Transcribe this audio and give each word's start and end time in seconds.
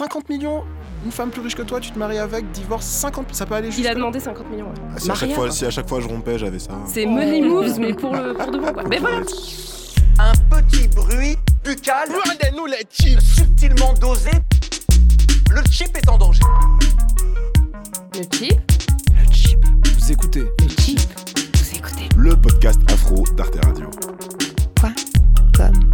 50 0.00 0.30
millions 0.30 0.64
une 1.04 1.12
femme 1.12 1.30
plus 1.30 1.42
riche 1.42 1.54
que 1.54 1.60
toi, 1.62 1.78
tu 1.78 1.90
te 1.90 1.98
maries 1.98 2.18
avec, 2.18 2.50
divorce 2.52 2.86
50, 2.86 3.34
ça 3.34 3.44
peut 3.44 3.54
aller 3.54 3.70
jusqu'à 3.70 3.82
Il 3.82 3.88
a 3.88 3.94
demandé 3.94 4.18
50 4.18 4.50
millions. 4.50 4.66
ouais. 4.66 4.74
Ah, 4.94 4.98
si, 4.98 5.10
à 5.10 5.14
chaque 5.14 5.30
fois, 5.32 5.44
quoi. 5.44 5.50
si 5.50 5.64
à 5.66 5.70
chaque 5.70 5.88
fois 5.88 6.00
je 6.00 6.08
rompais, 6.08 6.38
j'avais 6.38 6.58
ça. 6.58 6.72
C'est 6.86 7.04
money 7.04 7.42
moves, 7.42 7.78
mais 7.78 7.92
pour, 7.92 8.14
le, 8.14 8.32
pour 8.34 8.50
de 8.50 8.58
bon. 8.58 8.72
Quoi. 8.72 8.82
Mais 8.88 8.98
voilà. 8.98 9.20
Un 10.18 10.32
petit 10.50 10.88
bruit 10.88 11.36
buccal. 11.64 12.08
Rendez-nous 12.26 12.66
les 12.66 12.82
chips. 12.90 13.20
Subtilement 13.20 13.92
dosé. 13.94 14.30
Le 15.50 15.62
chip 15.70 15.94
est 15.96 16.08
en 16.08 16.16
danger. 16.18 16.40
Le 18.14 18.22
chip, 18.36 18.60
Le 19.18 19.32
chip. 19.32 19.58
Vous 19.98 20.12
écoutez. 20.12 20.44
le 20.62 20.68
chip. 20.82 21.00
Vous 21.56 21.76
écoutez. 21.76 22.08
Le 22.16 22.36
podcast 22.36 22.80
afro 22.90 23.24
d'Arte 23.36 23.56
Radio. 23.64 23.90
Comme. 25.56 25.90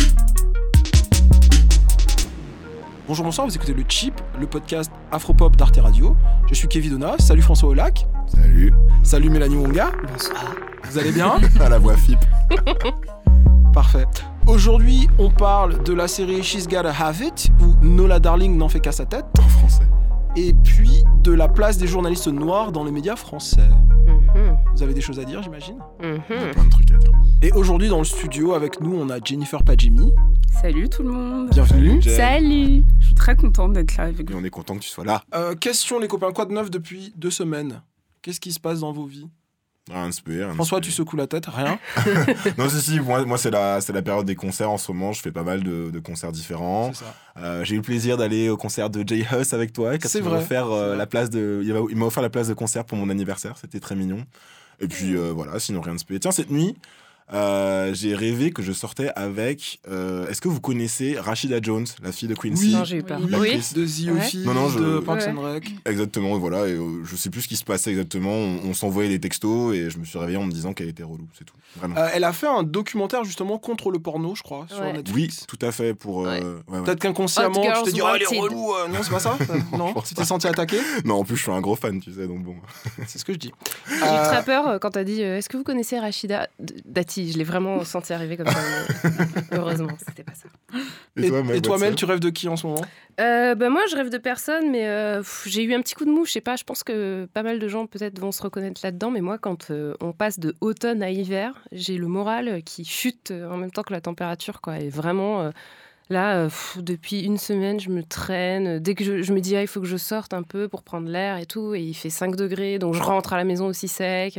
Bonjour, 3.09 3.25
bonsoir, 3.25 3.47
vous 3.47 3.55
écoutez 3.55 3.73
le 3.73 3.85
chip, 3.89 4.15
le 4.41 4.47
podcast 4.47 4.91
Afropop 5.13 5.55
d'Arte 5.57 5.77
Radio. 5.77 6.17
Je 6.49 6.55
suis 6.55 6.67
Kevin 6.69 6.99
Donna, 6.99 7.15
salut 7.19 7.43
François 7.43 7.69
Olac, 7.69 8.07
Salut. 8.27 8.73
salut 9.05 9.31
Mélanie 9.31 9.57
Wonga, 9.57 9.93
Bonsoir. 10.11 10.45
vous 10.85 10.99
allez 10.99 11.13
bien 11.13 11.35
À 11.61 11.69
la 11.69 11.79
voix 11.79 11.97
FIP. 11.97 12.19
Parfait. 13.73 14.07
Aujourd'hui, 14.47 15.09
on 15.19 15.31
parle 15.31 15.83
de 15.85 15.93
la 15.93 16.09
série 16.09 16.43
She's 16.43 16.67
Gotta 16.67 16.91
Have 16.99 17.21
It, 17.23 17.51
où 17.61 17.85
Nola 17.85 18.19
Darling 18.19 18.57
n'en 18.57 18.69
fait 18.69 18.81
qu'à 18.81 18.93
sa 18.93 19.05
tête, 19.07 19.27
En 19.39 19.43
français. 19.49 19.83
et 20.35 20.53
puis 20.53 21.05
de 21.23 21.33
la 21.33 21.47
place 21.49 21.79
des 21.79 21.87
journalistes 21.87 22.29
noirs 22.29 22.73
dans 22.73 22.83
les 22.85 22.93
médias 22.93 23.17
français. 23.17 23.69
Vous 24.77 24.83
avez 24.83 24.93
des 24.93 25.01
choses 25.01 25.19
à 25.19 25.25
dire, 25.25 25.43
j'imagine 25.43 25.79
mhm. 26.03 26.21
Plein 26.53 26.65
de 26.65 26.71
trucs 26.71 26.91
à 26.91 26.99
dire. 26.99 27.11
Et 27.41 27.51
aujourd'hui, 27.53 27.89
dans 27.89 27.97
le 27.97 28.05
studio, 28.05 28.53
avec 28.53 28.79
nous, 28.83 28.95
on 28.95 29.09
a 29.09 29.19
Jennifer 29.25 29.63
Padjimi. 29.63 30.13
Salut 30.61 30.91
tout 30.91 31.03
le 31.03 31.09
monde. 31.13 31.49
Bienvenue. 31.49 32.03
Salut. 32.03 32.85
Je 33.01 33.07
suis 33.07 33.15
très 33.15 33.37
contente 33.37 33.73
d'être 33.73 33.97
là 33.97 34.05
avec 34.05 34.29
Et 34.29 34.33
vous. 34.35 34.39
on 34.39 34.45
est 34.45 34.51
content 34.51 34.75
que 34.75 34.83
tu 34.83 34.91
sois 34.91 35.07
là. 35.07 35.23
Euh, 35.35 35.55
question, 35.55 35.99
les 35.99 36.09
copains, 36.09 36.31
quoi 36.31 36.45
de 36.45 36.53
neuf 36.53 36.71
depuis 36.71 37.15
deux 37.17 37.31
semaines 37.31 37.81
Qu'est-ce 38.21 38.39
qui 38.39 38.53
se 38.53 38.61
passe 38.61 38.81
dans 38.81 38.93
vos 38.93 39.07
vies 39.07 39.31
Rien 39.91 40.09
de 40.09 40.13
spé, 40.13 40.33
rien 40.35 40.49
de 40.49 40.53
François, 40.53 40.83
tu 40.83 40.91
secoues 40.91 41.17
la 41.17 41.27
tête 41.27 41.47
Rien 41.47 41.79
Non, 42.59 42.69
si, 42.69 42.83
si, 42.83 43.01
moi, 43.01 43.25
moi 43.25 43.39
c'est 43.39 43.51
la, 43.51 43.81
c'est 43.81 43.95
la 43.95 44.03
période 44.03 44.27
des 44.27 44.35
concerts 44.35 44.71
en 44.71 44.77
ce 44.77 44.93
moment. 44.93 45.15
Je 45.15 45.23
fais 45.23 45.33
pas 45.33 45.45
mal 45.45 45.63
de, 45.63 45.91
de 45.91 45.99
concerts 46.01 46.33
différents. 46.33 46.93
C'est 46.93 47.05
ça. 47.05 47.15
Euh, 47.39 47.65
j'ai 47.65 47.77
eu 47.77 47.79
le 47.79 47.83
plaisir 47.83 48.19
d'aller 48.19 48.51
au 48.51 48.59
concert 48.59 48.91
de 48.91 49.03
Jay 49.09 49.25
Huss 49.33 49.55
avec 49.55 49.73
toi. 49.73 49.93
C'est 50.03 50.21
m'a 50.21 50.29
vrai, 50.29 50.39
offert, 50.41 50.67
euh, 50.67 50.83
c'est 50.83 50.89
vrai. 50.89 50.97
la 50.99 51.07
place 51.07 51.31
de, 51.31 51.63
il 51.65 51.97
m'a 51.97 52.05
offert 52.05 52.23
la 52.23 52.29
place 52.29 52.49
de 52.49 52.55
concert 52.55 52.85
pour 52.85 52.99
mon 52.99 53.09
anniversaire. 53.09 53.57
C'était 53.57 53.81
très 53.81 53.95
mignon. 53.97 54.19
Et 54.81 54.89
puis 54.89 55.17
euh, 55.17 55.33
voilà, 55.33 55.59
sinon 55.59 55.81
rien 55.81 55.95
de 55.95 56.01
spé. 56.01 56.19
Tiens, 56.21 56.33
cette 56.33 56.51
nuit, 56.51 56.77
euh, 57.33 57.93
j'ai 57.95 58.15
rêvé 58.15 58.51
que 58.53 58.63
je 58.63 58.73
sortais 58.73 59.11
avec. 59.17 59.81
euh, 59.89 60.29
Est-ce 60.29 60.41
que 60.41 60.49
vous 60.49 60.61
connaissez 60.61 61.19
Rashida 61.19 61.59
Jones, 61.61 61.87
la 62.03 62.13
fille 62.13 62.29
de 62.29 62.35
Quincy 62.35 62.67
Oui. 62.67 62.73
Non, 62.75 62.85
j'ai 62.85 62.97
eu 62.99 63.03
peur. 63.03 63.19
Oui, 63.21 63.31
de 63.31 63.85
The 63.85 64.11
Ouais. 64.11 64.19
Office, 64.21 64.45
Non, 64.47 64.55
non, 64.55 64.69
je- 64.69 64.79
de 64.79 64.99
Parks 65.01 65.23
Ouais. 65.23 65.29
and 65.37 65.41
Rec. 65.41 65.71
Exactement, 65.87 66.39
voilà. 66.39 66.69
Et, 66.69 66.73
euh, 66.73 67.03
je 67.05 67.17
sais 67.17 67.31
plus 67.31 67.43
ce 67.43 67.49
qui 67.49 67.57
se 67.57 67.65
passait 67.65 67.91
exactement. 67.91 68.31
On, 68.33 68.61
on 68.71 68.75
s'envoyait 68.75 69.09
des 69.11 69.19
textos 69.21 69.75
et 69.75 69.91
je 69.91 69.99
me 69.99 70.05
suis 70.05 70.19
réveillé 70.19 70.39
en 70.39 70.45
me 70.45 70.53
disant 70.53 70.73
qu'elle 70.73 70.89
était 70.89 71.03
relou. 71.03 71.27
C'est 71.37 71.45
tout. 71.45 71.55
Vraiment. 71.79 71.97
Euh, 71.99 72.09
elle 72.15 72.25
a 72.25 72.33
fait 72.33 72.47
un 72.47 72.63
documentaire 72.63 73.25
justement 73.25 73.59
contre 73.59 73.91
le 73.91 73.99
porno, 73.99 74.35
je 74.35 74.43
crois, 74.43 74.67
sur 74.69 74.83
oui, 75.15 75.29
tout 75.49 75.59
à 75.63 75.73
fait. 75.73 75.95
Pour. 75.95 76.27
euh, 76.27 76.31
Ouais. 76.31 76.43
ouais, 76.43 76.79
ouais. 76.79 76.85
Peut-être 76.85 77.01
qu'inconsciemment, 77.01 77.61
tu 77.61 77.83
t'es 77.85 77.93
dit, 77.93 78.03
oh, 78.03 78.09
elle 78.15 78.23
est 78.23 78.39
relou. 78.41 78.73
euh, 78.73 78.89
non, 78.89 78.99
c'est 79.03 79.11
pas 79.11 79.19
ça 79.21 79.37
Non, 79.77 79.95
tu 80.07 80.15
t'es 80.15 80.25
senti 80.25 80.47
attaqué 80.47 80.79
Non, 81.05 81.17
en 81.17 81.25
plus, 81.25 81.37
je 81.37 81.43
suis 81.43 81.51
un 81.53 81.61
gros 81.61 81.77
fan, 81.77 82.01
tu 82.01 82.13
sais, 82.13 82.27
donc 82.27 82.43
bon. 82.45 82.55
C'est 83.07 83.19
ce 83.19 83.25
que 83.25 83.33
je 83.33 83.39
dis. 83.39 83.53
J'ai 83.89 83.95
eu 83.97 83.99
très 83.99 84.45
peur 84.45 84.79
quand 84.81 84.91
t'as 84.91 85.05
dit 85.05 85.23
euh, 85.23 85.39
Est-ce 85.39 85.49
que 85.49 85.57
vous 85.57 85.65
connaissez 85.65 85.99
Rachida 85.99 86.49
D- 86.61 86.75
Je 87.33 87.39
l'ai 87.39 87.45
vraiment 87.45 87.85
senti 87.85 88.13
arriver 88.13 88.37
comme 88.37 88.49
ça. 88.49 88.59
Heureusement, 89.53 89.89
c'était 90.07 90.25
pas 90.25 90.35
ça. 90.35 90.49
Et, 91.17 91.29
toi, 91.29 91.43
Mel, 91.43 91.57
et 91.57 91.63
toi, 91.63 91.73
what's 91.73 91.83
Mel, 91.83 91.93
up 91.93 91.97
tu 91.97 92.05
rêves 92.05 92.21
de 92.21 92.31
qui 92.31 92.49
en 92.49 92.57
ce 92.57 92.67
moment? 92.67 92.83
Euh, 93.21 93.55
bah, 93.55 93.71
moi, 93.71 93.83
je 93.91 93.97
rêve 93.97 94.11
de 94.11 94.19
personne, 94.19 94.71
mais 94.71 94.87
euh, 94.87 95.23
j'ai 95.47 95.63
eu 95.63 95.75
un 95.75 95.81
petit 95.81 95.95
coup 95.95 96.05
de 96.05 96.11
mou. 96.11 96.27
Je 96.27 96.33
sais 96.33 96.41
pas, 96.41 96.57
je 96.57 96.65
pense 96.65 96.83
que 96.83 97.27
pas 97.33 97.43
mal 97.43 97.59
de 97.59 97.69
gens 97.69 97.87
peut-être 97.87 98.19
vont 98.19 98.33
se 98.33 98.43
reconnaître 98.43 98.81
là-dedans. 98.85 99.11
Mais 99.11 99.23
moi, 99.23 99.39
quand 99.39 99.71
euh, 99.71 99.95
on 100.01 100.13
passe 100.13 100.39
de 100.39 100.55
automne 100.61 101.03
à 101.03 101.11
hiver, 101.11 101.65
j'ai 101.73 101.97
le 101.97 102.07
moral 102.07 102.63
qui 102.65 102.85
chute 102.85 103.31
euh, 103.31 103.51
en 103.51 103.57
même 103.57 103.71
temps 103.71 103.83
que 103.83 103.93
la 103.93 104.01
température. 104.01 104.61
Quoi. 104.61 104.81
Et 104.81 104.89
vraiment, 104.89 105.41
euh, 105.43 105.51
là, 106.11 106.37
euh, 106.37 106.45
pff, 106.47 106.79
depuis 106.81 107.23
une 107.23 107.39
semaine, 107.39 107.81
je 107.81 107.91
me 107.91 108.03
traîne. 108.03 108.79
Dès 108.79 108.95
que 108.95 109.05
je, 109.05 109.23
je 109.23 109.33
me 109.33 109.41
dis, 109.41 109.57
ah, 109.57 109.63
il 109.63 109.69
faut 109.69 109.81
que 109.81 109.87
je 109.87 109.97
sorte 109.97 110.35
un 110.35 110.43
peu 110.43 110.69
pour 110.69 110.83
prendre 110.83 111.09
l'air 111.09 111.39
et 111.39 111.47
tout, 111.47 111.75
et 111.75 111.81
il 111.81 111.95
fait 111.95 112.11
5 112.11 112.37
degrés, 112.37 112.79
donc 112.79 112.95
je 112.95 113.03
rentre 113.03 113.33
à 113.33 113.37
la 113.37 113.45
maison 113.45 113.67
aussi 113.67 113.89
sec. 113.89 114.39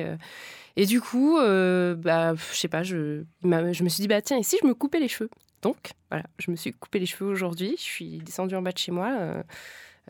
Et 0.77 0.85
du 0.85 1.01
coup, 1.01 1.39
euh, 1.39 1.95
bah, 1.95 2.35
je 2.35 2.55
sais 2.55 2.67
pas, 2.67 2.83
je 2.83 3.23
me 3.43 3.89
suis 3.89 4.01
dit, 4.01 4.07
bah 4.07 4.21
tiens, 4.21 4.37
et 4.37 4.43
si 4.43 4.57
je 4.61 4.67
me 4.67 4.75
coupais 4.75 4.99
les 4.99 5.07
cheveux? 5.07 5.29
Donc, 5.63 5.89
voilà, 6.11 6.23
je 6.37 6.51
me 6.51 6.55
suis 6.55 6.71
coupé 6.71 6.99
les 6.99 7.07
cheveux 7.07 7.29
aujourd'hui. 7.29 7.75
Je 7.77 7.83
suis 7.83 8.19
descendue 8.19 8.55
en 8.55 8.61
bas 8.61 8.71
de 8.71 8.77
chez 8.77 8.91
moi, 8.91 9.09
euh, 9.19 9.41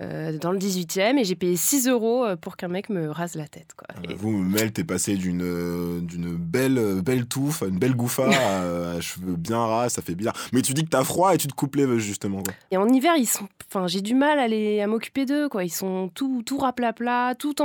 euh, 0.01 0.37
dans 0.37 0.51
le 0.51 0.59
18e, 0.59 1.17
et 1.17 1.23
j'ai 1.23 1.35
payé 1.35 1.55
6 1.55 1.87
euros 1.87 2.23
euh, 2.25 2.35
pour 2.35 2.55
qu'un 2.57 2.67
mec 2.67 2.89
me 2.89 3.09
rase 3.09 3.35
la 3.35 3.47
tête. 3.47 3.73
Quoi. 3.75 3.87
Et- 4.09 4.13
Vous, 4.13 4.31
Mel, 4.31 4.71
t'es 4.71 4.83
passé 4.83 5.15
d'une 5.15 5.41
euh, 5.43 5.99
d'une 6.01 6.35
belle 6.35 6.77
euh, 6.77 7.01
belle 7.01 7.25
touffe, 7.25 7.63
une 7.67 7.79
belle 7.79 7.95
gouffa, 7.95 8.29
à, 8.29 8.91
à 8.97 9.01
cheveux 9.01 9.35
bien 9.35 9.57
ras, 9.59 9.89
ça 9.89 10.01
fait 10.01 10.15
bizarre. 10.15 10.35
Mais 10.53 10.61
tu 10.61 10.73
dis 10.73 10.83
que 10.83 10.89
t'as 10.89 11.03
froid 11.03 11.33
et 11.33 11.37
tu 11.37 11.47
te 11.47 11.53
coupes 11.53 11.75
les 11.75 11.85
cheveux 11.85 11.97
justement 11.99 12.43
quoi. 12.43 12.53
Et, 12.71 12.77
en 12.77 12.87
hiver, 12.87 13.13
ils 13.17 13.25
sont, 13.25 13.47
enfin, 13.69 13.87
j'ai 13.87 14.01
du 14.01 14.13
mal 14.13 14.39
à, 14.39 14.47
les, 14.47 14.81
à 14.81 14.87
m'occuper 14.87 15.25
d'eux. 15.25 15.49
Quoi. 15.49 15.63
Ils 15.63 15.69
sont 15.69 16.09
tout, 16.13 16.43
tout 16.45 16.57
raplapla, 16.59 17.33
tout 17.39 17.61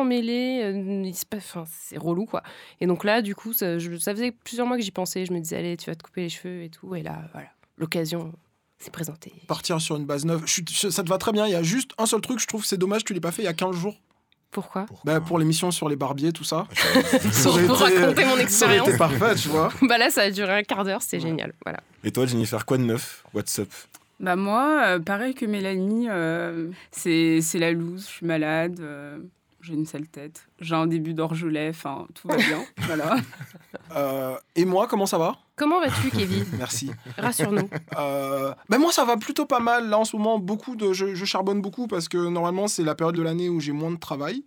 euh, 0.64 1.03
ils 1.04 1.14
se 1.14 1.25
enfin, 1.37 1.64
c'est 1.70 1.99
relou. 1.99 2.25
quoi. 2.25 2.43
Et 2.81 2.87
donc 2.87 3.04
là, 3.04 3.20
du 3.22 3.34
coup, 3.34 3.53
ça, 3.53 3.78
je- 3.78 3.97
ça 3.99 4.12
faisait 4.14 4.32
plusieurs 4.32 4.66
mois 4.66 4.76
que 4.76 4.82
j'y 4.82 4.91
pensais. 4.91 5.26
Je 5.26 5.32
me 5.32 5.38
disais, 5.41 5.56
allez, 5.56 5.76
tu 5.76 5.91
vas 5.91 5.94
te 5.94 6.03
couper 6.03 6.22
les 6.22 6.28
cheveux 6.28 6.62
et 6.62 6.69
tout. 6.70 6.94
Et 6.94 7.03
là, 7.03 7.22
voilà, 7.32 7.49
l'occasion 7.76 8.32
s'est 8.82 8.91
présentée. 8.91 9.32
Partir 9.47 9.81
sur 9.81 9.97
une 9.97 10.04
base 10.06 10.25
neuve. 10.25 10.43
Je 10.47 10.53
suis- 10.53 10.65
je- 10.70 10.88
ça 10.91 11.03
te 11.03 11.09
va 11.09 11.19
très 11.19 11.32
bien. 11.32 11.47
Il 11.47 11.53
y 11.53 11.56
a 11.56 11.62
juste 11.62 11.93
un 11.98 12.06
seul 12.06 12.20
truc, 12.20 12.38
je 12.41 12.47
trouve, 12.47 12.65
c'est 12.65 12.76
dommage, 12.78 13.04
tu 13.04 13.15
l'as 13.15 13.20
pas 13.20 13.32
fait 13.32 13.43
il 13.43 13.47
y 13.47 13.48
a 13.48 13.53
15 13.54 13.76
jours. 13.76 13.97
Pourquoi 14.50 14.84
Bah, 15.04 15.19
pour 15.20 15.38
l'émission 15.38 15.70
sur 15.70 15.88
les 15.88 15.97
barbiers, 15.97 16.31
tout 16.32 16.44
ça. 16.44 16.66
Ça 17.32 17.48
Pour 17.50 17.59
été- 17.88 17.98
raconter 18.00 18.25
mon 18.26 18.37
expérience. 18.37 18.87
été 18.88 18.98
parfait, 18.98 19.34
tu 19.37 19.48
vois. 19.48 19.70
Bah 19.88 19.97
là, 19.97 20.10
ça 20.10 20.22
a 20.22 20.31
duré 20.31 20.53
un 20.59 20.62
quart 20.62 20.84
d'heure, 20.84 21.00
c'est 21.00 21.16
Ouais. 21.16 21.22
génial. 21.22 21.54
Voilà. 21.65 21.81
Et 22.04 22.10
toi, 22.12 22.26
Jennifer, 22.26 22.66
quoi 22.66 22.76
de 22.76 22.82
neuf? 22.82 23.25
What's 23.32 23.59
up? 23.60 23.70
Bah 24.20 24.37
moi, 24.37 24.82
euh, 24.84 24.99
pareil 25.00 25.34
que 25.34 25.47
Mélanie, 25.47 26.06
euh, 26.10 26.69
c'est 26.91 27.41
c'est 27.41 27.59
la 27.59 27.72
loose, 27.72 28.03
je 28.06 28.12
suis 28.12 28.26
malade, 28.26 28.78
euh, 28.81 29.19
j'ai 29.62 29.74
une 29.74 29.86
sale 29.86 30.08
tête, 30.08 30.46
j'ai 30.60 30.74
un 30.74 30.86
début 30.86 31.14
d'orgelet, 31.14 31.68
enfin 31.70 32.06
tout 32.14 32.28
va 32.28 32.36
bien, 32.36 32.62
voilà. 32.86 33.16
Euh, 33.96 34.36
et 34.56 34.64
moi, 34.64 34.86
comment 34.88 35.06
ça 35.06 35.18
va? 35.18 35.36
Comment 35.56 35.80
vas-tu, 35.80 36.10
Kevin? 36.10 36.44
Merci. 36.58 36.90
Rassure-nous. 37.18 37.68
Euh, 37.98 38.52
ben 38.68 38.78
moi 38.78 38.90
ça 38.92 39.04
va 39.04 39.16
plutôt 39.16 39.46
pas 39.46 39.60
mal. 39.60 39.88
Là 39.88 39.98
en 39.98 40.04
ce 40.04 40.16
moment 40.16 40.38
beaucoup 40.38 40.76
de 40.76 40.92
je, 40.92 41.14
je 41.14 41.24
charbonne 41.24 41.60
beaucoup 41.60 41.86
parce 41.86 42.08
que 42.08 42.16
normalement 42.28 42.66
c'est 42.68 42.82
la 42.82 42.94
période 42.94 43.14
de 43.16 43.22
l'année 43.22 43.48
où 43.48 43.60
j'ai 43.60 43.72
moins 43.72 43.90
de 43.90 43.98
travail. 43.98 44.44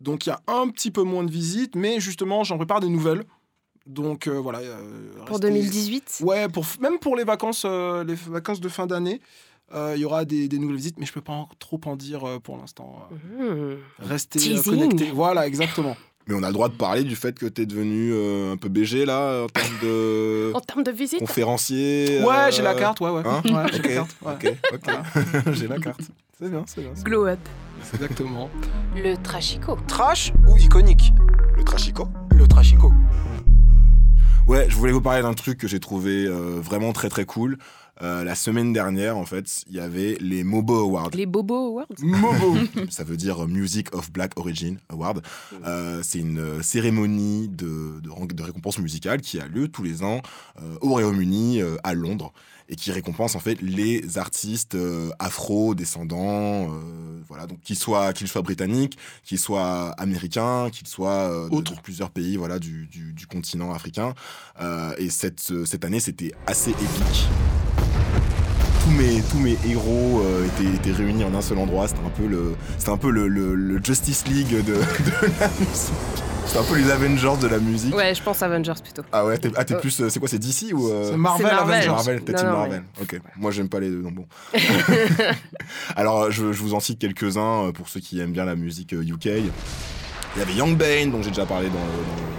Donc 0.00 0.26
il 0.26 0.30
y 0.30 0.32
a 0.32 0.40
un 0.48 0.68
petit 0.68 0.90
peu 0.90 1.02
moins 1.02 1.22
de 1.24 1.30
visites 1.30 1.76
mais 1.76 2.00
justement 2.00 2.42
j'en 2.44 2.56
prépare 2.56 2.80
des 2.80 2.88
nouvelles. 2.88 3.24
Donc 3.86 4.26
euh, 4.26 4.32
voilà 4.40 4.58
euh, 4.58 5.12
Pour 5.26 5.36
restez- 5.38 5.48
2018 5.48 6.18
ouais 6.22 6.48
pour 6.48 6.66
même 6.80 6.98
pour 6.98 7.16
les 7.16 7.24
vacances 7.24 7.62
euh, 7.64 8.04
les 8.04 8.14
vacances 8.14 8.60
de 8.60 8.68
fin 8.68 8.86
d'année. 8.86 9.20
euh, 9.22 9.49
il 9.74 10.00
y 10.00 10.04
aura 10.04 10.24
des, 10.24 10.48
des 10.48 10.58
nouvelles 10.58 10.76
visites 10.76 10.98
mais 10.98 11.06
je 11.06 11.12
peux 11.12 11.20
pas 11.20 11.32
en- 11.32 11.48
trop 11.58 11.80
en 11.86 11.96
dire 11.96 12.24
euh, 12.26 12.38
pour 12.40 12.56
l'instant 12.56 13.08
restez 13.98 14.38
euh, 14.38 14.42
Teasing. 14.42 14.62
connectés 14.64 15.10
voilà 15.14 15.46
exactement 15.46 15.96
Mais 16.26 16.34
on 16.36 16.42
a 16.44 16.48
le 16.48 16.52
droit 16.52 16.68
de 16.68 16.74
parler 16.74 17.02
du 17.02 17.16
fait 17.16 17.36
que 17.36 17.46
t'es 17.46 17.66
devenu 17.66 18.10
euh, 18.12 18.52
un 18.52 18.56
peu 18.56 18.68
BG 18.68 19.04
là 19.06 19.42
en 19.44 19.46
termes 19.48 19.78
de 19.82 20.52
En 20.54 20.60
termes 20.60 20.82
de 20.84 20.90
visite 20.92 21.18
conférencier. 21.18 22.20
ouais 22.22 22.34
euh, 22.34 22.50
j'ai 22.52 22.62
la 22.62 22.74
carte 22.74 23.00
ouais 23.00 23.10
ouais, 23.10 23.22
hein 23.24 23.42
Ouais, 23.46 23.64
j'ai 23.72 23.78
Ok, 23.78 23.86
la 23.86 23.94
carte 23.94 24.16
ouais. 24.22 24.32
ok, 24.34 24.56
ok. 24.74 25.52
j'ai 25.54 25.66
la 25.66 25.78
carte. 25.78 26.00
C'est 26.38 26.48
bien, 26.50 26.64
c'est 26.66 26.80
bien. 26.82 26.92
Glow 27.04 27.26
up. 27.26 27.38
exactement 27.92 28.48
Le 28.94 29.16
trashico. 29.16 29.76
trash 29.88 30.32
ou 30.48 30.56
iconique? 30.58 31.12
Le 31.56 31.64
trashico 31.64 32.06
le 32.32 32.46
trashico 32.46 32.92
Ouais, 34.46 34.66
je 34.68 34.76
voulais 34.76 34.92
vous 34.92 35.00
parler 35.02 35.22
d'un 35.22 35.34
truc 35.34 35.58
que 35.58 35.68
j'ai 35.68 35.80
trouvé 35.80 36.26
euh, 36.26 36.60
vraiment 36.60 36.92
très 36.92 37.08
très 37.08 37.24
cool. 37.24 37.56
Euh, 38.02 38.24
la 38.24 38.34
semaine 38.34 38.72
dernière, 38.72 39.16
en 39.16 39.24
fait, 39.24 39.64
il 39.68 39.76
y 39.76 39.80
avait 39.80 40.16
les 40.20 40.44
Mobo 40.44 40.78
Awards. 40.78 41.10
Les 41.14 41.26
Bobo 41.26 41.54
Awards 41.54 41.86
Mobo 42.00 42.56
Ça 42.90 43.04
veut 43.04 43.16
dire 43.16 43.46
Music 43.46 43.94
of 43.94 44.10
Black 44.12 44.32
Origin 44.36 44.78
Award. 44.88 45.22
Euh, 45.66 46.00
c'est 46.02 46.18
une 46.18 46.38
euh, 46.38 46.62
cérémonie 46.62 47.48
de, 47.48 48.00
de, 48.00 48.34
de 48.34 48.42
récompense 48.42 48.78
musicale 48.78 49.20
qui 49.20 49.40
a 49.40 49.46
lieu 49.46 49.68
tous 49.68 49.82
les 49.82 50.02
ans 50.02 50.22
euh, 50.62 50.76
au 50.80 50.88
Royaume-Uni, 50.88 51.60
euh, 51.60 51.76
à 51.84 51.94
Londres, 51.94 52.32
et 52.70 52.76
qui 52.76 52.92
récompense 52.92 53.34
en 53.34 53.40
fait 53.40 53.60
les 53.60 54.16
artistes 54.16 54.76
euh, 54.76 55.10
afro-descendants, 55.18 56.70
euh, 56.70 57.20
voilà, 57.28 57.46
donc 57.46 57.60
qu'ils 57.60 57.76
soient, 57.76 58.12
qu'ils 58.12 58.28
soient 58.28 58.42
britanniques, 58.42 58.96
qu'ils 59.24 59.38
soient 59.38 59.90
américains, 59.98 60.70
qu'ils 60.70 60.86
soient 60.86 61.30
euh, 61.30 61.48
de, 61.48 61.80
plusieurs 61.82 62.10
pays 62.10 62.36
voilà, 62.36 62.58
du, 62.58 62.86
du, 62.86 63.12
du 63.12 63.26
continent 63.26 63.72
africain. 63.74 64.14
Euh, 64.60 64.94
et 64.98 65.10
cette, 65.10 65.64
cette 65.64 65.84
année, 65.84 66.00
c'était 66.00 66.32
assez 66.46 66.70
épique 66.70 67.28
tous 68.84 68.90
mes, 68.90 69.22
tous 69.30 69.38
mes 69.38 69.56
héros 69.68 70.22
euh, 70.24 70.46
étaient, 70.46 70.74
étaient 70.74 70.92
réunis 70.96 71.24
en 71.24 71.34
un 71.34 71.42
seul 71.42 71.58
endroit. 71.58 71.86
C'était 71.88 72.00
un 72.04 72.10
peu 72.10 72.26
le, 72.26 72.54
c'était 72.78 72.90
un 72.90 72.96
peu 72.96 73.10
le, 73.10 73.28
le- 73.28 73.54
le 73.54 73.80
Justice 73.84 74.26
League 74.26 74.50
de, 74.50 74.62
de 74.74 74.74
la 75.40 75.48
musique. 75.58 75.92
C'est 76.46 76.58
un 76.58 76.62
peu 76.64 76.76
les 76.78 76.90
Avengers 76.90 77.34
de 77.40 77.46
la 77.46 77.58
musique. 77.58 77.94
Ouais, 77.94 78.12
je 78.12 78.20
pense 78.22 78.42
Avengers 78.42 78.72
plutôt. 78.82 79.02
Ah 79.12 79.24
ouais, 79.24 79.38
t'es 79.38 79.52
ah, 79.56 79.64
t'es 79.64 79.74
Euh. 79.74 79.78
plus. 79.80 80.00
euh, 80.00 80.08
C'est 80.08 80.18
quoi, 80.18 80.28
c'est 80.28 80.38
DC 80.40 80.72
ou. 80.72 80.88
euh, 80.88 81.10
C'est 81.10 81.16
Marvel, 81.16 81.46
C'est 81.46 81.54
Marvel. 81.54 81.74
Avengers. 81.74 81.90
Marvel, 81.90 82.20
t'es 82.22 82.32
team 82.34 82.46
non, 82.48 82.52
Marvel. 82.56 82.82
Ok, 83.00 83.20
moi 83.36 83.50
j'aime 83.52 83.68
pas 83.68 83.78
les 83.78 83.88
deux, 83.90 84.02
donc 84.02 84.14
bon. 84.14 84.26
Alors 85.96 86.30
je, 86.32 86.52
je 86.52 86.60
vous 86.62 86.74
en 86.74 86.80
cite 86.80 86.98
quelques-uns 86.98 87.70
pour 87.72 87.88
ceux 87.88 88.00
qui 88.00 88.20
aiment 88.20 88.32
bien 88.32 88.44
la 88.44 88.56
musique 88.56 88.92
UK. 88.92 89.26
Il 89.26 90.38
y 90.38 90.42
avait 90.42 90.54
Young 90.54 90.76
Bane, 90.76 91.10
dont 91.12 91.22
j'ai 91.22 91.30
déjà 91.30 91.46
parlé 91.46 91.68
dans, 91.68 91.74
dans 91.74 91.80
le- 91.80 92.30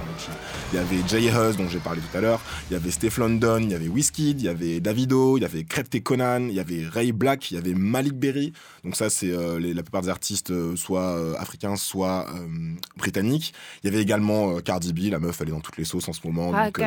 Il 0.74 0.78
y 0.78 0.80
avait 0.80 1.06
Jay 1.06 1.28
Hus, 1.28 1.58
dont 1.58 1.68
j'ai 1.68 1.80
parlé 1.80 2.00
tout 2.00 2.18
à 2.18 2.22
l'heure. 2.22 2.40
Il 2.70 2.74
y 2.74 2.76
avait 2.78 2.92
Steph 2.92 3.18
London, 3.18 3.60
il 3.62 3.72
y 3.72 3.76
avait 3.76 3.90
Wizkid, 3.90 4.40
il 4.40 4.46
y 4.46 4.48
avait 4.48 4.80
Davido, 4.80 5.38
il 5.38 5.42
y 5.42 5.46
avait 5.46 5.66
Krepte 5.66 6.02
Conan, 6.02 6.48
il 6.48 6.54
y 6.54 6.62
avait 6.62 6.88
Ray 6.88 7.12
Black, 7.12 7.52
il 7.52 7.56
y 7.56 7.58
avait 7.58 7.74
Malik 7.74 8.14
Berry. 8.14 8.54
Donc 8.86 8.96
ça, 8.96 9.10
c'est 9.10 9.32
euh, 9.32 9.60
la 9.60 9.84
plupart 9.84 10.02
des 10.02 10.08
artistes, 10.08 10.52
euh, 10.52 10.78
soit 10.78 11.18
euh, 11.18 11.34
africains, 11.38 11.76
soit 11.76 12.28
britanniques. 12.96 13.54
Il 13.84 13.90
y 13.90 13.94
avait 13.94 14.02
également 14.02 14.60
Cardi 14.62 14.94
B, 14.94 15.12
la 15.12 15.20
meuf, 15.20 15.42
elle 15.42 15.50
est 15.50 15.52
dans 15.52 15.60
toutes 15.60 15.78
les 15.78 15.84
sauces 15.84 16.08
en 16.08 16.14
ce 16.14 16.26
moment. 16.26 16.52
Donc. 16.52 16.80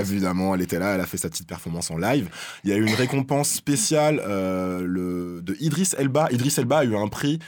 Évidemment, 0.00 0.54
elle 0.54 0.62
était 0.62 0.78
là, 0.78 0.94
elle 0.94 1.00
a 1.00 1.06
fait 1.06 1.18
sa 1.18 1.28
petite 1.28 1.46
performance 1.46 1.90
en 1.90 1.98
live. 1.98 2.30
Il 2.64 2.70
y 2.70 2.72
a 2.72 2.76
eu 2.76 2.86
une 2.86 2.94
récompense 2.94 3.50
spéciale 3.50 4.22
le, 4.26 5.42
de 5.42 5.54
Idris 5.60 5.90
Elba. 5.98 6.28
Idris 6.30 6.54
Elba 6.56 6.78
a 6.78 6.84
eu 6.84 6.96
un 6.96 7.08
prix 7.08 7.40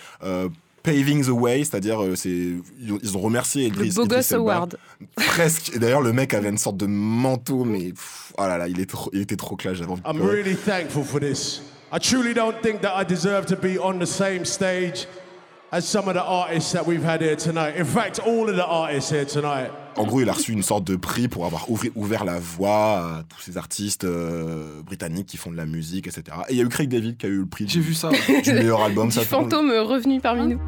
Paving 0.83 1.25
the 1.25 1.29
Way, 1.31 1.59
c'est-à-dire 1.65 2.03
euh, 2.03 2.15
c'est 2.17 2.29
ils 2.31 2.93
ont- 2.93 2.99
ils 3.03 3.17
ont 3.17 3.21
remercié 3.21 3.67
Idris, 3.67 3.89
Le 3.89 3.95
Beau 3.95 4.05
Idris 4.05 4.17
Gosse 4.17 4.33
Elba. 4.33 4.43
Award. 4.57 4.77
Presque. 5.17 5.73
Et 5.75 5.79
d'ailleurs, 5.79 6.01
le 6.01 6.13
mec 6.13 6.33
avait 6.35 6.49
une 6.49 6.59
sorte 6.59 6.77
de 6.77 6.87
manteau, 6.87 7.65
mais 7.65 7.91
pff, 7.91 8.33
oh 8.39 8.43
là 8.43 8.57
là, 8.59 8.69
il, 8.69 8.81
est 8.81 8.87
trop, 8.89 9.11
il 9.13 9.21
était 9.21 9.37
trop 9.37 9.57
classe. 9.57 9.75
J'avais 9.77 9.91
envie 9.91 10.03
de 10.03 10.09
I'm 10.09 10.17
pleurer. 10.17 10.43
really 10.43 10.57
thankful 10.57 11.05
for 11.05 11.21
this. 11.21 11.63
I 11.93 11.99
truly 11.99 12.35
don't 12.35 12.55
think 12.63 12.81
that 12.83 13.01
I 13.01 13.05
deserve 13.05 13.47
to 13.47 13.57
be 13.57 13.79
on 13.83 13.99
the 13.99 14.07
same 14.07 14.45
stage 14.45 15.07
as 15.71 15.83
some 15.83 16.09
of 16.09 16.15
the 16.15 16.21
artists 16.23 16.73
that 16.73 16.87
we've 16.87 17.05
had 17.05 17.21
here 17.21 17.37
tonight. 17.37 17.77
In 17.77 17.85
fact, 17.85 18.21
all 18.27 18.49
of 18.49 18.57
the 18.57 18.65
artists 18.65 19.11
here 19.11 19.25
tonight. 19.27 19.71
En 19.97 20.05
gros, 20.05 20.21
il 20.21 20.29
a 20.29 20.33
reçu 20.33 20.53
une 20.53 20.63
sorte 20.63 20.85
de 20.85 20.97
prix 20.97 21.29
pour 21.29 21.45
avoir 21.45 21.69
ouvri- 21.71 21.91
ouvert 21.97 22.25
la 22.25 22.39
voie 22.39 22.99
à 23.19 23.25
tous 23.29 23.41
ces 23.43 23.57
artistes 23.59 24.05
euh, 24.05 24.81
britanniques 24.83 25.27
qui 25.27 25.37
font 25.37 25.51
de 25.51 25.57
la 25.57 25.67
musique, 25.67 26.07
etc. 26.07 26.23
Et 26.49 26.53
il 26.53 26.59
y 26.59 26.61
a 26.61 26.65
eu 26.65 26.69
Craig 26.69 26.89
David 26.89 27.17
qui 27.17 27.27
a 27.27 27.29
eu 27.29 27.39
le 27.41 27.47
prix 27.47 27.67
J'ai 27.69 27.81
du, 27.81 27.87
vu 27.87 27.95
ça. 27.95 28.11
du 28.45 28.53
meilleur 28.53 28.81
album. 28.81 29.09
Du 29.09 29.15
Ça, 29.15 29.23
fantôme 29.23 29.71
revenu 29.71 30.21
parmi 30.21 30.55
nous. 30.55 30.61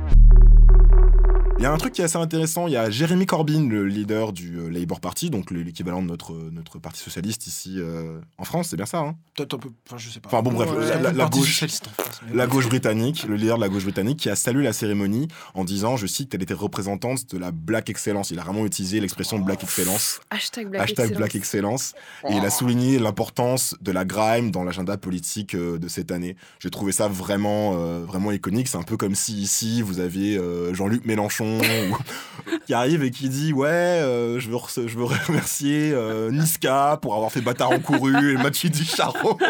Il 1.61 1.65
y 1.65 1.67
a 1.67 1.73
un 1.73 1.77
truc 1.77 1.93
qui 1.93 2.01
est 2.01 2.05
assez 2.05 2.17
intéressant, 2.17 2.69
il 2.69 2.73
y 2.73 2.77
a 2.79 2.89
Jeremy 2.89 3.27
Corbyn, 3.27 3.69
le 3.69 3.85
leader 3.87 4.33
du 4.33 4.57
euh, 4.59 4.71
Labour 4.71 4.99
Party, 4.99 5.29
donc 5.29 5.51
le- 5.51 5.61
l'équivalent 5.61 6.01
de 6.01 6.07
notre, 6.07 6.33
notre 6.51 6.79
parti 6.79 7.03
socialiste 7.03 7.47
ici 7.47 7.75
euh, 7.77 8.19
en 8.39 8.45
France, 8.45 8.69
c'est 8.71 8.77
bien 8.79 8.87
ça, 8.87 9.01
hein? 9.01 9.15
Peut-être 9.37 9.53
un 9.53 9.59
peu. 9.59 9.69
Enfin, 9.87 9.99
je 9.99 10.09
sais 10.09 10.21
pas. 10.21 10.29
Enfin 10.31 10.41
bon, 10.41 10.53
bref, 10.53 10.71
Ouais, 10.71 11.13
la- 11.13 11.29
gauche- 11.29 11.49
socialiste 11.51 11.89
en 11.89 12.03
France, 12.03 12.21
mais- 12.27 12.35
La 12.35 12.47
gauche 12.47 12.67
britannique, 12.67 13.27
le 13.29 13.37
leader 13.37 13.57
de 13.57 13.61
la 13.61 13.69
gauche 13.69 13.83
britannique, 13.83 14.19
qui 14.21 14.31
a 14.31 14.37
salué 14.37 14.65
la 14.65 14.73
cérémonie 14.73 15.29
en 15.53 15.65
disant, 15.65 15.99
je 15.99 16.07
cite, 16.07 16.31
qu'elle 16.31 16.43
était 16.43 16.55
représentante 16.55 17.31
de 17.31 17.37
la 17.37 17.51
Black 17.51 17.91
Excellence. 17.91 18.31
Il 18.31 18.39
a 18.39 18.43
vraiment 18.43 18.65
utilisé 18.65 18.99
l'expression 18.99 19.39
Black 19.39 19.63
Excellence, 19.63 20.21
Hashtag 20.31 20.67
Black 20.71 20.83
hashtag 20.85 21.05
Excellence. 21.11 21.19
Black 21.19 21.35
Excellence, 21.35 21.95
et 22.31 22.37
il 22.37 22.43
a 22.47 22.49
souligné 22.49 22.99
l'importance 22.99 23.77
de 23.83 23.93
la 23.93 24.07
grime 24.07 24.51
dans 24.51 24.65
l'agenda 24.65 24.97
politique 24.97 25.55
euh, 25.55 25.77
de 25.79 25.89
cette 25.89 26.11
année. 26.11 26.37
J'ai 26.59 26.71
trouvé 26.71 26.93
ça 26.93 27.07
vraiment, 27.07 27.75
euh, 27.77 28.03
vraiment 28.07 28.33
iconique. 28.33 28.67
C'est 28.69 28.79
un 28.79 28.83
peu 28.83 28.97
comme 28.97 29.15
si 29.15 29.35
ici 29.43 29.83
vous 29.83 30.01
aviez 30.01 30.39
euh, 30.39 30.73
Jean-Luc 30.73 31.05
Mélenchon 31.05 31.50
qui 32.67 32.75
arrive 32.75 33.03
et 33.03 33.11
qui 33.11 33.29
dit 33.29 33.53
ouais, 33.53 33.69
euh, 33.69 34.41
je 34.41 34.51
veux 34.51 34.59
je 34.89 34.99
veux 34.99 35.05
remercier 35.05 35.93
euh, 35.93 36.31
Niska 36.31 36.99
pour 37.01 37.15
avoir 37.15 37.33
fait 37.33 37.41
bâtard 37.41 37.71
en 37.71 37.81
couru 37.81 38.35
et 38.35 38.37
Mathieu 38.37 38.71
Ducharo. 38.71 39.39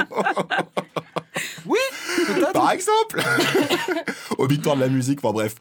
Peut-être. 2.26 2.52
Par 2.52 2.70
exemple 2.70 3.23
Au 4.38 4.47
victoire 4.47 4.76
de 4.76 4.81
la 4.81 4.88
musique, 4.88 5.20
enfin 5.23 5.32
bref, 5.32 5.55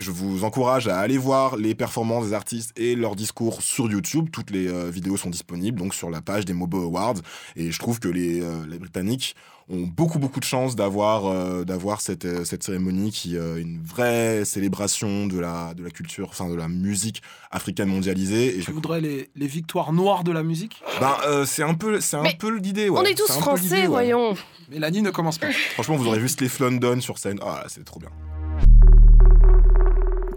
je 0.00 0.10
vous 0.10 0.44
encourage 0.44 0.88
à 0.88 0.98
aller 0.98 1.18
voir 1.18 1.56
les 1.56 1.74
performances 1.74 2.28
des 2.28 2.32
artistes 2.32 2.72
et 2.76 2.96
leurs 2.96 3.16
discours 3.16 3.62
sur 3.62 3.90
YouTube. 3.90 4.28
Toutes 4.32 4.50
les 4.50 4.68
euh, 4.68 4.90
vidéos 4.90 5.16
sont 5.16 5.30
disponibles 5.30 5.78
donc 5.78 5.94
sur 5.94 6.10
la 6.10 6.22
page 6.22 6.44
des 6.44 6.52
Mobo 6.52 6.82
Awards. 6.82 7.16
Et 7.54 7.70
je 7.70 7.78
trouve 7.78 8.00
que 8.00 8.08
les, 8.08 8.42
les 8.68 8.78
Britanniques 8.78 9.36
ont 9.68 9.80
beaucoup 9.86 10.18
beaucoup 10.20 10.38
de 10.38 10.44
chance 10.44 10.76
d'avoir 10.76 11.26
euh, 11.26 11.64
d'avoir 11.64 12.00
cette, 12.00 12.24
euh, 12.24 12.44
cette 12.44 12.62
cérémonie 12.62 13.10
qui 13.10 13.36
est 13.36 13.60
une 13.60 13.82
vraie 13.82 14.44
célébration 14.44 15.26
de 15.26 15.38
la, 15.40 15.74
de 15.74 15.82
la 15.82 15.90
culture, 15.90 16.28
enfin 16.30 16.48
de 16.48 16.54
la 16.54 16.68
musique 16.68 17.20
africaine 17.50 17.88
mondialisée. 17.88 18.56
Et 18.56 18.60
Tu 18.60 18.66
je- 18.66 18.70
voudrais 18.72 19.00
les, 19.00 19.28
les 19.34 19.46
victoires 19.48 19.92
noires 19.92 20.22
de 20.22 20.30
la 20.32 20.42
musique? 20.44 20.82
Ben, 21.00 21.16
euh, 21.26 21.44
c'est 21.44 21.64
un 21.64 21.74
peu, 21.74 22.00
c'est 22.00 22.16
un 22.16 22.24
peu 22.38 22.56
l'idée. 22.56 22.88
Ouais. 22.88 23.00
On 23.00 23.04
est 23.04 23.16
tous 23.16 23.32
français, 23.32 23.82
ouais. 23.82 23.86
voyons. 23.88 24.34
Mélanie 24.70 25.02
ne 25.02 25.10
commence 25.10 25.38
pas. 25.38 25.50
Franchement, 25.74 25.96
vous 25.96 26.06
aurez 26.06 26.18
vu 26.20 26.28
Steph 26.28 26.58
London 26.60 27.00
sur 27.00 27.18
scène. 27.18 27.38
Ah, 27.42 27.64
c'est 27.68 27.84
trop 27.84 27.98
bien. 28.00 28.10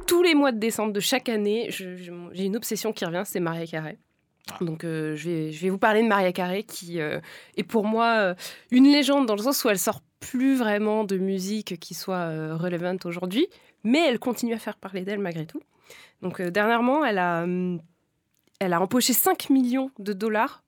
Tous 0.08 0.24
les 0.24 0.34
mois 0.34 0.52
de 0.52 0.58
décembre 0.60 0.92
de 0.92 1.00
chaque 1.00 1.30
année, 1.30 1.70
j'ai 1.70 2.44
une 2.46 2.56
obsession 2.56 2.92
qui 2.94 3.06
revient, 3.06 3.24
c'est 3.26 3.40
Maria 3.40 3.66
Carré. 3.68 4.00
Donc 4.62 4.84
euh, 4.84 5.16
je, 5.16 5.30
vais, 5.30 5.52
je 5.52 5.62
vais 5.62 5.70
vous 5.70 5.78
parler 5.78 6.02
de 6.02 6.08
Maria 6.08 6.32
Carré 6.34 6.64
qui 6.64 7.00
euh, 7.00 7.20
est 7.56 7.64
pour 7.64 7.86
moi 7.86 8.16
euh, 8.18 8.36
une 8.72 8.86
légende 8.92 9.26
dans 9.28 9.36
le 9.36 9.42
sens 9.44 9.64
où 9.64 9.70
elle 9.70 9.78
sort 9.80 10.02
plus 10.20 10.56
vraiment 10.58 11.04
de 11.04 11.18
musique 11.18 11.80
qui 11.80 11.94
soit 11.94 12.16
euh, 12.16 12.56
relevant 12.58 12.98
aujourd'hui, 13.06 13.48
mais 13.84 14.00
elle 14.08 14.20
continue 14.20 14.54
à 14.54 14.60
faire 14.60 14.76
parler 14.78 15.02
d'elle 15.02 15.20
malgré 15.20 15.46
tout. 15.46 15.62
Donc 16.22 16.40
euh, 16.42 16.50
dernièrement, 16.52 17.06
elle 17.06 17.20
a, 17.20 17.44
hum, 17.44 17.80
elle 18.60 18.74
a 18.74 18.82
empoché 18.82 19.14
5 19.14 19.50
millions 19.50 19.92
de 20.00 20.14
dollars 20.14 20.64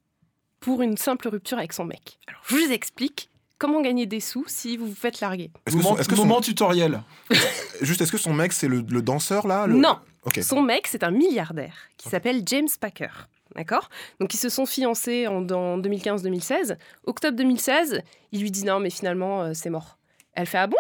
pour 0.60 0.82
une 0.84 0.96
simple 0.96 1.28
rupture 1.28 1.58
avec 1.58 1.74
son 1.74 1.86
mec. 1.86 2.20
Alors 2.28 2.42
je 2.48 2.56
vous 2.56 2.72
explique 2.72 3.30
comment 3.58 3.82
gagner 3.82 4.06
des 4.06 4.20
sous 4.20 4.46
si 4.48 4.78
vous 4.78 4.88
vous 4.88 4.96
faites 4.96 5.20
larguer. 5.22 5.50
Est-ce 5.66 5.76
que, 5.76 5.82
moment, 5.82 5.96
son, 5.96 6.02
est-ce 6.02 6.10
que 6.10 6.16
son- 6.16 6.26
moment 6.26 6.42
tutoriel. 6.42 7.02
juste, 7.82 8.02
est-ce 8.02 8.12
que 8.12 8.18
son 8.18 8.34
mec, 8.34 8.54
c'est 8.54 8.68
le, 8.68 8.84
le 8.88 9.02
danseur 9.02 9.48
là 9.48 9.66
le- 9.68 9.76
Non, 9.76 9.98
Ok. 10.24 10.40
Son 10.44 10.62
mec, 10.62 10.86
c'est 10.86 11.04
un 11.04 11.10
milliardaire 11.10 11.74
qui 11.98 12.08
s'appelle 12.10 12.44
James 12.46 12.68
Packer. 12.80 13.28
D'accord? 13.56 13.90
Donc, 14.20 14.34
ils 14.34 14.38
se 14.38 14.50
sont 14.50 14.66
fiancés 14.66 15.28
en, 15.28 15.48
en 15.50 15.78
2015-2016. 15.80 16.78
Octobre 17.06 17.36
2016, 17.38 18.02
il 18.32 18.42
lui 18.42 18.52
dit 18.52 18.64
non, 18.66 18.80
mais 18.80 18.90
finalement, 18.90 19.42
euh, 19.44 19.52
c'est 19.54 19.70
mort. 19.70 19.98
Elle 20.34 20.46
fait 20.48 20.58
ah 20.60 20.68
bon? 20.68 20.78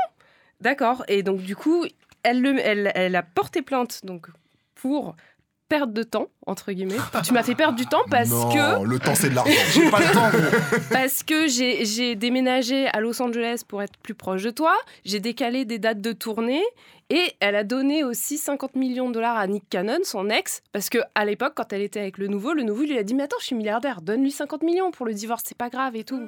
D'accord. 0.62 1.03
Et 1.07 1.23
donc, 1.23 1.41
du 1.41 1.56
coup, 1.56 1.85
elle, 2.23 2.41
le- 2.41 2.59
elle, 2.59 2.91
elle 2.95 3.15
a 3.15 3.23
porté 3.23 3.62
plainte 3.62 4.06
donc, 4.06 4.27
pour 4.75 5.15
perte 5.71 5.94
de 5.94 6.03
temps, 6.03 6.27
entre 6.45 6.73
guillemets. 6.73 6.97
tu 7.25 7.31
m'as 7.31 7.44
fait 7.44 7.56
perdre 7.56 7.77
du 7.77 7.85
temps 7.85 8.03
parce 8.09 8.29
non, 8.29 8.50
que 8.50 8.85
le 8.85 9.00
temps 9.00 9.15
c'est 9.15 9.29
de 9.29 9.35
l'argent. 9.35 9.53
J'ai 9.73 9.89
pas 9.89 10.00
le 10.01 10.12
temps. 10.13 10.29
parce 10.91 11.23
que 11.23 11.47
j'ai 11.47 12.15
déménagé 12.15 12.88
à 12.88 13.00
Los 13.00 13.21
Angeles 13.21 13.62
pour 13.65 13.81
être 13.81 13.97
plus 14.03 14.13
proche 14.13 14.44
de 14.44 14.50
toi, 14.50 14.75
j'ai 15.06 15.21
décalé 15.21 15.63
des 15.63 15.79
dates 15.79 16.01
de 16.01 16.12
tournée 16.12 16.62
et 17.09 17.23
elle 17.39 17.56
a 17.56 17.63
donné 17.63 18.03
aussi 18.03 18.38
50 18.38 18.75
millions 18.75 19.07
de 19.07 19.13
dollars 19.13 19.38
à 19.38 19.47
Nick 19.47 19.63
Cannon, 19.69 20.00
son 20.03 20.29
ex, 20.29 20.62
parce 20.73 20.89
que 20.89 20.97
à 21.15 21.23
l'époque, 21.23 21.53
quand 21.56 21.71
elle 21.71 21.81
était 21.81 22.01
avec 22.01 22.18
le 22.18 22.27
nouveau, 22.27 22.53
le 22.53 22.63
nouveau 22.63 22.83
lui 22.83 22.97
a 22.97 23.03
dit 23.03 23.13
Mais 23.13 23.23
attends, 23.23 23.38
je 23.39 23.45
suis 23.45 23.56
milliardaire, 23.56 24.01
donne-lui 24.01 24.31
50 24.31 24.63
millions 24.63 24.91
pour 24.91 25.06
le 25.06 25.13
divorce, 25.13 25.44
c'est 25.45 25.57
pas 25.57 25.69
grave 25.69 25.95
et 25.95 26.03
tout. 26.03 26.21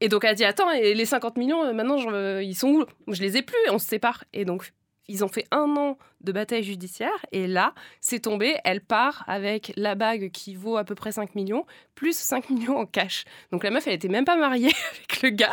Et 0.00 0.08
donc 0.08 0.24
elle 0.24 0.30
a 0.30 0.34
dit 0.34 0.44
Attends, 0.44 0.70
et 0.72 0.94
les 0.94 1.04
50 1.06 1.36
millions, 1.36 1.62
euh, 1.64 1.72
maintenant, 1.72 1.98
je- 1.98 2.08
euh, 2.08 2.42
ils 2.42 2.56
sont 2.56 2.70
où? 2.70 2.84
Je 3.12 3.20
les 3.22 3.36
ai 3.36 3.42
plus, 3.42 3.56
on 3.70 3.78
se 3.78 3.86
sépare. 3.86 4.24
Et 4.32 4.44
donc. 4.44 4.72
Ils 5.08 5.22
ont 5.22 5.28
fait 5.28 5.44
un 5.50 5.76
an 5.76 5.98
de 6.22 6.32
bataille 6.32 6.62
judiciaire 6.62 7.10
et 7.30 7.46
là, 7.46 7.74
c'est 8.00 8.20
tombé. 8.20 8.56
Elle 8.64 8.80
part 8.80 9.22
avec 9.26 9.72
la 9.76 9.94
bague 9.94 10.30
qui 10.30 10.54
vaut 10.54 10.76
à 10.78 10.84
peu 10.84 10.94
près 10.94 11.12
5 11.12 11.34
millions, 11.34 11.66
plus 11.94 12.16
5 12.16 12.48
millions 12.48 12.78
en 12.78 12.86
cash. 12.86 13.24
Donc 13.52 13.64
la 13.64 13.70
meuf, 13.70 13.86
elle 13.86 13.92
était 13.92 14.08
même 14.08 14.24
pas 14.24 14.36
mariée 14.36 14.72
avec 15.08 15.22
le 15.22 15.30
gars. 15.30 15.52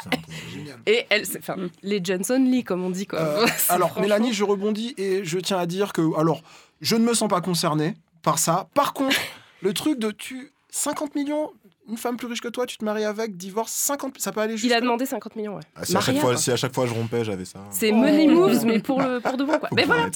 Et 0.85 1.05
elle, 1.09 1.25
c'est- 1.25 1.39
enfin, 1.39 1.57
les 1.83 1.99
Johnson 2.03 2.41
Lee, 2.49 2.63
comme 2.63 2.83
on 2.85 2.89
dit 2.89 3.05
quoi. 3.07 3.19
Euh, 3.19 3.45
alors, 3.69 3.89
franchement- 3.89 4.01
Mélanie, 4.03 4.33
je 4.33 4.43
rebondis 4.45 4.93
et 4.97 5.25
je 5.25 5.37
tiens 5.39 5.57
à 5.57 5.65
dire 5.65 5.91
que, 5.93 6.17
alors, 6.17 6.41
je 6.79 6.95
ne 6.95 7.03
me 7.03 7.13
sens 7.13 7.27
pas 7.29 7.41
concerné 7.41 7.95
par 8.23 8.39
ça. 8.39 8.69
Par 8.73 8.93
contre, 8.93 9.17
le 9.61 9.73
truc 9.73 9.99
de 9.99 10.11
tu 10.11 10.53
50 10.69 11.15
millions, 11.15 11.51
une 11.89 11.97
femme 11.97 12.15
plus 12.17 12.27
riche 12.27 12.41
que 12.41 12.47
toi, 12.47 12.65
tu 12.65 12.77
te 12.77 12.85
maries 12.85 13.03
avec, 13.05 13.35
divorce, 13.37 13.71
50, 13.71 14.19
ça 14.19 14.31
peut 14.31 14.39
aller 14.41 14.53
il 14.53 14.57
jusqu'à. 14.57 14.77
a 14.77 14.81
demandé 14.81 15.05
50 15.05 15.35
millions. 15.35 15.55
Ouais. 15.55 15.61
Ah, 15.75 15.83
si, 15.85 15.95
à 15.97 16.01
chaque 16.01 16.17
fois, 16.17 16.37
si 16.37 16.51
à 16.51 16.55
chaque 16.55 16.73
fois 16.73 16.85
je 16.85 16.93
rompais, 16.93 17.23
j'avais 17.25 17.45
ça. 17.45 17.59
C'est 17.71 17.91
Oh. 17.91 17.95
money 17.95 18.27
moves, 18.27 18.65
mais 18.65 18.79
pour, 18.79 19.01
le, 19.01 19.19
pour 19.19 19.37
de 19.37 19.43
bon 19.43 19.57
quoi. 19.59 19.69
Faut 19.69 19.75
Mais 19.75 19.85
voilà, 19.85 20.09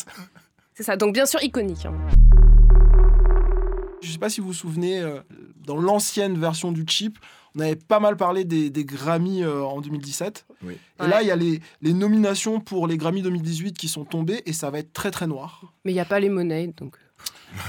c'est 0.74 0.84
ça. 0.84 0.95
Donc 0.95 1.13
bien 1.13 1.25
sûr 1.25 1.41
iconique. 1.43 1.86
hein. 1.86 1.93
Je 4.01 4.12
sais 4.12 4.17
pas 4.19 4.29
si 4.29 4.39
vous 4.41 4.48
vous 4.48 4.53
souvenez, 4.53 5.00
euh, 5.00 5.19
dans 5.65 5.77
l'ancienne 5.77 6.38
version 6.38 6.72
du 6.72 6.86
chip, 6.88 7.17
on 7.55 7.60
avait 7.62 7.75
pas 7.75 8.00
mal 8.00 8.17
parlé 8.17 8.43
des, 8.43 8.69
des 8.69 8.86
Grammy 8.86 9.41
euh, 9.43 9.63
en 9.63 9.81
2017. 9.81 10.45
Oui. 10.63 10.74
Et 11.00 11.01
Ouais. 11.03 11.10
là, 11.10 11.22
il 11.24 11.27
y 11.27 11.31
a 11.31 11.36
les, 11.36 11.60
les 11.81 11.93
nominations 11.93 12.60
pour 12.60 12.86
les 12.88 12.98
Grammy 12.98 13.22
2018 13.24 13.75
qui 13.77 13.88
sont 13.88 14.05
tombées 14.05 14.43
et 14.45 14.53
ça 14.53 14.69
va 14.69 14.79
être 14.79 14.93
très 14.93 15.10
très 15.10 15.25
noir. 15.27 15.74
Mais 15.86 15.91
il 15.91 15.95
y 15.95 16.00
a 16.00 16.05
pas 16.05 16.19
les 16.19 16.29
monnaies, 16.29 16.67
donc. 16.77 16.95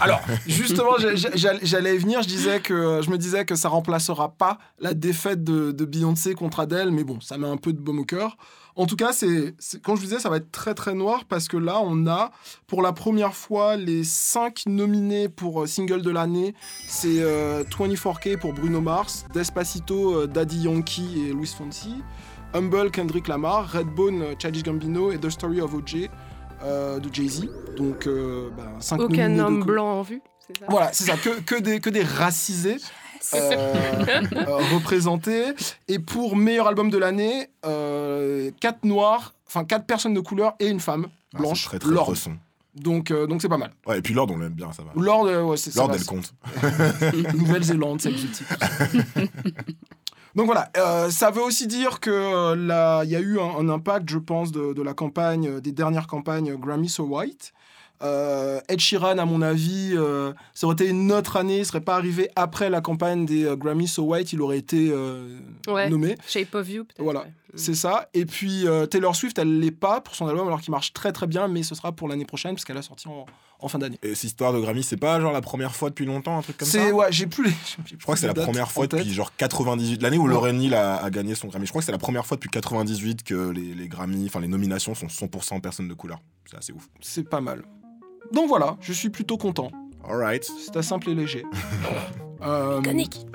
Alors, 0.00 0.20
justement, 0.46 0.96
j'allais 1.34 1.94
y 1.94 1.98
venir. 1.98 2.22
Je 2.22 2.28
disais 2.28 2.60
que 2.60 3.00
je 3.02 3.10
me 3.10 3.18
disais 3.18 3.44
que 3.44 3.54
ça 3.54 3.68
remplacera 3.68 4.30
pas 4.30 4.58
la 4.78 4.94
défaite 4.94 5.44
de, 5.44 5.72
Beyoncé 5.84 6.34
contre 6.34 6.60
Adele, 6.60 6.90
mais 6.90 7.04
bon, 7.04 7.20
ça 7.20 7.38
met 7.38 7.46
un 7.46 7.56
peu 7.56 7.72
de 7.72 7.78
baume 7.78 8.00
au 8.00 8.04
cœur. 8.04 8.36
En 8.74 8.84
tout 8.84 8.96
cas, 8.96 9.12
c'est 9.12 9.54
quand 9.82 9.96
je 9.96 10.00
vous 10.00 10.06
disais, 10.06 10.18
ça 10.18 10.28
va 10.28 10.36
être 10.36 10.52
très 10.52 10.74
très 10.74 10.92
noir 10.92 11.24
parce 11.24 11.48
que 11.48 11.56
là, 11.56 11.80
on 11.82 12.06
a 12.06 12.30
pour 12.66 12.82
la 12.82 12.92
première 12.92 13.34
fois 13.34 13.76
les 13.76 14.04
cinq 14.04 14.64
nominés 14.66 15.30
pour 15.30 15.62
euh, 15.62 15.66
single 15.66 16.02
de 16.02 16.10
l'année. 16.10 16.54
C'est 16.86 17.22
euh, 17.22 17.64
24K 17.64 18.36
pour 18.36 18.52
Bruno 18.52 18.82
Mars, 18.82 19.24
Despacito, 19.32 20.20
euh, 20.20 20.26
Daddy 20.26 20.58
Yankee 20.58 21.26
et 21.26 21.32
Luis 21.32 21.54
Fonsi, 21.56 22.02
Humble, 22.56 22.90
Kendrick 22.90 23.28
Lamar, 23.28 23.68
Redbone, 23.68 24.22
euh, 24.22 24.34
Childish 24.38 24.62
Gambino 24.62 25.12
et 25.12 25.18
The 25.18 25.30
Story 25.30 25.60
of 25.60 25.74
O.J. 25.74 26.08
euh, 26.62 26.98
de 26.98 27.12
Jay-Z. 27.12 27.48
Donc, 27.76 28.06
euh, 28.06 28.50
bah, 28.56 28.64
cinq 28.80 29.00
Aucun 29.00 29.38
homme 29.38 29.64
blanc 29.64 30.00
en 30.00 30.02
vue. 30.02 30.20
c'est 30.46 30.58
ça 30.58 30.66
Voilà, 30.68 30.90
c'est 30.92 31.04
ça, 31.04 31.16
que, 31.16 31.40
que, 31.40 31.54
des, 31.60 31.80
que 31.80 31.90
des 31.90 32.02
racisés 32.02 32.76
euh, 33.34 33.50
euh, 34.32 34.56
représentés. 34.74 35.46
Et 35.88 35.98
pour 35.98 36.36
meilleur 36.36 36.68
album 36.68 36.90
de 36.90 36.98
l'année, 36.98 37.48
euh, 37.64 38.50
quatre 38.60 38.84
noirs, 38.84 39.34
enfin 39.46 39.64
quatre 39.64 39.86
personnes 39.86 40.14
de 40.14 40.20
couleur 40.20 40.54
et 40.60 40.68
une 40.68 40.80
femme 40.80 41.08
Ah, 41.34 41.38
blanche, 41.38 41.62
c'est 41.70 41.78
très 41.78 41.94
très. 41.94 42.30
Donc, 42.74 43.10
euh, 43.10 43.26
donc 43.26 43.40
c'est 43.40 43.48
pas 43.48 43.56
mal. 43.56 43.72
Ouais, 43.86 43.98
et 43.98 44.02
puis 44.02 44.12
Lord, 44.12 44.30
on 44.30 44.38
l'aime 44.38 44.52
bien, 44.52 44.70
ça 44.72 44.82
va. 44.82 44.90
Lord, 44.94 45.26
euh, 45.26 45.42
ouais, 45.42 45.56
c'est 45.56 45.70
ça. 45.70 45.80
Lord, 45.80 45.90
va, 45.90 45.96
elle 45.96 46.04
compte. 46.04 46.34
Nouvelle-Zélande, 47.34 48.02
c'est 48.02 48.10
exotique. 48.10 48.46
Donc 50.36 50.46
voilà, 50.46 50.70
euh, 50.76 51.10
ça 51.10 51.30
veut 51.30 51.42
aussi 51.42 51.66
dire 51.66 51.98
que 51.98 52.10
euh, 52.10 52.54
là, 52.54 53.02
il 53.04 53.10
y 53.10 53.16
a 53.16 53.20
eu 53.20 53.40
un, 53.40 53.56
un 53.58 53.68
impact, 53.70 54.08
je 54.10 54.18
pense, 54.18 54.52
de, 54.52 54.74
de 54.74 54.82
la 54.82 54.92
campagne, 54.92 55.48
euh, 55.48 55.60
des 55.60 55.72
dernières 55.72 56.06
campagnes 56.06 56.54
Grammy 56.56 56.88
So 56.90 57.04
White. 57.04 57.52
Euh, 58.02 58.60
Ed 58.68 58.78
Sheeran, 58.78 59.16
à 59.16 59.24
mon 59.24 59.40
avis, 59.40 59.92
euh, 59.94 60.34
ça 60.52 60.66
aurait 60.66 60.74
été 60.74 60.88
une 60.88 61.10
autre 61.10 61.36
année, 61.38 61.60
il 61.60 61.64
serait 61.66 61.80
pas 61.80 61.94
arrivé 61.96 62.28
après 62.36 62.68
la 62.68 62.82
campagne 62.82 63.24
des 63.24 63.46
euh, 63.46 63.56
Grammy 63.56 63.88
So 63.88 64.02
White, 64.02 64.34
il 64.34 64.42
aurait 64.42 64.58
été 64.58 64.92
Ouais. 65.66 65.88
nommé. 65.88 66.16
Shape 66.28 66.54
of 66.54 66.68
You, 66.68 66.84
peut-être. 66.84 67.02
Voilà. 67.02 67.20
ouais. 67.20 67.26
C'est 67.54 67.74
ça. 67.74 68.08
Et 68.12 68.26
puis 68.26 68.66
euh, 68.66 68.86
Taylor 68.86 69.14
Swift, 69.14 69.38
elle 69.38 69.60
l'est 69.60 69.70
pas 69.70 70.00
pour 70.00 70.14
son 70.14 70.26
album, 70.26 70.46
alors 70.46 70.60
qu'il 70.60 70.70
marche 70.72 70.92
très 70.92 71.12
très 71.12 71.26
bien, 71.26 71.48
mais 71.48 71.62
ce 71.62 71.74
sera 71.74 71.92
pour 71.92 72.08
l'année 72.08 72.24
prochaine, 72.24 72.54
parce 72.54 72.64
qu'elle 72.64 72.76
a 72.76 72.82
sorti 72.82 73.08
en, 73.08 73.24
en 73.60 73.68
fin 73.68 73.78
d'année. 73.78 73.98
Et 74.02 74.14
cette 74.14 74.24
histoire 74.24 74.52
de 74.52 74.58
Grammy, 74.60 74.82
c'est 74.82 74.96
pas 74.96 75.20
genre 75.20 75.32
la 75.32 75.40
première 75.40 75.74
fois 75.74 75.88
depuis 75.90 76.04
longtemps, 76.06 76.38
un 76.38 76.42
truc 76.42 76.58
comme 76.58 76.68
ça 76.68 76.78
C'est 76.78 76.92
ouais, 76.92 77.06
j'ai 77.10 77.26
plus 77.26 77.44
les. 77.44 77.52
Je 77.86 78.02
crois 78.02 78.14
que 78.14 78.20
c'est 78.20 78.26
la 78.26 78.34
première 78.34 78.70
fois 78.70 78.86
depuis 78.86 79.12
genre 79.12 79.34
98, 79.36 80.02
l'année 80.02 80.18
où 80.18 80.26
Ouais. 80.26 80.32
Lauryn 80.32 80.58
Hill 80.58 80.74
a, 80.74 80.96
a 80.96 81.10
gagné 81.10 81.34
son 81.34 81.48
Grammy. 81.48 81.66
Je 81.66 81.70
crois 81.72 81.80
que 81.80 81.86
c'est 81.86 81.92
la 81.92 81.98
première 81.98 82.26
fois 82.26 82.36
depuis 82.36 82.50
98 82.50 83.22
que 83.22 83.50
les, 83.50 83.74
les 83.74 83.88
Grammy, 83.88 84.26
enfin 84.26 84.40
les 84.40 84.48
nominations 84.48 84.94
sont 84.94 85.06
100% 85.06 85.60
personnes 85.60 85.88
de 85.88 85.94
couleur. 85.94 86.20
C'est 86.50 86.56
assez 86.56 86.72
ouf. 86.72 86.88
C'est 87.00 87.28
pas 87.28 87.40
mal. 87.40 87.62
Donc 88.32 88.48
voilà, 88.48 88.76
je 88.80 88.92
suis 88.92 89.10
plutôt 89.10 89.36
content. 89.38 89.70
Alright. 90.04 90.50
C'est 90.72 90.82
simple 90.82 91.10
et 91.10 91.14
léger. 91.14 91.44
Euh, 92.42 92.80
Iconique. 92.82 93.26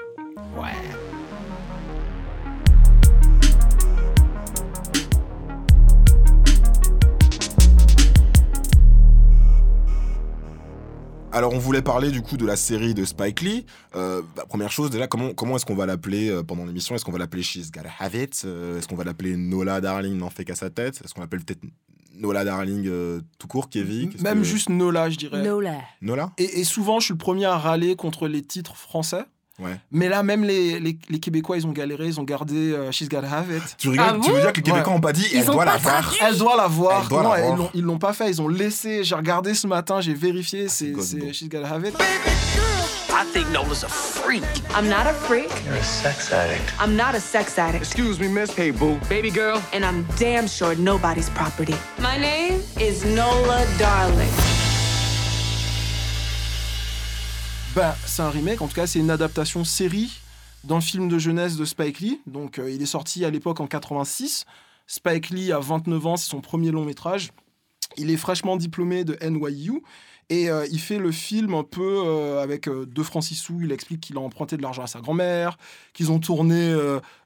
Alors 11.34 11.54
on 11.54 11.60
voulait 11.60 11.82
parler 11.82 12.12
du 12.12 12.22
coup 12.22 12.36
de 12.36 12.46
la 12.46 12.56
série 12.58 12.94
de 12.94 13.06
Spike 13.06 13.42
Lee. 13.42 13.66
Euh, 13.96 14.22
bah, 14.36 14.44
première 14.48 14.72
chose 14.72 14.90
déjà, 14.90 15.08
comment, 15.08 15.34
comment 15.34 15.56
est-ce 15.56 15.66
qu'on 15.66 15.76
va 15.76 15.86
l'appeler 15.86 16.30
euh, 16.30 16.44
pendant 16.44 16.66
l'émission? 16.66 16.94
Est-ce 16.96 17.06
qu'on 17.06 17.12
va 17.14 17.20
l'appeler 17.20 17.42
She's 17.44 17.72
Gotta 17.72 17.90
Have 18.00 18.16
It 18.16 18.42
Euh, 18.46 18.78
Est-ce 18.78 18.88
qu'on 18.88 18.96
va 18.98 19.06
l'appeler 19.06 19.38
Nola 19.38 19.80
Darling 19.80 20.18
n'en 20.18 20.30
fait 20.30 20.44
qu'à 20.44 20.56
sa 20.56 20.70
tête? 20.70 21.00
Est-ce 21.04 21.14
qu'on 21.14 21.22
l'appelle 21.22 21.40
peut-être 21.44 21.62
Nola 22.16 22.44
Darling 22.44 22.86
euh, 22.88 23.22
tout 23.40 23.48
court, 23.48 23.70
Kevin? 23.70 24.12
Même 24.22 24.40
que- 24.40 24.44
juste 24.44 24.70
Nola, 24.70 25.10
je 25.10 25.18
dirais. 25.18 25.42
Nola. 25.42 25.78
Nola? 26.02 26.32
Et, 26.38 26.60
et 26.60 26.64
souvent, 26.66 27.00
je 27.00 27.06
suis 27.06 27.14
le 27.14 27.18
premier 27.18 27.46
à 27.46 27.58
râler 27.58 27.96
contre 27.96 28.28
les 28.28 28.42
titres 28.42 28.76
français. 28.76 29.24
Ouais. 29.62 29.78
Mais 29.92 30.10
là, 30.10 30.24
même 30.24 30.44
les, 30.44 30.80
les, 30.80 30.98
les 31.10 31.20
Québécois, 31.20 31.58
ils 31.58 31.68
ont 31.68 31.72
galéré, 31.72 32.08
ils 32.08 32.20
ont 32.20 32.24
gardé 32.24 32.74
euh, 32.74 32.92
She's 32.92 33.08
Gotta 33.10 33.28
Have 33.32 33.52
It. 33.56 33.76
Tu 33.78 33.90
rigoles 33.90 34.06
Ah 34.10 34.18
Tu 34.24 34.32
veux 34.32 34.42
dire 34.42 34.52
que 34.52 34.58
les 34.58 34.64
Québécois 34.64 34.92
Ouais. 34.94 34.98
ont 34.98 35.02
pas 35.02 35.14
dit 35.14 35.28
Ils 35.32 35.38
Elle 35.40 35.50
ont 35.50 35.54
doit 35.54 35.66
pas 35.66 35.72
la 35.74 35.78
voir 35.78 36.02
traduit. 36.02 36.20
Elle 36.28 36.38
doit 36.38 36.58
la 36.58 36.68
voir. 36.68 37.00
Elle 37.04 37.10
doit 37.10 37.24
non, 37.24 37.30
la 37.32 37.40
ils 37.40 37.46
voir. 37.46 37.58
l'ont- 37.58 37.70
ils 37.76 37.84
l'ont 37.84 38.00
pas 38.00 38.14
fait. 38.14 38.30
Ils 38.30 38.42
ont 38.42 38.48
laissé. 38.48 39.04
J'ai 39.04 39.16
regardé 39.16 39.54
ce 39.54 39.68
matin, 39.68 40.02
j'ai 40.02 40.14
vérifié. 40.14 40.68
c'est 40.68 40.86
c'est 40.86 40.92
gosse, 40.92 41.06
c'est 41.12 41.18
bon. 41.18 41.32
She's 41.34 41.48
Gotta 41.50 41.68
Have 41.74 41.88
It. 41.88 41.94
I 43.14 43.24
think 43.34 43.50
Nola's 43.52 43.84
a 43.84 43.88
freak. 43.88 44.42
I'm 44.76 44.88
not 44.90 45.06
a 45.06 45.14
freak. 45.14 45.50
You're 45.66 45.76
a 45.78 45.84
sex 45.84 46.32
addict. 46.34 46.74
I'm 46.80 46.96
not 46.96 47.14
a 47.14 47.20
sex 47.20 47.58
addict. 47.60 47.84
Excuse 47.84 48.20
me, 48.20 48.28
miss. 48.28 48.52
Hey, 48.58 48.72
boo. 48.72 48.98
Baby 49.10 49.30
girl. 49.30 49.62
And 49.74 49.84
I'm 49.86 50.06
damn 50.18 50.48
sure 50.48 50.76
nobody's 50.76 51.30
property. 51.30 51.76
My 52.00 52.18
name 52.18 52.62
is 52.80 53.06
Nola 53.06 53.66
Darling. 53.78 54.30
Ben, 57.76 57.96
c'est 58.06 58.22
un 58.22 58.30
remake. 58.30 58.62
En 58.62 58.68
tout 58.68 58.76
cas, 58.76 58.86
c'est 58.86 59.00
une 59.00 59.10
adaptation 59.10 59.64
série 59.64 60.20
d'un 60.66 60.82
film 60.82 61.08
de 61.08 61.18
jeunesse 61.18 61.56
de 61.56 61.64
Spike 61.64 62.00
Lee. 62.02 62.22
Donc, 62.28 62.60
euh, 62.60 62.70
il 62.70 62.82
est 62.82 62.86
sorti 62.86 63.24
à 63.24 63.30
l'époque 63.30 63.60
en 63.62 63.68
86. 63.68 64.46
Spike 64.88 65.30
Lee 65.30 65.54
a 65.54 65.60
29 65.60 66.06
ans, 66.06 66.18
c'est 66.18 66.30
son 66.30 66.42
premier 66.42 66.72
long 66.72 66.84
métrage. 66.84 67.32
Il 67.98 68.12
est 68.12 68.18
fraîchement 68.18 68.58
diplômé 68.58 69.06
de 69.06 69.18
NYU 69.26 69.82
et 70.30 70.50
euh, 70.50 70.66
il 70.72 70.80
fait 70.80 70.98
le 70.98 71.12
film 71.12 71.54
un 71.54 71.64
peu 71.64 72.04
euh, 72.06 72.42
avec 72.42 72.68
euh, 72.68 72.86
De 72.86 73.04
Francis 73.04 73.42
Sou. 73.42 73.60
Il 73.62 73.72
explique 73.72 74.02
qu'il 74.02 74.18
a 74.18 74.22
emprunté 74.22 74.56
de 74.56 74.62
l'argent 74.62 74.84
à 74.84 74.88
sa 74.88 75.02
grand-mère, 75.02 75.58
qu'ils 75.94 76.12
ont 76.12 76.20
tourné 76.20 76.74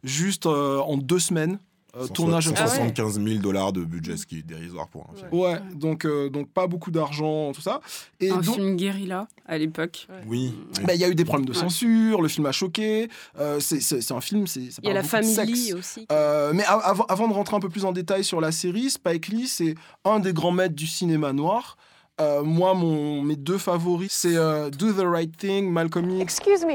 juste 0.04 0.46
en 0.46 0.98
deux 0.98 1.20
semaines. 1.20 1.60
Euh, 1.98 2.08
tournage 2.08 2.48
Ah 2.48 2.52
ouais. 2.64 2.68
175 2.68 3.22
000 3.24 3.40
dollars 3.40 3.72
de 3.72 3.84
budget, 3.86 4.18
ce 4.18 4.26
qui 4.26 4.40
est 4.40 4.42
dérisoire 4.42 4.88
pour 4.90 5.08
un 5.12 5.16
film. 5.16 5.30
Ouais, 5.32 5.60
donc, 5.74 6.06
euh, 6.06 6.30
donc 6.30 6.50
pas 6.50 6.68
beaucoup 6.68 6.92
d'argent, 6.92 7.52
tout 7.54 7.62
ça. 7.62 7.80
Et 8.20 8.30
un 8.32 8.38
donc, 8.42 8.56
film 8.56 8.76
guérilla 8.76 9.28
à 9.46 9.58
l'époque. 9.58 10.08
Oui. 10.28 10.54
bah, 10.84 10.94
il 10.94 11.00
y 11.00 11.04
a 11.06 11.08
eu 11.10 11.16
des 11.16 11.24
problèmes 11.24 11.46
de 11.46 11.54
Ouais. 11.54 11.60
censure, 11.60 12.22
le 12.22 12.28
film 12.28 12.46
a 12.48 12.52
choqué. 12.52 13.08
euh, 13.40 13.60
c'est- 13.62 14.12
un 14.12 14.22
film, 14.22 14.46
c'est 14.48 14.62
Il 14.84 14.88
y 14.88 14.90
a 14.90 14.94
la 14.94 15.04
famille 15.04 15.74
aussi. 15.74 16.06
Euh, 16.12 16.52
mais 16.54 16.66
av- 16.66 16.82
avant, 16.84 17.06
avant 17.06 17.28
de 17.28 17.34
rentrer 17.34 17.56
un 17.56 17.60
peu 17.62 17.70
plus 17.70 17.86
en 17.86 17.92
détail 17.94 18.24
sur 18.24 18.42
la 18.42 18.52
série, 18.52 18.90
Spike 18.90 19.28
Lee, 19.30 19.48
c'est 19.48 19.76
un 20.04 20.20
des 20.20 20.34
grands 20.34 20.52
maîtres 20.52 20.76
du 20.76 20.88
cinéma 20.88 21.32
noir. 21.34 21.78
Euh, 22.22 22.44
moi, 22.44 22.74
mon, 22.74 23.22
mes 23.22 23.36
deux 23.36 23.58
favoris, 23.58 24.12
c'est 24.12 24.36
euh, 24.38 24.70
Do 24.70 24.92
the 24.94 25.04
Right 25.06 25.36
Thing, 25.38 25.70
Malcolm 25.70 26.10
X. 26.12 26.22
Excuse 26.22 26.66
me, 26.66 26.74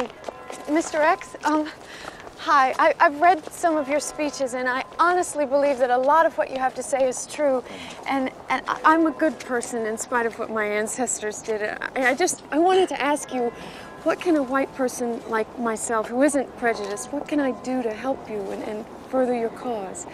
Mr. 0.70 0.98
X. 1.14 1.28
Um, 1.46 1.64
hi. 2.40 2.74
I, 2.78 2.94
I've 2.98 3.20
read 3.20 3.44
some 3.52 3.76
of 3.76 3.86
your 3.88 4.00
speeches, 4.00 4.54
and 4.54 4.68
I 4.68 4.84
honestly 4.98 5.44
believe 5.44 5.78
that 5.78 5.90
a 5.90 5.98
lot 5.98 6.24
of 6.24 6.38
what 6.38 6.50
you 6.50 6.58
have 6.58 6.74
to 6.76 6.82
say 6.82 7.06
is 7.06 7.26
true. 7.26 7.62
And 8.06 8.30
and 8.48 8.62
I'm 8.84 9.06
a 9.06 9.10
good 9.10 9.38
person 9.40 9.86
in 9.86 9.98
spite 9.98 10.26
of 10.26 10.38
what 10.38 10.50
my 10.50 10.64
ancestors 10.64 11.42
did. 11.42 11.62
I, 11.62 12.10
I 12.10 12.14
just 12.14 12.42
I 12.50 12.58
wanted 12.58 12.88
to 12.88 13.00
ask 13.00 13.34
you, 13.34 13.52
what 14.04 14.20
can 14.20 14.36
a 14.36 14.42
white 14.42 14.74
person 14.74 15.20
like 15.28 15.58
myself, 15.58 16.08
who 16.08 16.22
isn't 16.22 16.56
prejudiced, 16.56 17.12
what 17.12 17.28
can 17.28 17.40
I 17.40 17.50
do 17.62 17.82
to 17.82 17.92
help 17.92 18.30
you 18.30 18.40
and, 18.50 18.62
and 18.64 18.86
further 19.10 19.34
your 19.34 19.50
cause? 19.50 20.06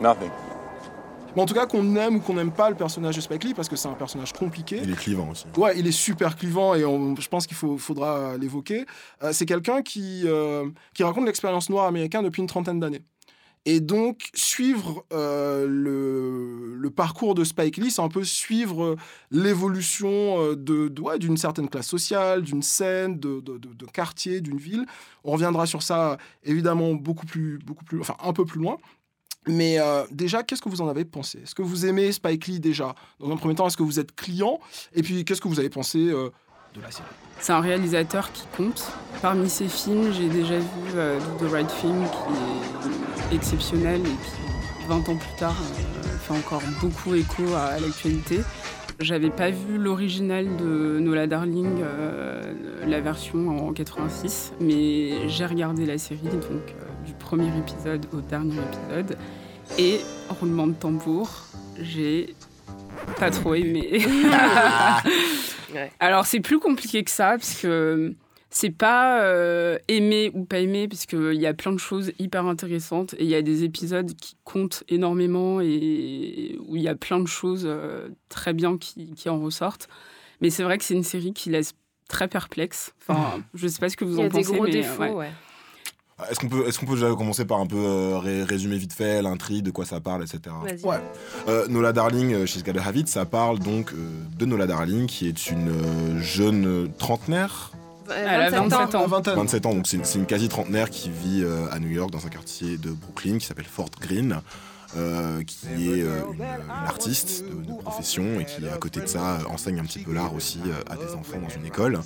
Nothing. 0.00 0.32
Mais 1.36 1.42
en 1.42 1.46
tout 1.46 1.54
cas, 1.54 1.66
qu'on 1.66 1.96
aime 1.96 2.16
ou 2.16 2.20
qu'on 2.20 2.34
n'aime 2.34 2.52
pas 2.52 2.70
le 2.70 2.76
personnage 2.76 3.16
de 3.16 3.20
Spike 3.20 3.42
Lee, 3.44 3.54
parce 3.54 3.68
que 3.68 3.76
c'est 3.76 3.88
un 3.88 3.94
personnage 3.94 4.32
compliqué. 4.32 4.80
Il 4.82 4.90
est 4.92 4.96
clivant 4.96 5.30
aussi. 5.30 5.46
Ouais, 5.56 5.76
il 5.78 5.86
est 5.86 5.92
super 5.92 6.36
clivant 6.36 6.74
et 6.74 6.84
on- 6.84 7.16
je 7.16 7.28
pense 7.28 7.46
qu'il 7.46 7.56
faudra 7.56 8.36
l'évoquer. 8.38 8.86
Euh, 9.22 9.32
c'est 9.32 9.46
quelqu'un 9.46 9.82
qui, 9.82 10.22
euh, 10.26 10.68
qui 10.94 11.02
raconte 11.02 11.26
l'expérience 11.26 11.70
noire 11.70 11.86
américaine 11.86 12.22
depuis 12.24 12.40
une 12.40 12.46
trentaine 12.48 12.78
d'années. 12.78 13.02
Et 13.66 13.80
donc, 13.80 14.28
suivre 14.34 15.06
euh, 15.12 15.66
le, 15.66 16.76
le 16.76 16.90
parcours 16.90 17.34
de 17.34 17.44
Spike 17.44 17.78
Lee, 17.78 17.90
c'est 17.90 18.02
un 18.02 18.10
peu 18.10 18.22
suivre 18.22 18.84
euh, 18.84 18.96
l'évolution 19.30 20.10
euh, 20.42 20.54
de, 20.54 20.92
ouais, 21.00 21.18
d'une 21.18 21.36
certaine 21.38 21.68
classe 21.68 21.86
sociale, 21.88 22.42
d'une 22.42 22.62
scène, 22.62 23.18
de, 23.18 23.40
de, 23.40 23.56
de- 23.58 23.72
de 23.72 23.86
quartier, 23.86 24.40
d'une 24.40 24.58
ville. 24.58 24.84
On 25.24 25.32
reviendra 25.32 25.66
sur 25.66 25.82
ça, 25.82 26.18
évidemment, 26.42 26.92
beaucoup 26.94 27.24
plus, 27.26 27.58
beaucoup 27.58 27.84
plus, 27.84 28.00
enfin, 28.00 28.16
un 28.22 28.32
peu 28.34 28.44
plus 28.44 28.60
loin. 28.60 28.76
Mais 29.46 29.78
euh, 29.78 30.04
déjà, 30.10 30.42
qu'est-ce 30.42 30.62
que 30.62 30.68
vous 30.68 30.80
en 30.80 30.88
avez 30.88 31.04
pensé? 31.04 31.40
Est-ce 31.42 31.54
que 31.54 31.62
vous 31.62 31.86
aimez 31.86 32.12
Spike 32.12 32.46
Lee 32.46 32.60
déjà? 32.60 32.94
Dans 33.20 33.30
un 33.30 33.36
premier 33.36 33.54
temps, 33.54 33.66
est-ce 33.66 33.76
que 33.76 33.82
vous 33.82 34.00
êtes 34.00 34.14
client? 34.14 34.58
Et 34.94 35.02
puis, 35.02 35.24
qu'est-ce 35.24 35.40
que 35.40 35.48
vous 35.48 35.58
avez 35.58 35.68
pensé 35.68 35.98
euh, 35.98 36.30
de 36.74 36.80
la 36.80 36.90
série? 36.90 37.08
C'est 37.40 37.52
un 37.52 37.60
réalisateur 37.60 38.32
qui 38.32 38.44
compte. 38.56 38.90
Parmi 39.20 39.48
ses 39.50 39.68
films, 39.68 40.12
j'ai 40.12 40.28
déjà 40.28 40.58
vu 40.58 40.64
euh, 40.96 41.18
the 41.38 41.50
Right 41.50 41.68
Thing, 41.80 42.04
qui 42.04 43.34
est 43.34 43.36
exceptionnel 43.36 44.00
et 44.00 44.04
qui, 44.04 44.88
20 44.88 45.08
ans 45.08 45.16
plus 45.16 45.36
tard, 45.38 45.56
fait 46.22 46.34
encore 46.34 46.62
beaucoup 46.80 47.14
écho 47.14 47.42
à, 47.54 47.64
à 47.64 47.80
l'actualité. 47.80 48.40
J'avais 49.00 49.30
pas 49.30 49.50
vu 49.50 49.76
l'original 49.76 50.56
de 50.56 50.98
Nola 51.00 51.26
Darling, 51.26 51.82
la 52.86 53.00
version 53.00 53.66
en 53.68 53.72
86, 53.72 54.52
mais 54.60 55.28
j'ai 55.28 55.46
regardé 55.46 55.84
la 55.84 55.98
série, 55.98 56.28
donc 56.28 56.74
du 57.04 57.12
premier 57.14 57.50
épisode 57.58 58.06
au 58.12 58.20
dernier 58.20 58.56
épisode. 58.56 59.18
Et 59.78 60.00
roulement 60.28 60.66
de 60.66 60.74
tambour, 60.74 61.28
j'ai 61.80 62.34
pas 63.18 63.30
trop 63.30 63.54
aimé. 63.54 64.04
Ouais. 65.74 65.90
Alors 65.98 66.24
c'est 66.24 66.38
plus 66.38 66.60
compliqué 66.60 67.02
que 67.02 67.10
ça 67.10 67.30
parce 67.30 67.60
que 67.60 68.14
c'est 68.50 68.70
pas 68.70 69.22
euh, 69.22 69.76
aimer 69.88 70.30
ou 70.32 70.44
pas 70.44 70.60
aimer 70.60 70.86
parce 70.86 71.06
qu'il 71.06 71.34
y 71.34 71.46
a 71.46 71.54
plein 71.54 71.72
de 71.72 71.78
choses 71.78 72.12
hyper 72.20 72.46
intéressantes 72.46 73.14
et 73.14 73.24
il 73.24 73.28
y 73.28 73.34
a 73.34 73.42
des 73.42 73.64
épisodes 73.64 74.14
qui 74.14 74.36
comptent 74.44 74.84
énormément 74.88 75.60
et 75.60 76.56
où 76.68 76.76
il 76.76 76.82
y 76.82 76.88
a 76.88 76.94
plein 76.94 77.18
de 77.18 77.26
choses 77.26 77.64
euh, 77.66 78.08
très 78.28 78.52
bien 78.52 78.78
qui, 78.78 79.12
qui 79.14 79.28
en 79.28 79.40
ressortent. 79.40 79.88
Mais 80.40 80.50
c'est 80.50 80.62
vrai 80.62 80.78
que 80.78 80.84
c'est 80.84 80.94
une 80.94 81.02
série 81.02 81.32
qui 81.32 81.50
laisse 81.50 81.74
très 82.08 82.28
perplexe. 82.28 82.94
Enfin, 83.00 83.42
je 83.54 83.66
sais 83.66 83.80
pas 83.80 83.88
ce 83.88 83.96
que 83.96 84.04
vous 84.04 84.18
Il 84.18 84.20
y 84.20 84.22
en 84.22 84.26
a 84.26 84.28
des 84.28 84.38
pensez, 84.38 84.52
gros 84.52 84.64
mais 84.64 84.70
défauts, 84.70 85.02
ouais. 85.02 85.10
ouais. 85.10 85.30
Est-ce 86.30 86.38
qu'on 86.38 86.48
peut, 86.48 86.66
est 86.68 86.86
peut 86.86 86.94
déjà 86.94 87.08
commencer 87.14 87.44
par 87.44 87.58
un 87.60 87.66
peu 87.66 87.76
euh, 87.76 88.18
ré- 88.18 88.44
résumer 88.44 88.76
vite 88.76 88.92
fait 88.92 89.20
l'intrigue, 89.20 89.64
de 89.64 89.70
quoi 89.72 89.84
ça 89.84 90.00
parle, 90.00 90.22
etc. 90.22 90.40
Vas-y. 90.62 90.84
Ouais. 90.84 91.00
Euh, 91.48 91.66
Nola 91.68 91.92
Darling, 91.92 92.32
euh, 92.34 92.46
chez 92.46 92.62
Gotta 92.62 92.82
Have 92.84 92.96
It, 92.96 93.08
ça 93.08 93.24
parle 93.24 93.58
donc 93.58 93.92
euh, 93.92 93.96
de 94.38 94.46
Nola 94.46 94.66
Darling, 94.68 95.06
qui 95.06 95.26
est 95.28 95.50
une 95.50 95.70
euh, 95.70 96.20
jeune 96.20 96.66
euh, 96.66 96.88
trentenaire, 96.98 97.72
Euh, 98.10 98.12
Elle 98.16 98.40
a 98.42 98.50
27 98.50 98.94
ans. 98.94 99.00
La 99.00 99.06
vingtaine. 99.06 99.34
27 99.36 99.66
ans, 99.66 99.74
donc 99.74 99.86
c'est 99.88 99.96
une, 99.96 100.20
une 100.20 100.26
quasi-trentenaire 100.26 100.90
qui 100.90 101.10
vit 101.10 101.42
euh, 101.42 101.66
à 101.72 101.78
New 101.80 101.88
York 101.90 102.10
dans 102.10 102.24
un 102.26 102.28
quartier 102.28 102.76
de 102.76 102.90
Brooklyn 102.90 103.38
qui 103.38 103.46
s'appelle 103.46 103.64
Fort 103.64 103.90
Greene. 104.00 104.40
Euh, 104.96 105.42
qui 105.42 105.90
est 105.90 106.02
euh, 106.02 106.20
une, 106.32 106.42
une 106.42 106.70
artiste 106.70 107.44
de, 107.44 107.72
de 107.72 107.78
profession 107.80 108.40
et 108.40 108.44
qui, 108.44 108.66
à 108.68 108.76
côté 108.76 109.00
de 109.00 109.06
ça, 109.06 109.38
enseigne 109.48 109.80
un 109.80 109.84
petit 109.84 110.00
peu 110.00 110.12
l'art 110.12 110.34
aussi 110.34 110.60
à 110.88 110.96
des 110.96 111.14
enfants 111.14 111.38
dans 111.40 111.48
une 111.48 111.66
école. 111.66 112.00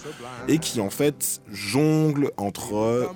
Et 0.48 0.58
qui, 0.58 0.80
en 0.80 0.90
fait, 0.90 1.40
jongle 1.50 2.30
entre 2.36 3.12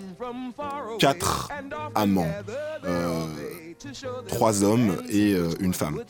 quatre 0.99 1.49
amants. 1.95 2.33
trois 4.29 4.62
hommes 4.62 4.97
et 5.09 5.37
une 5.61 5.75
femme. 5.75 6.00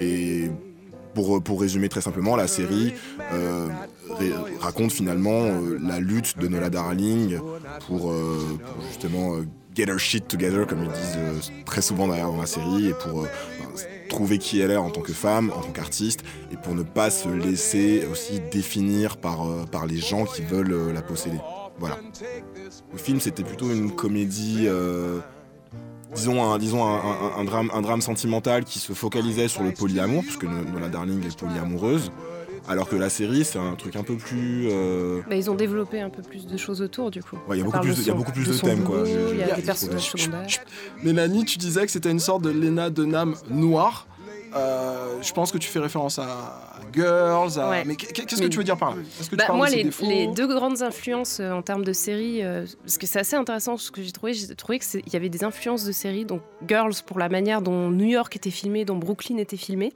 Et 0.00 0.50
pour, 1.14 1.42
pour 1.42 1.60
résumer 1.60 1.88
très 1.88 2.00
simplement, 2.00 2.36
la 2.36 2.46
série 2.46 2.94
euh, 3.32 3.68
raconte 4.60 4.92
finalement 4.92 5.44
euh, 5.44 5.78
la 5.80 6.00
lutte 6.00 6.38
de 6.38 6.48
Nola 6.48 6.70
Darling 6.70 7.38
pour, 7.86 8.12
euh, 8.12 8.58
justement 8.88 9.36
get 9.74 9.86
her 9.88 9.98
shit 9.98 10.28
together, 10.28 10.66
comme 10.66 10.84
ils 10.84 10.90
disent 10.90 11.52
très 11.64 11.82
souvent 11.82 12.06
derrière 12.06 12.30
dans 12.30 12.40
la 12.40 12.46
série, 12.46 12.88
et 12.88 12.94
pour 12.94 13.26
trouver 14.08 14.38
qui 14.38 14.60
elle 14.60 14.70
est 14.70 14.76
en 14.76 14.90
tant 14.90 15.00
que 15.00 15.12
femme, 15.12 15.50
en 15.56 15.60
tant 15.60 15.72
qu'artiste, 15.72 16.22
et 16.50 16.56
pour 16.56 16.74
ne 16.74 16.82
pas 16.82 17.10
se 17.10 17.28
laisser 17.28 18.06
aussi 18.10 18.40
définir 18.50 19.16
par, 19.16 19.66
par 19.70 19.86
les 19.86 19.98
gens 19.98 20.24
qui 20.24 20.42
veulent 20.42 20.92
la 20.92 21.02
posséder. 21.02 21.38
Voilà. 21.78 21.98
Le 22.92 22.98
film, 22.98 23.20
c'était 23.20 23.44
plutôt 23.44 23.72
une 23.72 23.92
comédie 23.92 24.68
disons, 26.14 26.42
un, 26.42 26.58
disons 26.58 26.84
un, 26.84 27.44
drame, 27.44 27.70
un 27.74 27.80
drame 27.80 28.00
sentimental 28.00 28.64
qui 28.64 28.78
se 28.78 28.92
focalisait 28.92 29.48
sur 29.48 29.62
le 29.62 29.72
polyamour, 29.72 30.22
puisque 30.22 30.44
Nola 30.44 30.88
Darling 30.88 31.24
est 31.26 31.38
polyamoureuse. 31.38 32.12
Alors 32.68 32.88
que 32.88 32.96
la 32.96 33.10
série, 33.10 33.44
c'est 33.44 33.58
un 33.58 33.74
truc 33.74 33.96
un 33.96 34.02
peu 34.02 34.16
plus. 34.16 34.68
Euh, 34.70 35.20
bah, 35.28 35.36
ils 35.36 35.50
ont 35.50 35.54
développé 35.54 36.00
un 36.00 36.10
peu 36.10 36.22
plus 36.22 36.46
de 36.46 36.56
choses 36.56 36.80
autour, 36.80 37.10
du 37.10 37.22
coup. 37.22 37.38
Il 37.50 37.58
y 37.58 37.60
a 37.60 37.64
beaucoup 37.64 37.80
plus, 37.80 37.98
de, 37.98 38.02
y 38.02 38.10
a 38.10 38.14
beaucoup 38.14 38.32
plus 38.32 38.48
de, 38.48 38.54
thèmes, 38.54 38.84
quoi. 38.84 39.02
Il 39.06 39.38
y 39.38 39.42
a 39.42 39.54
des 39.56 39.62
personnages 39.62 40.10
secondaires. 40.10 40.46
Mélanie, 41.02 41.44
tu 41.44 41.58
disais 41.58 41.84
que 41.84 41.90
c'était 41.90 42.10
une 42.10 42.20
sorte 42.20 42.42
de 42.42 42.50
Lena 42.50 42.90
Dunham 42.90 43.34
noire. 43.50 44.06
Euh, 44.54 45.22
je 45.22 45.32
pense 45.32 45.50
que 45.50 45.58
tu 45.58 45.68
fais 45.68 45.78
référence 45.78 46.18
à 46.18 46.78
Girls. 46.92 47.52
Mais 47.86 47.96
qu'est-ce 47.96 48.42
que 48.42 48.48
tu 48.48 48.58
veux 48.58 48.64
dire 48.64 48.76
par 48.76 48.94
là? 48.94 49.02
Bah, 49.32 49.52
Moi, 49.52 49.68
les, 49.70 49.90
les, 50.02 50.26
deux 50.26 50.46
grandes 50.46 50.82
influences 50.82 51.40
euh, 51.40 51.52
en 51.52 51.62
termes 51.62 51.84
de 51.84 51.92
séries, 51.92 52.42
euh, 52.42 52.66
parce 52.82 52.98
que 52.98 53.06
c'est 53.06 53.18
assez 53.18 53.36
intéressant 53.36 53.76
ce 53.76 53.90
que 53.90 54.02
j'ai 54.02 54.12
trouvé, 54.12 54.34
j'ai 54.34 54.54
trouvé 54.54 54.78
qu'il 54.78 55.12
y 55.12 55.16
avait 55.16 55.30
des 55.30 55.44
influences 55.44 55.84
de 55.84 55.92
séries. 55.92 56.24
Donc 56.24 56.42
Girls 56.66 56.94
pour 57.06 57.18
la 57.18 57.28
manière 57.28 57.62
dont 57.62 57.90
New 57.90 58.08
York 58.08 58.36
était 58.36 58.50
filmé, 58.50 58.84
dont 58.84 58.96
Brooklyn 58.96 59.38
était 59.38 59.56
filmé. 59.56 59.92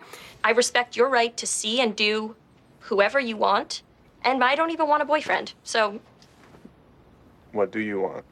I 0.47 0.53
respect 0.55 0.97
your 0.97 1.11
right 1.11 1.37
to 1.37 1.47
see 1.47 1.81
and 1.83 1.93
do 1.97 2.35
whoever 2.87 3.21
you 3.21 3.37
want, 3.37 3.83
and 4.23 4.43
I 4.43 4.55
don't 4.55 4.71
even 4.71 4.89
want 4.89 5.03
a 5.03 5.07
boyfriend. 5.07 5.55
So. 5.63 6.01
What 7.53 7.71
do 7.73 7.81
you 7.81 8.01
want? 8.01 8.25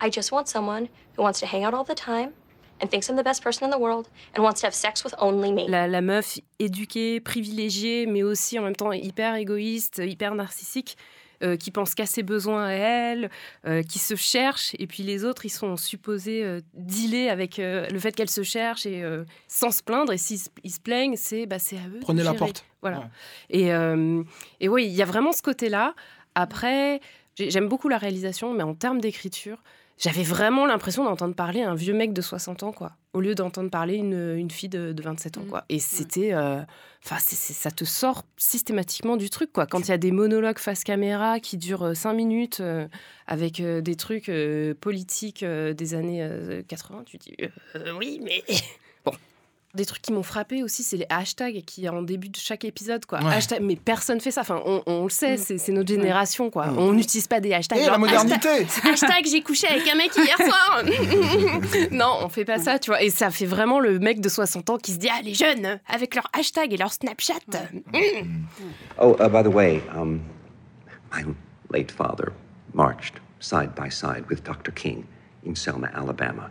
I 0.00 0.10
just 0.10 0.32
want 0.32 0.48
someone 0.48 0.88
who 1.14 1.22
wants 1.22 1.40
to 1.40 1.46
hang 1.46 1.64
out 1.64 1.74
all 1.74 1.84
the 1.84 1.94
time 1.94 2.32
and 2.80 2.90
thinks 2.90 3.08
I'm 3.08 3.16
the 3.16 3.22
best 3.22 3.42
person 3.42 3.64
in 3.64 3.70
the 3.70 3.78
world 3.78 4.08
and 4.34 4.42
wants 4.42 4.60
to 4.60 4.66
have 4.66 4.74
sex 4.74 5.04
with 5.04 5.14
only 5.18 5.52
me. 5.52 5.68
La, 5.68 5.86
la 5.86 6.00
meuf 6.00 6.38
éduquée, 6.58 7.20
privilégiée, 7.20 8.06
mais 8.06 8.22
aussi 8.22 8.58
en 8.58 8.62
même 8.62 8.76
temps 8.76 8.92
hyper 8.92 9.36
égoïste, 9.36 10.02
hyper 10.04 10.34
narcissique. 10.34 10.96
Euh, 11.42 11.56
qui 11.56 11.72
pense 11.72 11.96
qu'à 11.96 12.06
ses 12.06 12.22
besoins 12.22 12.66
à 12.66 12.70
elle, 12.70 13.28
euh, 13.66 13.82
qui 13.82 13.98
se 13.98 14.14
cherche, 14.14 14.76
et 14.78 14.86
puis 14.86 15.02
les 15.02 15.24
autres, 15.24 15.44
ils 15.44 15.50
sont 15.50 15.76
supposés 15.76 16.44
euh, 16.44 16.60
dealer 16.74 17.30
avec 17.30 17.58
euh, 17.58 17.88
le 17.88 17.98
fait 17.98 18.12
qu'elle 18.12 18.30
se 18.30 18.44
cherche 18.44 18.86
et 18.86 19.02
sans 19.48 19.72
se 19.72 19.82
plaindre. 19.82 20.12
Et 20.12 20.18
s'ils 20.18 20.38
se 20.38 20.80
plaignent, 20.80 21.16
c'est 21.16 21.46
bah, 21.46 21.56
à 21.56 21.88
eux. 21.88 21.98
Prenez 22.00 22.22
la 22.22 22.34
porte. 22.34 22.64
Voilà. 22.80 22.98
Ouais. 22.98 23.06
Et, 23.50 24.64
et 24.64 24.68
oui, 24.68 24.86
il 24.86 24.92
y 24.92 25.02
a 25.02 25.04
vraiment 25.04 25.32
ce 25.32 25.42
côté-là. 25.42 25.94
Après, 26.36 27.00
j'aime 27.36 27.68
beaucoup 27.68 27.88
la 27.88 27.98
réalisation, 27.98 28.54
mais 28.54 28.62
en 28.62 28.74
termes 28.74 29.00
d'écriture, 29.00 29.62
j'avais 30.02 30.24
vraiment 30.24 30.66
l'impression 30.66 31.04
d'entendre 31.04 31.34
parler 31.34 31.62
un 31.62 31.76
vieux 31.76 31.94
mec 31.94 32.12
de 32.12 32.20
60 32.20 32.64
ans, 32.64 32.72
quoi, 32.72 32.92
au 33.12 33.20
lieu 33.20 33.36
d'entendre 33.36 33.70
parler 33.70 33.94
une, 33.94 34.36
une 34.36 34.50
fille 34.50 34.68
de, 34.68 34.92
de, 34.92 35.02
27 35.02 35.38
ans, 35.38 35.42
mmh. 35.42 35.46
quoi. 35.46 35.64
Et 35.68 35.78
c'était, 35.78 36.34
euh, 36.34 36.60
enfin, 37.04 37.18
ça 37.20 37.70
te 37.70 37.84
sort 37.84 38.24
systématiquement 38.36 39.16
du 39.16 39.30
truc, 39.30 39.52
quoi. 39.52 39.64
Quand 39.64 39.78
il 39.78 39.88
y 39.90 39.92
a 39.94 39.98
des 39.98 40.10
monologues 40.10 40.58
face 40.58 40.82
caméra 40.82 41.38
qui 41.38 41.56
durent 41.56 41.96
5 41.96 42.14
minutes 42.14 42.58
euh, 42.58 42.88
avec 43.28 43.60
euh, 43.60 43.80
des 43.80 43.94
trucs 43.94 44.28
euh, 44.28 44.74
politiques 44.74 45.44
euh, 45.44 45.72
des 45.72 45.94
années 45.94 46.28
80, 46.66 47.04
tu 47.06 47.18
dis 47.18 47.36
oui, 47.96 48.20
mais 48.22 48.42
des 49.74 49.86
trucs 49.86 50.02
qui 50.02 50.12
m'ont 50.12 50.22
frappé 50.22 50.62
aussi, 50.62 50.82
c'est 50.82 50.98
les 50.98 51.06
hashtags 51.08 51.62
qui 51.64 51.88
en 51.88 52.02
début 52.02 52.28
de 52.28 52.36
chaque 52.36 52.64
épisode, 52.64 53.06
quoi. 53.06 53.20
Ouais. 53.20 53.34
Hashtag, 53.34 53.62
mais 53.62 53.76
personne 53.76 54.20
fait 54.20 54.30
ça. 54.30 54.42
Enfin, 54.42 54.60
on, 54.66 54.82
on 54.86 55.04
le 55.04 55.10
sait, 55.10 55.38
c'est, 55.38 55.56
c'est 55.56 55.72
notre 55.72 55.88
génération, 55.88 56.50
quoi. 56.50 56.66
Mm. 56.66 56.78
On 56.78 56.92
n'utilise 56.92 57.26
pas 57.26 57.40
des 57.40 57.54
hashtags. 57.54 57.78
Et 57.78 57.86
la 57.86 57.96
modernité 57.96 58.34
Hashtag, 58.34 58.66
hashtag, 58.92 59.26
j'ai 59.26 59.42
couché 59.42 59.66
avec 59.68 59.88
un 59.88 59.94
mec 59.94 60.12
hier 60.14 60.36
soir. 60.36 60.82
non, 61.90 62.18
on 62.22 62.28
fait 62.28 62.44
pas 62.44 62.58
ça, 62.58 62.78
tu 62.78 62.90
vois. 62.90 63.02
Et 63.02 63.08
ça 63.08 63.30
fait 63.30 63.46
vraiment 63.46 63.80
le 63.80 63.98
mec 63.98 64.20
de 64.20 64.28
60 64.28 64.68
ans 64.70 64.78
qui 64.78 64.92
se 64.92 64.98
dit 64.98 65.08
ah 65.10 65.22
les 65.22 65.34
jeunes 65.34 65.80
avec 65.88 66.14
leur 66.14 66.28
hashtag 66.38 66.74
et 66.74 66.76
leur 66.76 66.92
Snapchat. 66.92 67.32
Mm. 67.92 68.44
Oh, 69.00 69.16
uh, 69.20 69.28
by 69.28 69.42
the 69.42 69.52
way, 69.52 69.80
um, 69.96 70.20
my 71.12 71.24
late 71.70 71.90
father 71.90 72.32
marched 72.74 73.14
side 73.40 73.74
by 73.74 73.90
side 73.90 74.24
with 74.28 74.44
Dr. 74.44 74.70
King 74.72 75.06
in 75.46 75.54
Selma, 75.54 75.88
Alabama. 75.94 76.50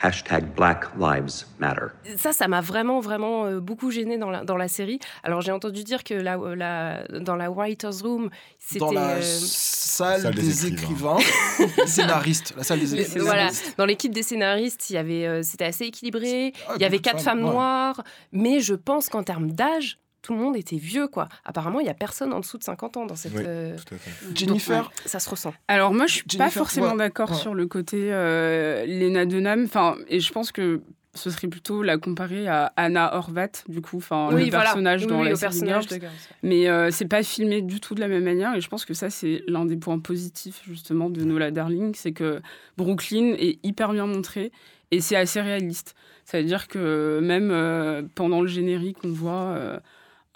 Hashtag 0.00 0.54
Black 0.54 0.84
Lives 0.98 1.46
Matter. 1.58 1.86
Ça, 2.16 2.32
ça 2.32 2.48
m'a 2.48 2.60
vraiment, 2.60 3.00
vraiment 3.00 3.46
euh, 3.46 3.60
beaucoup 3.60 3.90
gêné 3.90 4.18
dans 4.18 4.30
la, 4.30 4.44
dans 4.44 4.56
la 4.56 4.68
série. 4.68 4.98
Alors, 5.22 5.40
j'ai 5.40 5.52
entendu 5.52 5.84
dire 5.84 6.04
que 6.04 6.14
la, 6.14 6.36
la, 6.36 7.06
dans 7.20 7.36
la 7.36 7.50
Writer's 7.50 8.02
Room, 8.02 8.30
c'était. 8.58 8.80
Dans 8.80 8.92
la 8.92 9.16
euh, 9.16 9.22
salle, 9.22 10.20
Salle 10.20 10.34
des, 10.34 10.42
des 10.42 10.66
écrivains, 10.66 11.18
scénaristes, 11.86 12.54
la 12.56 12.62
salle 12.62 12.80
des 12.80 12.94
écrivains. 12.94 13.24
voilà, 13.24 13.48
dans 13.78 13.86
l'équipe 13.86 14.12
des 14.12 14.22
scénaristes, 14.22 14.90
il 14.90 14.94
y 14.94 14.98
avait, 14.98 15.26
euh, 15.26 15.42
c'était 15.42 15.64
assez 15.64 15.84
équilibré. 15.84 16.52
Ah, 16.68 16.74
il 16.76 16.82
y 16.82 16.84
avait 16.84 16.98
quatre 16.98 17.20
femmes 17.20 17.38
femmes, 17.38 17.46
ouais. 17.46 17.52
noires, 17.52 18.02
mais 18.32 18.60
je 18.60 18.74
pense 18.74 19.08
qu'en 19.08 19.22
termes 19.22 19.50
d'âge, 19.50 19.98
tout 20.26 20.34
le 20.34 20.40
monde 20.40 20.56
était 20.56 20.76
vieux, 20.76 21.06
quoi. 21.06 21.28
Apparemment, 21.44 21.78
il 21.78 21.86
y 21.86 21.88
a 21.88 21.94
personne 21.94 22.32
en 22.32 22.40
dessous 22.40 22.58
de 22.58 22.64
50 22.64 22.96
ans 22.96 23.06
dans 23.06 23.14
cette. 23.14 23.32
Oui, 23.32 23.44
euh, 23.46 23.76
tout 23.76 23.94
à 23.94 23.96
fait. 23.96 24.10
Jennifer, 24.34 24.82
donc, 24.82 24.90
ouais, 24.90 25.02
ça 25.06 25.20
se 25.20 25.30
ressent. 25.30 25.54
Alors 25.68 25.94
moi, 25.94 26.08
je 26.08 26.14
suis 26.14 26.24
pas 26.36 26.50
forcément 26.50 26.90
ouais, 26.90 26.96
d'accord 26.96 27.30
ouais. 27.30 27.36
sur 27.36 27.54
le 27.54 27.68
côté 27.68 28.08
euh, 28.10 28.84
Lena 28.86 29.24
Dunham. 29.24 29.62
Enfin, 29.66 29.94
et 30.08 30.18
je 30.18 30.32
pense 30.32 30.50
que 30.50 30.80
ce 31.14 31.30
serait 31.30 31.46
plutôt 31.46 31.84
la 31.84 31.96
comparer 31.96 32.48
à 32.48 32.72
Anna 32.76 33.14
Horvat, 33.14 33.52
du 33.68 33.80
coup, 33.80 33.98
enfin 33.98 34.32
le 34.32 34.38
voilà. 34.50 34.64
personnage 34.64 35.02
Oui, 35.02 35.06
dans 35.06 35.20
oui, 35.22 35.28
la 35.28 35.36
personnage 35.36 35.86
de. 35.86 36.00
Mais 36.42 36.68
euh, 36.68 36.90
c'est 36.90 37.06
pas 37.06 37.22
filmé 37.22 37.62
du 37.62 37.78
tout 37.78 37.94
de 37.94 38.00
la 38.00 38.08
même 38.08 38.24
manière. 38.24 38.52
Et 38.56 38.60
je 38.60 38.68
pense 38.68 38.84
que 38.84 38.94
ça, 38.94 39.10
c'est 39.10 39.44
l'un 39.46 39.64
des 39.64 39.76
points 39.76 40.00
positifs 40.00 40.60
justement 40.66 41.08
de 41.08 41.22
Nola 41.22 41.52
Darling, 41.52 41.94
c'est 41.94 42.12
que 42.12 42.42
Brooklyn 42.76 43.36
est 43.38 43.64
hyper 43.64 43.92
bien 43.92 44.08
montré 44.08 44.50
et 44.90 45.00
c'est 45.00 45.16
assez 45.16 45.40
réaliste. 45.40 45.94
Ça 46.24 46.40
veut 46.40 46.44
dire 46.44 46.66
que 46.66 47.20
même 47.22 47.50
euh, 47.52 48.02
pendant 48.16 48.40
le 48.40 48.48
générique, 48.48 48.98
on 49.04 49.12
voit 49.12 49.54
euh, 49.56 49.78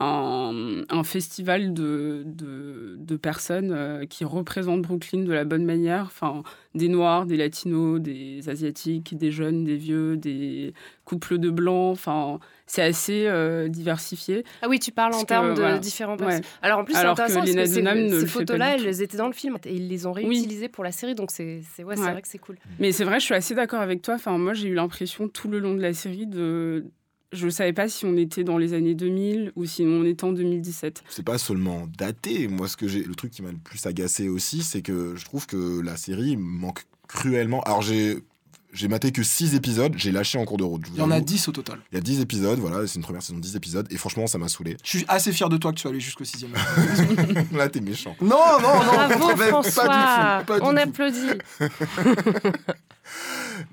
un, 0.01 0.83
un 0.89 1.05
festival 1.05 1.75
de, 1.75 2.23
de, 2.25 2.97
de 2.99 3.17
personnes 3.17 3.71
euh, 3.73 4.07
qui 4.07 4.25
représentent 4.25 4.83
Brooklyn 4.83 5.25
de 5.25 5.33
la 5.33 5.45
bonne 5.45 5.65
manière. 5.65 6.05
Enfin, 6.07 6.43
des 6.75 6.89
Noirs, 6.89 7.27
des 7.27 7.37
Latinos, 7.37 8.01
des 8.01 8.49
Asiatiques, 8.49 9.17
des 9.17 9.31
jeunes, 9.31 9.65
des 9.65 9.77
vieux, 9.77 10.17
des 10.17 10.73
couples 11.05 11.39
de 11.39 11.51
blancs. 11.51 11.93
Enfin, 11.93 12.39
c'est 12.67 12.83
assez 12.83 13.27
euh, 13.27 13.69
diversifié. 13.69 14.45
Ah 14.63 14.69
oui, 14.69 14.79
tu 14.79 14.91
parles 14.91 15.15
en 15.15 15.25
termes 15.25 15.55
de 15.55 15.61
voilà. 15.61 15.79
différents 15.79 16.17
Ouais. 16.17 16.41
Alors 16.63 16.79
en 16.79 16.85
plus, 16.85 16.95
c'est 16.95 17.03
que 17.03 17.07
intéressant 17.09 17.41
parce 17.41 17.51
que 17.53 18.21
ces- 18.21 18.27
photos-là, 18.27 18.77
elles 18.77 19.03
étaient 19.03 19.17
dans 19.19 19.27
le 19.27 19.33
film 19.35 19.57
et 19.67 19.75
ils 19.75 19.89
les 19.89 20.07
ont 20.07 20.13
réutilisées 20.13 20.69
pour 20.69 20.83
la 20.85 20.93
série, 20.93 21.15
donc 21.15 21.31
c'est 21.31 21.61
c'est- 21.75 21.85
ouais, 21.85 21.97
c'est 21.97 22.03
Ouais. 22.03 22.13
vrai 22.13 22.23
que 22.23 22.29
c'est 22.29 22.39
cool. 22.39 22.57
Mais 22.79 22.93
c'est 22.93 23.05
vrai, 23.05 23.21
je 23.21 23.25
suis 23.27 23.35
assez 23.35 23.55
d'accord 23.55 23.81
avec 23.81 24.01
toi. 24.03 24.15
Enfin, 24.15 24.39
moi, 24.39 24.55
j'ai 24.55 24.69
eu 24.69 24.75
l'impression 24.75 25.29
tout 25.29 25.49
le 25.49 25.59
long 25.59 25.75
de 25.75 25.83
la 25.83 25.93
série 25.93 26.27
de. 26.27 26.87
Je 27.33 27.47
ne 27.47 27.51
savais 27.51 27.73
pas 27.73 27.89
si 27.89 28.05
on 28.07 28.17
était 28.17 28.43
dans 28.43 28.59
les 28.59 28.75
années 28.75 28.95
2000 28.97 29.53
ou 29.55 29.65
si 29.65 29.83
on 29.83 30.05
était 30.05 30.25
en 30.25 30.33
2017. 30.33 31.05
c'est 31.09 31.23
pas 31.25 31.39
seulement 31.39 31.87
daté. 31.97 32.49
Moi, 32.49 32.67
ce 32.69 32.77
que 32.77 32.89
j'ai, 32.89 33.05
le 33.05 33.15
truc 33.15 33.31
qui 33.31 33.43
m'a 33.43 33.53
le 33.53 33.57
plus 33.57 33.87
agacé 33.87 34.29
aussi, 34.29 34.63
c'est 34.65 34.83
que 34.83 35.15
je 35.17 35.25
trouve 35.25 35.47
que 35.47 35.81
la 35.81 35.97
série 35.97 36.37
manque 36.37 36.83
cruellement. 37.07 37.61
Alors, 37.63 37.83
j'ai, 37.83 38.19
j'ai 38.73 38.89
maté 38.89 39.13
que 39.13 39.23
6 39.23 39.55
épisodes, 39.55 39.95
j'ai 39.97 40.11
lâché 40.11 40.39
en 40.39 40.45
cours 40.45 40.57
de 40.57 40.65
route. 40.65 40.83
il 40.93 40.99
y 40.99 41.03
en 41.03 41.11
a 41.13 41.17
avoue. 41.17 41.25
10 41.25 41.47
au 41.49 41.53
total. 41.53 41.79
Il 41.93 41.95
y 41.95 41.99
a 41.99 42.01
10 42.01 42.21
épisodes, 42.21 42.59
voilà, 42.59 42.85
c'est 42.89 42.97
une 42.97 43.03
première 43.03 43.23
saison 43.23 43.37
de 43.37 43.43
10 43.43 43.55
épisodes, 43.55 43.87
et 43.93 43.97
franchement, 43.97 44.27
ça 44.27 44.39
m'a 44.39 44.49
saoulé. 44.49 44.77
Je 44.83 44.89
suis 44.99 45.05
assez 45.07 45.33
fier 45.33 45.49
de 45.49 45.57
toi 45.57 45.71
que 45.71 45.77
tu 45.77 45.83
sois 45.83 45.93
allé 45.93 46.01
jusqu'au 46.01 46.25
sixième. 46.25 46.51
Là, 47.53 47.69
t'es 47.69 47.81
méchant. 47.81 48.17
non, 48.21 48.29
non, 48.61 48.85
non, 48.85 48.93
Bravo 48.93 49.29
pas 49.29 49.35
du 49.35 49.41
tout, 49.41 49.47
François, 49.49 50.43
pas 50.47 50.59
du 50.59 50.67
on 50.67 50.73
tout. 50.73 50.79
applaudit. 50.79 51.31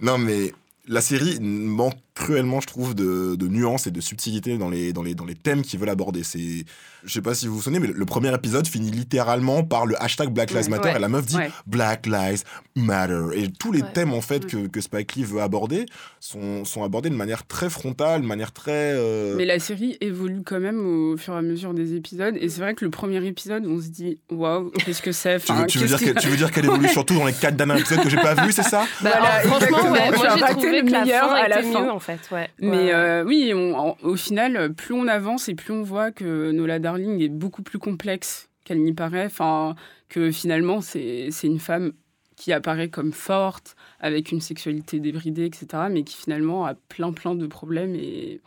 Non, 0.02 0.18
mais 0.18 0.54
la 0.88 1.02
série 1.02 1.40
manque 1.40 1.98
cruellement, 2.18 2.62
je 2.62 2.68
trouve, 2.68 2.96
de, 2.96 3.36
de 3.36 3.48
nuances 3.48 3.88
et 3.88 3.92
de 3.92 4.02
subtilité 4.02 4.58
dans 4.58 4.70
les, 4.70 4.94
dans 4.94 5.04
les, 5.04 5.16
dans 5.16 5.26
les 5.26 5.36
thèmes 5.36 5.62
qu'ils 5.62 5.80
veulent 5.80 5.90
aborder. 5.90 6.24
C'est, 6.24 6.66
je 7.06 7.14
sais 7.14 7.22
pas 7.22 7.34
si 7.34 7.48
vous 7.48 7.56
vous 7.56 7.62
souvenez, 7.62 7.80
mais 7.80 7.88
le, 7.88 7.94
le 7.94 8.06
premier 8.06 8.34
épisode 8.34 8.68
finit 8.68 8.92
littéralement 8.92 9.64
par 9.64 9.86
le 9.86 10.02
hashtag 10.02 10.30
Black 10.30 10.52
Lives. 10.52 10.70
Matter 10.70 10.90
Ouais. 10.90 10.96
et 10.96 11.00
la 11.00 11.08
meuf 11.10 11.26
dit 11.26 11.38
Ouais. 11.38 11.50
Black 11.66 12.06
Lives 12.08 12.44
Matter. 12.76 13.22
Et 13.36 13.48
tous 13.52 13.72
les 13.72 13.82
Ouais. 13.82 13.92
thèmes, 13.94 14.14
en 14.14 14.22
fait, 14.22 14.44
Mm. 14.44 14.48
que, 14.48 14.68
que 14.68 14.82
Spike 14.82 15.16
Lee 15.16 15.24
veut 15.24 15.42
aborder 15.42 15.86
sont, 16.20 16.66
sont 16.66 16.84
abordés 16.84 17.10
de 17.10 17.16
manière 17.16 17.46
très 17.46 17.70
frontale, 17.70 18.22
de 18.22 18.28
manière 18.28 18.52
très. 18.52 18.72
euh, 18.96 19.36
Mais 19.38 19.46
la 19.46 19.60
série 19.60 19.98
évolue 20.02 20.42
quand 20.46 20.60
même 20.60 20.86
au 20.86 21.18
fur 21.18 21.34
et 21.34 21.38
à 21.38 21.42
mesure 21.42 21.74
des 21.74 21.96
épisodes. 21.96 22.36
Et 22.40 22.50
c'est 22.50 22.62
vrai 22.62 22.74
que 22.74 22.84
le 22.86 22.92
premier 22.92 23.24
épisode, 23.26 23.66
on 23.68 23.80
se 23.82 23.88
dit 23.90 24.20
waouh, 24.32 24.72
qu'est-ce 24.72 25.02
que 25.02 25.12
c'est? 25.12 25.40
Tu 25.40 25.52
veux, 25.52 25.58
Enfin, 25.58 25.66
tu, 25.66 25.78
veux 25.80 25.88
dire 25.88 26.00
que- 26.00 26.06
qu'elle, 26.06 26.16
tu 26.16 26.28
veux 26.28 26.38
dire 26.38 26.52
qu'elle 26.52 26.66
évolue 26.66 26.88
surtout 26.90 27.16
dans 27.16 27.26
les 27.26 27.34
quatre 27.34 27.56
derniers 27.56 27.80
épisodes 27.80 28.02
que 28.04 28.10
j'ai 28.10 28.18
pas 28.18 28.34
vus, 28.36 28.52
c'est 28.52 28.64
ça? 28.64 28.86
Bah, 29.02 29.12
Voilà, 29.20 29.40
franchement, 29.42 29.78
Tu 29.82 29.88
moi 29.90 29.98
j'ai 30.36 30.42
raté 30.42 30.54
trouvé 30.54 30.82
le 30.82 30.88
que 30.88 30.92
meilleur 30.92 31.32
à 31.32 31.48
la 31.48 31.62
fin. 31.62 31.84
mieux 31.84 31.92
en 31.92 32.00
fait. 32.00 32.07
Fait, 32.16 32.32
ouais. 32.36 32.50
Mais 32.60 32.94
euh, 32.94 33.24
oui, 33.24 33.52
on- 33.54 33.76
en- 33.78 33.98
au 34.04 34.16
final, 34.16 34.74
plus 34.74 34.94
on 34.94 35.08
avance 35.08 35.50
et 35.50 35.56
plus 35.56 35.74
on 35.74 35.84
voit 35.84 36.12
que 36.12 36.52
Nola 36.52 36.80
Darling 36.80 37.22
est 37.22 37.30
beaucoup 37.30 37.62
plus 37.64 37.80
complexe 37.80 38.50
qu'elle 38.66 38.82
n'y 38.82 38.94
paraît. 38.94 39.26
Enfin, 39.26 39.76
que 40.10 40.32
finalement, 40.32 40.82
c'est 40.82 41.30
c'est 41.32 41.48
une 41.48 41.60
femme 41.60 41.92
qui 42.36 42.54
apparaît 42.54 42.90
comme 42.90 43.14
forte, 43.14 43.76
avec 44.00 44.32
une 44.32 44.42
sexualité 44.42 45.00
débridée, 45.00 45.46
etc., 45.46 45.90
mais 45.90 46.04
qui 46.04 46.16
finalement 46.18 46.66
a 46.66 46.76
plein, 46.76 47.12
plein 47.12 47.34
de 47.34 47.48
problèmes 47.48 47.96
et, 47.96 48.42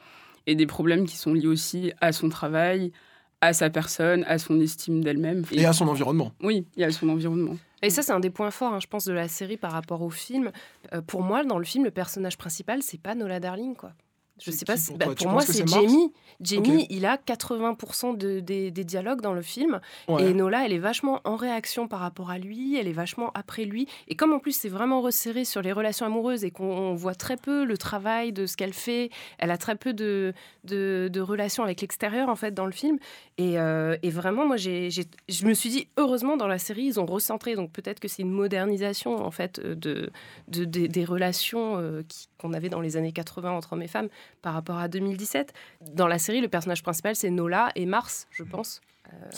et 0.46 0.54
des 0.54 0.66
problèmes 0.66 1.06
qui 1.06 1.16
sont 1.16 1.34
liés 1.34 1.48
aussi 1.48 1.92
à 2.00 2.12
son 2.12 2.28
travail, 2.28 2.92
à 3.40 3.52
sa 3.52 3.68
personne, 3.68 4.22
à 4.28 4.38
son 4.38 4.60
estime 4.60 5.02
d'elle-même. 5.02 5.44
Et 5.50 5.64
à 5.66 5.72
son 5.72 5.88
environnement. 5.88 6.30
Oui, 6.42 6.66
et 6.76 6.84
à 6.84 6.92
son 6.92 7.08
environnement. 7.08 7.56
Et 7.82 7.90
ça, 7.90 8.02
c'est 8.02 8.12
un 8.12 8.20
des 8.20 8.30
points 8.30 8.50
forts, 8.50 8.74
hein, 8.74 8.80
je 8.80 8.86
pense, 8.86 9.04
de 9.04 9.12
la 9.12 9.28
série 9.28 9.56
par 9.56 9.72
rapport 9.72 10.02
au 10.02 10.10
film. 10.10 10.52
Euh, 10.92 11.00
pour 11.00 11.22
moi, 11.22 11.44
dans 11.44 11.58
le 11.58 11.64
film, 11.64 11.84
le 11.84 11.90
personnage 11.90 12.36
principal, 12.36 12.82
c'est 12.82 13.00
pas 13.00 13.14
Nola 13.14 13.40
Darling, 13.40 13.74
quoi. 13.74 13.92
Je 14.40 14.50
sais 14.50 14.64
pas 14.64 14.74
pour 14.88 14.98
bah, 14.98 15.04
pour 15.14 15.26
moi, 15.32 15.40
c'est 15.52 15.64
Jamie. 15.82 16.12
Jamie, 16.40 16.86
il 16.88 17.04
a 17.04 17.16
80% 17.18 18.16
de- 18.16 18.40
des, 18.40 18.70
des 18.70 18.84
dialogues 18.84 19.20
dans 19.20 19.34
le 19.34 19.42
film. 19.42 19.80
Ouais. 20.08 20.24
Et 20.30 20.32
Nola, 20.34 20.64
elle 20.64 20.72
est 20.72 20.78
vachement 20.78 21.20
en 21.24 21.36
réaction 21.36 21.86
par 21.86 22.00
rapport 22.00 22.30
à 22.30 22.38
lui. 22.38 22.76
Elle 22.76 22.88
est 22.88 22.92
vachement 22.92 23.30
après 23.34 23.64
lui. 23.66 23.86
Et 24.08 24.14
comme 24.16 24.32
en 24.32 24.38
plus, 24.38 24.52
c'est 24.52 24.70
vraiment 24.70 25.02
resserré 25.02 25.44
sur 25.44 25.60
les 25.60 25.72
relations 25.72 26.06
amoureuses 26.06 26.42
et 26.44 26.50
qu'on 26.50 26.94
voit 26.94 27.14
très 27.14 27.36
peu 27.36 27.64
le 27.64 27.76
travail 27.76 28.32
de 28.32 28.46
ce 28.46 28.56
qu'elle 28.56 28.72
fait, 28.72 29.10
elle 29.38 29.50
a 29.50 29.58
très 29.58 29.76
peu 29.76 29.92
de, 29.92 30.32
de, 30.64 31.10
de 31.12 31.20
relations 31.20 31.62
avec 31.62 31.82
l'extérieur, 31.82 32.30
en 32.30 32.36
fait, 32.36 32.54
dans 32.54 32.64
le 32.66 32.72
film. 32.72 32.98
Et, 33.36 33.58
euh, 33.58 33.96
et 34.02 34.08
vraiment, 34.08 34.46
moi, 34.46 34.56
je 34.56 35.46
me 35.46 35.52
suis 35.52 35.68
dit, 35.68 35.88
heureusement, 35.98 36.38
dans 36.38 36.48
la 36.48 36.58
série, 36.58 36.84
ils 36.84 36.98
ont 36.98 37.06
recentré. 37.06 37.54
Donc 37.54 37.70
peut-être 37.70 38.00
que 38.00 38.08
c'est 38.08 38.22
une 38.22 38.32
modernisation, 38.32 39.16
en 39.22 39.30
fait, 39.30 39.58
euh, 39.58 39.74
de, 39.74 40.10
de- 40.48 40.64
des- 40.64 40.88
des 40.88 41.04
relations 41.04 41.76
euh, 41.76 42.02
qui- 42.08 42.28
qu'on 42.40 42.52
avait 42.52 42.68
dans 42.68 42.80
les 42.80 42.96
années 42.96 43.12
80 43.12 43.50
entre 43.52 43.74
hommes 43.74 43.82
et 43.82 43.88
femmes 43.88 44.08
par 44.42 44.54
rapport 44.54 44.76
à 44.78 44.88
2017. 44.88 45.52
Dans 45.94 46.06
la 46.06 46.18
série, 46.18 46.40
le 46.40 46.48
personnage 46.48 46.82
principal, 46.82 47.14
c'est 47.14 47.30
Nola 47.30 47.70
et 47.76 47.86
Mars, 47.86 48.26
je 48.30 48.42
pense. 48.42 48.80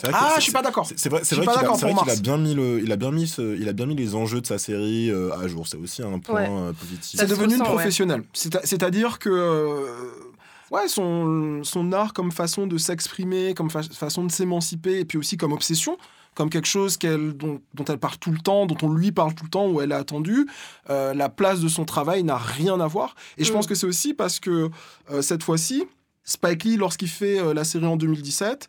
Vrai 0.03 0.11
que 0.11 0.15
Ah, 0.17 0.33
je 0.37 0.41
suis 0.41 0.51
pas 0.51 0.61
d'accord. 0.61 0.85
C'est 0.95 1.09
vrai, 1.09 1.19
c'est 1.23 1.33
suis 1.33 1.35
vrai 1.37 1.45
pas 1.45 1.51
qu'il 1.53 1.59
a, 1.59 1.61
d'accord 1.63 1.77
c'est 1.77 1.85
vrai 1.85 1.93
pour 1.93 2.03
qu'il 2.03 2.11
a 2.11 2.13
Mars. 2.13 2.21
bien 2.21 2.37
mis 2.37 2.53
le, 2.53 2.79
il 2.81 2.91
a 2.91 2.95
bien 2.95 3.11
mis 3.11 3.27
ce- 3.27 3.57
il 3.59 3.67
a 3.67 3.73
bien 3.73 3.87
mis 3.87 3.95
les 3.95 4.13
enjeux 4.13 4.39
de 4.39 4.45
sa 4.45 4.59
série 4.59 5.09
euh, 5.09 5.31
à 5.35 5.47
jour. 5.47 5.67
C'est 5.67 5.77
aussi 5.77 6.03
un 6.03 6.19
point 6.19 6.43
Ouais. 6.43 6.47
euh, 6.49 6.73
positif. 6.73 7.19
C'est 7.19 7.25
devenu 7.25 7.55
une 7.55 7.61
ouais. 7.61 7.67
professionnelle. 7.67 8.23
C'est- 8.33 8.63
C'est-à-dire 8.65 9.17
que 9.17 9.29
euh, 9.29 10.11
ouais, 10.69 10.87
son, 10.87 11.63
son 11.63 11.91
art 11.91 12.13
comme 12.13 12.31
façon 12.31 12.67
de 12.67 12.77
s'exprimer, 12.77 13.55
comme 13.55 13.71
fa- 13.71 13.81
façon 13.83 14.23
de 14.23 14.31
s'émanciper, 14.31 14.99
et 14.99 15.05
puis 15.05 15.17
aussi 15.17 15.37
comme 15.37 15.53
obsession, 15.53 15.97
comme 16.35 16.49
quelque 16.49 16.67
chose 16.67 16.97
qu'elle, 16.97 17.33
dont, 17.33 17.61
dont 17.73 17.85
elle 17.85 17.97
parle 17.99 18.17
tout 18.17 18.31
le 18.31 18.39
temps, 18.39 18.65
dont 18.65 18.77
on 18.81 18.89
lui 18.91 19.11
parle 19.11 19.33
tout 19.33 19.43
le 19.43 19.49
temps, 19.49 19.67
où 19.67 19.81
elle 19.81 19.91
est 19.91 19.95
attendue, 19.95 20.47
euh, 20.89 21.13
la 21.13 21.29
place 21.29 21.59
de 21.61 21.67
son 21.67 21.85
travail 21.85 22.23
n'a 22.23 22.37
rien 22.37 22.79
à 22.79 22.87
voir. 22.87 23.15
Et 23.37 23.43
je 23.43 23.51
Mm. 23.51 23.53
pense 23.53 23.67
que 23.67 23.75
c'est 23.75 23.85
aussi 23.87 24.13
parce 24.13 24.39
que 24.39 24.69
euh, 25.11 25.21
cette 25.21 25.43
fois-ci, 25.43 25.85
Spike 26.23 26.63
Lee, 26.63 26.77
lorsqu'il 26.77 27.09
fait 27.09 27.39
euh, 27.39 27.53
la 27.53 27.63
série 27.63 27.85
en 27.85 27.97
2017, 27.97 28.67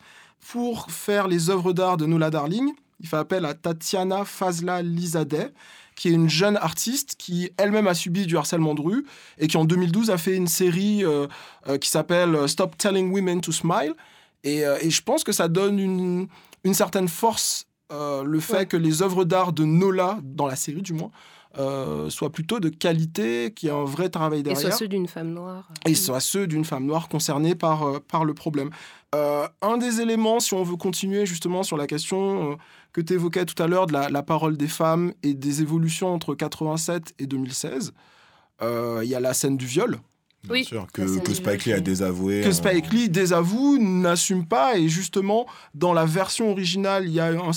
pour 0.53 0.91
faire 0.91 1.27
les 1.29 1.49
œuvres 1.51 1.73
d'art 1.73 1.97
de 1.97 2.05
Nola 2.07 2.31
Darling, 2.31 2.73
il 3.01 3.09
fait 3.09 3.17
appel 3.17 3.45
à 3.45 3.55
Tatiana 3.55 4.25
Fazla 4.25 4.83
Lizadeh, 4.83 5.49
qui 5.97 6.09
est 6.09 6.13
une 6.13 6.29
jeune 6.29 6.57
artiste 6.57 7.15
qui 7.17 7.51
elle-même 7.57 7.87
a 7.87 7.95
subi 7.95 8.27
du 8.27 8.37
harcèlement 8.37 8.75
de 8.75 8.81
rue 8.81 9.07
et 9.39 9.47
qui 9.47 9.57
en 9.57 9.65
2012 9.65 10.11
a 10.11 10.19
fait 10.19 10.35
une 10.35 10.49
série 10.49 11.05
euh, 11.05 11.27
euh, 11.69 11.79
qui 11.79 11.89
s'appelle 11.89 12.49
Stop 12.49 12.77
Telling 12.77 13.13
Women 13.13 13.41
to 13.41 13.53
Smile. 13.53 13.95
Et, 14.43 14.65
euh, 14.67 14.77
et 14.81 14.91
je 14.91 15.03
pense 15.03 15.23
que 15.25 15.33
ça 15.33 15.49
donne 15.49 15.79
une, 15.79 16.29
une 16.65 16.75
certaine 16.75 17.09
force, 17.09 17.67
euh, 17.93 18.23
le 18.25 18.41
fait 18.41 18.55
Ouais. 18.59 18.67
que 18.67 18.77
les 18.77 19.03
œuvres 19.03 19.25
d'art 19.25 19.53
de 19.53 19.65
Nola, 19.65 20.19
dans 20.23 20.47
la 20.47 20.57
série 20.57 20.83
du 20.83 20.93
moins, 20.95 21.11
euh, 21.59 22.11
soient 22.11 22.31
plutôt 22.31 22.59
de 22.59 22.69
qualité, 22.69 23.53
qu'il 23.55 23.69
y 23.69 23.73
ait 23.73 23.75
un 23.75 23.85
vrai 23.85 24.09
travail 24.09 24.41
Et 24.41 24.43
derrière 24.43 24.61
soit 24.61 24.71
ceux 24.73 24.89
d'une 24.89 25.07
femme 25.07 25.29
noire. 25.33 25.69
et 25.87 25.95
soit 25.95 26.19
ceux 26.19 26.47
d'une 26.49 26.65
femme 26.65 26.85
noire 26.85 27.09
concernée 27.09 27.55
par, 27.55 27.85
euh, 27.85 27.99
par 28.01 28.25
le 28.25 28.35
problème. 28.35 28.71
Euh, 29.15 29.47
un 29.63 29.77
des 29.77 30.01
éléments, 30.01 30.41
si 30.41 30.55
on 30.55 30.65
veut 30.65 30.75
continuer 30.77 31.27
justement 31.27 31.63
sur 31.63 31.77
la 31.77 31.87
question 31.87 32.53
euh, 32.53 32.55
que 32.93 33.01
tu 33.01 33.13
évoquais 33.13 33.45
tout 33.45 33.63
à 33.63 33.69
l'heure 33.69 33.87
de 33.87 33.93
la, 33.93 34.09
la 34.09 34.23
parole 34.25 34.57
des 34.57 34.67
femmes 34.67 35.13
et 35.23 35.35
des 35.35 35.63
évolutions 35.63 36.13
entre 36.13 36.35
87 36.35 37.15
et 37.21 37.27
2016, 37.27 37.93
euh, 38.63 39.01
il 39.05 39.09
y 39.11 39.15
a 39.15 39.21
la 39.21 39.33
scène 39.35 39.57
du 39.57 39.67
viol. 39.67 39.99
Bien 40.45 40.53
Oui, 40.53 40.65
sûr, 40.65 40.87
la 40.99 41.05
que, 41.07 41.35
Spike 41.35 41.65
Lee 41.65 41.73
a 41.73 41.81
désavoué. 41.81 42.43
Que 42.43 42.49
en- 42.49 42.53
Spike 42.53 42.93
Lee 42.93 43.09
désavoue, 43.09 43.79
n'assume 43.79 44.47
pas, 44.47 44.77
et 44.77 44.89
justement, 44.89 45.47
dans 45.75 45.93
la 45.95 46.05
version 46.05 46.51
originale, 46.51 47.07
il 47.07 47.13
y 47.15 47.21
a 47.21 47.29
un, 47.29 47.51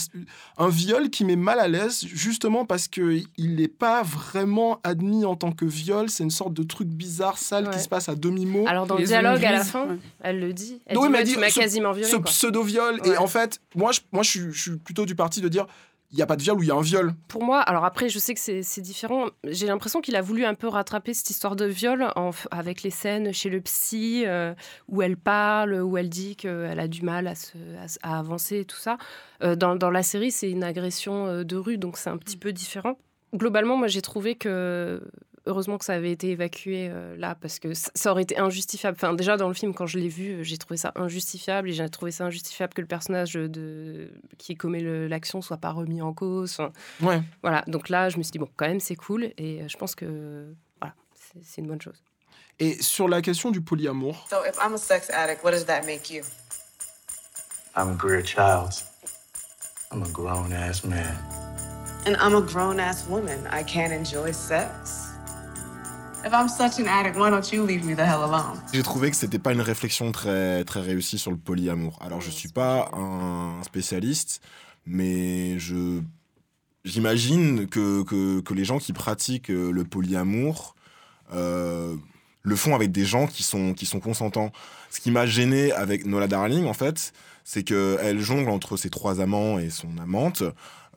un 0.58 0.70
viol 0.70 1.10
qui 1.10 1.26
met 1.26 1.36
mal 1.36 1.60
à 1.60 1.68
l'aise, 1.68 2.06
justement 2.06 2.66
parce 2.66 2.88
qu'il 2.88 3.26
n'est 3.38 3.68
pas 3.68 4.04
vraiment 4.04 4.80
admis 4.84 5.26
en 5.26 5.36
tant 5.36 5.52
que 5.52 5.66
viol, 5.66 6.10
c'est 6.10 6.24
une 6.24 6.32
sorte 6.32 6.54
de 6.54 6.64
truc 6.64 6.88
bizarre, 6.88 7.38
sale 7.38 7.70
qui 7.70 7.80
se 7.80 7.90
passe 7.90 8.08
à 8.10 8.16
demi-mot. 8.16 8.66
Alors 8.68 8.88
dans 8.88 8.98
le 8.98 9.04
dialogue 9.04 9.44
à 9.44 9.52
la 9.52 9.64
fin, 9.64 9.88
ouais. 9.88 9.98
elle 10.22 10.40
le 10.40 10.54
dit. 10.54 10.80
Elle 10.86 10.98
Oui, 10.98 11.08
dit, 11.10 11.14
ouais, 11.14 11.24
tu 11.26 11.40
m'as 11.40 11.50
quasiment 11.52 11.92
violé. 11.92 12.10
ce 12.10 12.16
pseudo-viol. 12.18 13.02
Ouais. 13.02 13.10
Et 13.10 13.18
en 13.18 13.28
fait, 13.28 13.60
moi, 13.76 13.92
je, 13.92 14.00
moi 14.12 14.24
je, 14.24 14.30
suis, 14.30 14.40
je 14.52 14.62
suis 14.62 14.78
plutôt 14.78 15.06
du 15.06 15.16
parti 15.16 15.42
de 15.42 15.50
dire 15.50 15.66
il 16.12 16.16
n'y 16.16 16.22
a 16.22 16.26
pas 16.26 16.38
de 16.38 16.42
viol 16.42 16.58
ou 16.58 16.64
il 16.64 16.68
y 16.70 16.72
a 16.72 16.76
un 16.76 16.82
viol. 16.82 17.14
Pour 17.28 17.44
moi, 17.44 17.60
alors 17.60 17.84
après, 17.84 18.08
je 18.08 18.18
sais 18.18 18.34
que 18.34 18.40
c'est 18.40 18.82
différent. 18.82 19.26
J'ai 19.44 19.68
l'impression 19.68 20.00
qu'il 20.00 20.16
a 20.16 20.22
voulu 20.22 20.46
un 20.46 20.56
peu 20.56 20.68
rattraper 20.68 21.14
cette 21.14 21.30
histoire 21.30 21.56
de 21.56 21.66
viol 21.66 22.08
avec 22.50 22.84
les 22.84 22.92
scènes 22.92 23.34
chez 23.34 23.50
le 23.50 23.60
psy 23.60 24.24
euh, 24.26 24.54
où 24.88 25.02
elle 25.02 25.18
parle, 25.18 25.74
où 25.74 25.98
elle 25.98 26.10
dit 26.10 26.38
qu'elle 26.38 26.80
a 26.80 26.88
du 26.88 27.02
mal 27.02 27.28
à, 27.28 27.36
se, 27.36 27.58
à 28.04 28.20
avancer 28.20 28.60
et 28.60 28.66
tout 28.66 28.78
ça. 28.78 28.98
Euh, 29.44 29.56
dans, 29.56 29.76
dans 29.76 29.92
la 29.92 30.04
série, 30.04 30.32
c'est 30.32 30.50
une 30.50 30.64
agression 30.64 31.28
euh, 31.28 31.44
de 31.44 31.58
rue, 31.58 31.78
donc 31.78 31.98
c'est 31.98 32.10
un 32.10 32.18
petit 32.18 32.38
peu 32.38 32.54
différent. 32.54 32.98
Globalement, 33.36 33.76
moi, 33.76 33.88
j'ai 33.88 34.02
trouvé 34.02 34.36
que 34.36 35.02
heureusement 35.48 35.78
que 35.78 35.86
ça 35.86 35.94
avait 35.94 36.12
été 36.12 36.30
évacué 36.30 36.90
euh, 36.92 37.16
là 37.18 37.36
parce 37.40 37.60
que 37.60 37.74
ça, 37.74 37.90
ça 37.96 38.12
aurait 38.12 38.24
été 38.24 38.38
injustifiable. 38.38 38.98
Enfin, 39.00 39.14
déjà 39.14 39.38
dans 39.38 39.48
le 39.48 39.54
film, 39.54 39.74
quand 39.74 39.88
je 39.88 39.98
l'ai 39.98 40.10
vu, 40.10 40.44
j'ai 40.44 40.58
trouvé 40.58 40.78
ça 40.78 40.92
injustifiable 40.96 41.70
et 41.70 41.74
j'ai 41.74 41.90
trouvé 41.90 42.12
ça 42.12 42.26
injustifiable 42.26 42.74
que 42.74 42.82
le 42.82 42.88
personnage 42.88 43.34
de 43.34 44.12
qui 44.38 44.56
commet 44.56 44.82
l'action 45.08 45.42
soit 45.42 45.58
pas 45.58 45.72
remis 45.72 46.02
en 46.02 46.14
cause. 46.14 46.52
Enfin, 46.60 46.72
Ouais. 47.02 47.22
voilà, 47.42 47.64
donc 47.68 47.90
là, 47.90 48.10
je 48.10 48.18
me 48.18 48.24
suis 48.24 48.32
dit, 48.32 48.40
bon, 48.40 48.50
quand 48.56 48.68
même, 48.68 48.80
c'est 48.80 48.96
cool. 48.96 49.32
Et 49.38 49.62
euh, 49.62 49.68
je 49.68 49.78
pense 49.78 49.96
que 49.96 50.54
voilà, 50.80 50.94
c'est 51.16 51.44
c'est 51.44 51.62
une 51.62 51.68
bonne 51.68 51.82
chose. 51.82 52.04
Et 52.60 52.82
sur 52.82 53.08
la 53.08 53.22
question 53.22 53.52
du 53.52 53.62
polyamour, 53.62 54.26
So 54.30 54.38
if 54.46 54.56
I'm 54.64 54.74
a 54.74 54.78
sex 54.78 55.10
addict, 55.12 55.44
what 55.44 55.52
does 55.52 55.66
that 55.66 55.86
make 55.86 56.10
you? 56.10 56.24
I'm 57.76 57.96
Greer 57.96 58.24
Childs. 58.24 58.86
I'm 59.92 60.02
a 60.04 60.10
grown 60.10 60.52
ass 60.52 60.84
man. 60.84 61.16
And 62.08 62.16
I'm 62.20 62.36
a 62.36 62.42
grown 62.42 62.80
ass 62.80 63.06
woman. 63.08 63.46
I 63.52 63.64
can't 63.64 63.94
enjoy 63.94 64.32
sex. 64.32 65.10
J'ai 68.74 68.84
trouvé 68.84 69.10
que 69.10 69.16
c'était 69.16 69.40
pas 69.40 69.54
une 69.54 69.62
réflexion 69.62 70.12
très, 70.12 70.64
très 70.64 70.82
réussie 70.82 71.18
sur 71.18 71.32
le 71.32 71.38
polyamour. 71.38 71.98
Alors, 72.02 72.22
je 72.22 72.30
suis 72.30 72.50
pas 72.50 72.90
un 72.94 73.62
spécialiste, 73.64 74.42
mais 74.86 75.60
je 75.60 76.02
j'imagine 76.86 77.68
que, 77.68 78.04
que, 78.04 78.40
que 78.40 78.54
les 78.54 78.64
gens 78.64 78.78
qui 78.78 78.94
pratiquent 78.94 79.50
le 79.50 79.84
polyamour 79.84 80.76
euh, 81.34 81.96
le 82.44 82.56
font 82.56 82.76
avec 82.76 82.92
des 82.92 83.04
gens 83.04 83.28
qui 83.28 83.44
sont, 83.44 83.74
qui 83.74 83.86
sont 83.86 84.00
consentants. 84.00 84.52
Ce 84.90 85.02
qui 85.02 85.12
m'a 85.12 85.26
gêné 85.26 85.74
avec 85.74 86.06
Nola 86.06 86.28
Darling, 86.28 86.66
en 86.66 86.74
fait, 86.74 87.12
c'est 87.44 87.64
qu'elle 87.64 88.20
jongle 88.20 88.50
entre 88.50 88.78
ses 88.78 88.90
trois 88.90 89.20
amants 89.20 89.60
et 89.60 89.70
son 89.70 89.98
amante, 90.02 90.44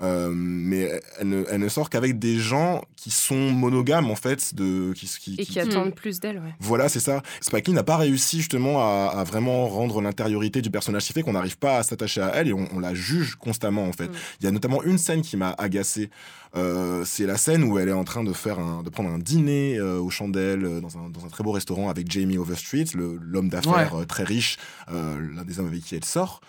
euh, 0.02 0.30
mais 0.34 1.00
elle 1.18 1.28
ne, 1.28 1.44
elle 1.50 1.60
ne 1.60 1.68
sort 1.68 1.90
qu'avec 1.90 2.18
des 2.18 2.38
gens 2.38 2.82
qui 2.96 3.10
sont 3.10 3.50
monogames, 3.50 4.10
en 4.10 4.16
fait, 4.16 4.54
de, 4.54 4.92
qui, 4.92 5.06
qui, 5.06 5.36
Et 5.38 5.44
qui 5.44 5.60
attendent 5.60 5.94
plus 5.94 6.20
d'elle, 6.20 6.38
ouais. 6.38 6.54
voilà, 6.60 6.88
c'est 6.88 7.00
ça. 7.00 7.22
Spike 7.40 7.68
Lee 7.68 7.74
n'a 7.74 7.82
pas 7.82 7.96
réussi 7.96 8.38
justement 8.38 8.80
à, 8.80 9.08
à 9.08 9.24
vraiment 9.24 9.68
rendre 9.68 10.00
l'intériorité 10.02 10.62
du 10.62 10.70
personnage 10.70 11.04
qui 11.06 11.12
fait 11.12 11.22
qu'on 11.22 11.32
n'arrive 11.32 11.58
pas 11.58 11.78
à 11.78 11.82
s'attacher 11.82 12.20
à 12.20 12.32
elle 12.34 12.48
et 12.48 12.52
on, 12.52 12.68
on 12.72 12.80
la 12.80 12.94
juge 12.94 13.36
constamment 13.36 13.84
en 13.86 13.92
fait. 13.92 14.08
Mm. 14.08 14.14
Il 14.40 14.44
y 14.44 14.48
a 14.48 14.50
notamment 14.50 14.82
une 14.82 14.98
scène 14.98 15.22
qui 15.22 15.36
m'a 15.36 15.54
agacé. 15.58 16.10
Euh, 16.56 17.04
c'est 17.04 17.26
la 17.26 17.36
scène 17.36 17.62
où 17.62 17.78
elle 17.78 17.88
est 17.88 17.92
en 17.92 18.04
train 18.04 18.24
de 18.24 18.32
faire 18.32 18.58
un, 18.58 18.82
de 18.82 18.90
prendre 18.90 19.10
un 19.10 19.18
dîner 19.18 19.78
euh, 19.78 19.98
aux 19.98 20.10
chandelles 20.10 20.64
euh, 20.64 20.80
dans, 20.80 20.98
un, 20.98 21.08
dans 21.08 21.24
un 21.24 21.28
très 21.28 21.44
beau 21.44 21.52
restaurant 21.52 21.88
avec 21.88 22.10
Jamie 22.10 22.38
Overstreet, 22.38 22.86
l'homme 22.94 23.48
d'affaires 23.48 24.00
euh, 24.00 24.04
très 24.04 24.24
riche, 24.24 24.56
euh, 24.90 25.16
l'un 25.34 25.44
des 25.44 25.60
hommes 25.60 25.68
avec 25.68 25.82
qui 25.82 25.94
elle 25.94 26.04
sort. 26.04 26.40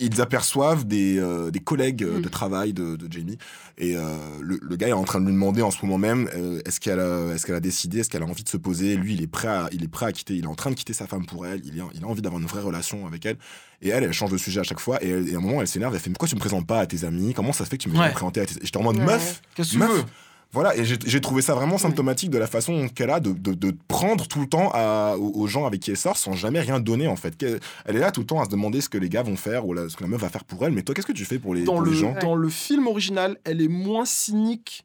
Ils 0.00 0.20
aperçoivent 0.20 0.86
des, 0.86 1.18
euh, 1.18 1.50
des 1.50 1.60
collègues 1.60 2.02
euh, 2.04 2.20
de 2.20 2.28
travail 2.28 2.72
de, 2.72 2.96
de 2.96 3.12
Jamie 3.12 3.36
et 3.78 3.96
euh, 3.96 4.16
le, 4.40 4.58
le 4.62 4.76
gars 4.76 4.88
est 4.88 4.92
en 4.92 5.04
train 5.04 5.20
de 5.20 5.26
lui 5.26 5.32
demander 5.32 5.62
en 5.62 5.70
ce 5.70 5.78
moment 5.84 5.98
même 5.98 6.28
euh, 6.34 6.60
est-ce 6.64 6.80
qu'elle 6.80 6.98
a, 7.00 7.32
est-ce 7.34 7.44
qu'elle 7.46 7.54
a 7.54 7.60
décidé, 7.60 8.00
est-ce 8.00 8.08
qu'elle 8.10 8.22
a 8.22 8.26
envie 8.26 8.42
de 8.44 8.48
se 8.48 8.56
poser? 8.56 8.96
Lui, 8.96 9.14
il 9.14 9.22
est 9.22 9.26
prêt 9.26 9.48
à, 9.48 9.68
il 9.72 9.84
est 9.84 9.88
prêt 9.88 10.06
à 10.06 10.12
quitter, 10.12 10.34
il 10.34 10.44
est 10.44 10.48
en 10.48 10.54
train 10.54 10.70
de 10.70 10.74
quitter 10.74 10.92
sa 10.92 11.06
femme 11.06 11.26
pour 11.26 11.46
elle. 11.46 11.60
Il, 11.64 11.78
est- 11.78 11.82
il 11.94 12.04
a 12.04 12.06
envie 12.06 12.22
d'avoir 12.22 12.40
une 12.40 12.46
vraie 12.48 12.62
relation 12.62 13.06
avec 13.06 13.24
elle. 13.26 13.36
Et 13.82 13.88
elle, 13.90 14.04
elle 14.04 14.12
change 14.12 14.30
de 14.30 14.36
sujet 14.38 14.60
à 14.60 14.64
chaque 14.64 14.80
fois. 14.80 15.02
Et, 15.04 15.08
elle- 15.10 15.28
et 15.28 15.34
à 15.34 15.38
un 15.38 15.40
moment, 15.40 15.60
elle 15.60 15.68
s'énerve. 15.68 15.94
Elle 15.94 16.00
fait 16.00 16.10
mais 16.10 16.14
pourquoi 16.14 16.28
tu 16.28 16.34
me 16.34 16.40
présentes 16.40 16.66
pas 16.66 16.80
à 16.80 16.86
tes 16.86 17.04
amis? 17.04 17.32
Comment 17.34 17.52
ça 17.52 17.64
se 17.64 17.70
fait 17.70 17.76
que 17.78 17.82
tu 17.84 17.88
me 17.90 17.98
Ouais. 17.98 18.10
présenter 18.12 18.40
à 18.40 18.46
tes 18.46 18.54
J'étais 18.62 18.76
en 18.78 18.82
mode 18.82 18.96
Ouais. 18.98 19.04
meuf. 19.04 19.40
Qu'est-ce 19.54 19.68
que 19.70 19.72
tu 19.74 19.78
meuf. 19.78 20.04
Voilà, 20.52 20.76
et 20.76 20.84
j'ai 20.84 21.20
trouvé 21.20 21.42
ça 21.42 21.54
vraiment 21.54 21.78
symptomatique 21.78 22.28
de 22.30 22.38
la 22.38 22.48
façon 22.48 22.88
qu'elle 22.88 23.10
a 23.10 23.20
de, 23.20 23.32
de, 23.32 23.54
de 23.54 23.76
prendre 23.86 24.26
tout 24.26 24.40
le 24.40 24.48
temps 24.48 24.70
à- 24.74 25.14
aux, 25.16 25.46
gens 25.46 25.64
avec 25.64 25.80
qui 25.80 25.90
elle 25.92 25.96
sort 25.96 26.16
sans 26.16 26.32
jamais 26.32 26.60
rien 26.60 26.80
donner 26.80 27.06
en 27.06 27.14
fait. 27.14 27.40
Elle 27.84 27.96
est 27.96 28.00
là 28.00 28.10
tout 28.10 28.20
le 28.20 28.26
temps 28.26 28.40
à 28.40 28.46
se 28.46 28.50
demander 28.50 28.80
ce 28.80 28.88
que 28.88 28.98
les 28.98 29.08
gars 29.08 29.22
vont 29.22 29.36
faire 29.36 29.64
ou 29.66 29.74
la- 29.74 29.88
ce 29.88 29.96
que 29.96 30.02
la 30.02 30.08
meuf 30.08 30.20
va 30.20 30.28
faire 30.28 30.42
pour 30.44 30.64
elle. 30.66 30.72
Mais 30.72 30.82
toi, 30.82 30.92
qu'est-ce 30.94 31.06
que 31.06 31.12
tu 31.12 31.24
fais 31.24 31.38
pour 31.38 31.54
les, 31.54 31.62
dans 31.62 31.74
pour 31.74 31.82
le, 31.82 31.90
les 31.92 31.96
gens? 31.96 32.14
dans 32.20 32.34
le 32.34 32.48
film 32.48 32.88
original, 32.88 33.38
elle 33.44 33.62
est 33.62 33.68
moins 33.68 34.04
cynique 34.04 34.84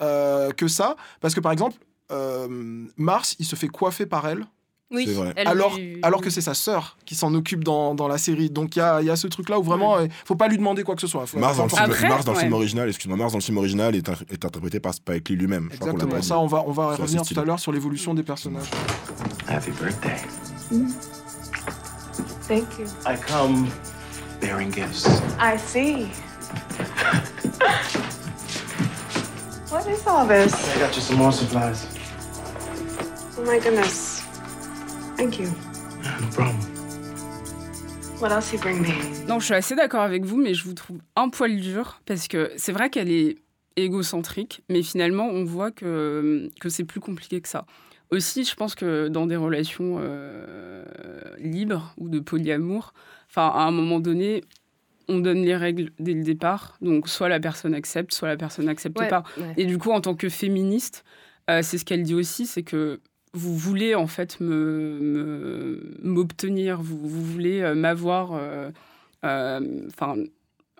euh, 0.00 0.50
que 0.52 0.66
ça. 0.66 0.96
Parce 1.20 1.34
que 1.34 1.40
par 1.40 1.52
exemple, 1.52 1.76
euh, 2.10 2.86
Mars, 2.96 3.36
il 3.38 3.44
se 3.44 3.54
fait 3.54 3.68
coiffer 3.68 4.06
par 4.06 4.26
elle. 4.26 4.46
Oui, 4.92 5.04
C'est 5.06 5.14
vrai. 5.14 5.32
elle 5.36 5.48
Alors, 5.48 5.74
lui- 5.76 5.98
alors 6.02 6.20
que 6.20 6.28
c'est 6.30 6.40
sa 6.42 6.52
sœur 6.54 6.96
qui 7.06 7.14
s'en 7.14 7.32
occupe 7.34 7.64
dans, 7.64 7.94
dans 7.94 8.08
la 8.08 8.18
série. 8.18 8.50
Donc 8.50 8.76
il 8.76 8.80
y 8.80 8.82
a, 8.82 9.00
il 9.00 9.06
y 9.06 9.10
a 9.10 9.16
ce 9.16 9.26
truc-là 9.26 9.58
où 9.58 9.62
vraiment, 9.62 9.98
il 10.00 10.10
faut 10.26 10.36
pas 10.36 10.48
lui 10.48 10.58
demander 10.58 10.82
quoi 10.84 10.94
que 10.94 11.00
ce 11.00 11.06
soit. 11.06 11.26
Faut- 11.26 11.38
Mars 11.38 11.56
dans 11.56 11.64
le 11.64 11.68
film, 11.70 11.82
Après, 11.82 12.08
Mars 12.08 12.24
dans 12.26 12.32
le 12.32 12.38
film 12.38 12.52
ouais. 12.52 12.58
original, 12.58 12.88
excuse-moi, 12.88 13.16
Mars 13.16 13.32
dans 13.32 13.38
le 13.38 13.42
film 13.42 13.56
original 13.58 13.94
est, 13.96 14.06
est 14.30 14.44
interprété 14.44 14.80
par 14.80 14.92
Spike 14.94 15.28
Lee 15.30 15.36
lui-même. 15.36 15.68
Je 15.72 15.78
crois 15.78 15.92
qu'on 15.92 15.96
l'a 15.98 16.04
Exactement. 16.04 16.20
pas 16.20 16.26
Ça, 16.26 16.38
on 16.38 16.46
va, 16.46 16.64
on 16.66 16.72
va 16.72 16.94
revenir 16.96 17.22
tout 17.22 17.38
à 17.40 17.44
l'heure 17.44 17.58
sur 17.58 17.72
l'évolution 17.72 18.12
des 18.14 18.22
personnages. 18.22 18.70
Happy 19.48 19.70
birthday. 19.70 20.16
Thank 22.48 22.78
you. 22.78 22.86
I 23.06 23.16
come 23.16 23.68
bearing 24.40 24.70
gifts. 24.72 25.06
I 25.40 25.56
see. 25.58 26.06
what 29.70 29.86
is 29.88 30.06
all 30.06 30.26
this? 30.26 30.52
I 30.76 30.80
got 30.80 30.94
you 30.94 31.00
some 31.00 31.16
more 31.18 31.32
supplies. 31.32 31.86
Oh 33.38 33.44
my 33.46 33.58
goodness. 33.58 34.21
Thank 35.16 35.38
you. 35.38 35.46
No 35.46 36.28
problem. 36.32 36.56
What 38.20 38.30
else 38.30 38.52
you 38.52 38.58
bring 38.60 38.80
me? 38.80 38.88
Non, 39.28 39.40
je 39.40 39.46
suis 39.46 39.54
assez 39.54 39.74
d'accord 39.74 40.02
avec 40.02 40.24
vous, 40.24 40.36
mais 40.36 40.54
je 40.54 40.64
vous 40.64 40.74
trouve 40.74 40.98
un 41.16 41.28
poil 41.28 41.56
dur 41.60 42.00
parce 42.06 42.28
que 42.28 42.52
c'est 42.56 42.72
vrai 42.72 42.88
qu'elle 42.90 43.10
est 43.10 43.36
égocentrique, 43.76 44.62
mais 44.68 44.82
finalement, 44.82 45.26
on 45.26 45.44
voit 45.44 45.70
que, 45.70 46.48
que 46.60 46.68
c'est 46.68 46.84
plus 46.84 47.00
compliqué 47.00 47.40
que 47.40 47.48
ça. 47.48 47.66
Aussi, 48.10 48.44
je 48.44 48.54
pense 48.54 48.74
que 48.74 49.08
dans 49.08 49.26
des 49.26 49.36
relations 49.36 49.96
euh, 50.00 50.84
libres 51.38 51.94
ou 51.96 52.08
de 52.08 52.20
polyamour, 52.20 52.92
enfin, 53.30 53.48
à 53.48 53.62
un 53.62 53.70
moment 53.70 54.00
donné, 54.00 54.44
on 55.08 55.18
donne 55.18 55.42
les 55.42 55.56
règles 55.56 55.90
dès 55.98 56.12
le 56.12 56.22
départ. 56.22 56.76
Donc, 56.82 57.08
soit 57.08 57.28
la 57.30 57.40
personne 57.40 57.74
accepte, 57.74 58.12
soit 58.12 58.28
la 58.28 58.36
personne 58.36 58.66
n'accepte 58.66 59.00
Ouais, 59.00 59.08
pas. 59.08 59.24
ouais. 59.38 59.54
Et 59.56 59.64
du 59.64 59.78
coup, 59.78 59.90
en 59.90 60.00
tant 60.00 60.14
que 60.14 60.28
féministe, 60.28 61.04
euh, 61.50 61.60
c'est 61.62 61.78
ce 61.78 61.84
qu'elle 61.84 62.02
dit 62.02 62.14
aussi, 62.14 62.46
c'est 62.46 62.62
que 62.62 63.00
vous 63.34 63.56
voulez 63.56 63.94
en 63.94 64.06
fait 64.06 64.40
me 64.40 65.80
m'obtenir, 66.02 66.82
vous, 66.82 67.08
voulez 67.08 67.62
euh, 67.62 67.74
m'avoir, 67.74 68.32
euh, 68.34 68.70
euh, 69.24 69.88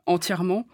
entièrement, 0.07 0.67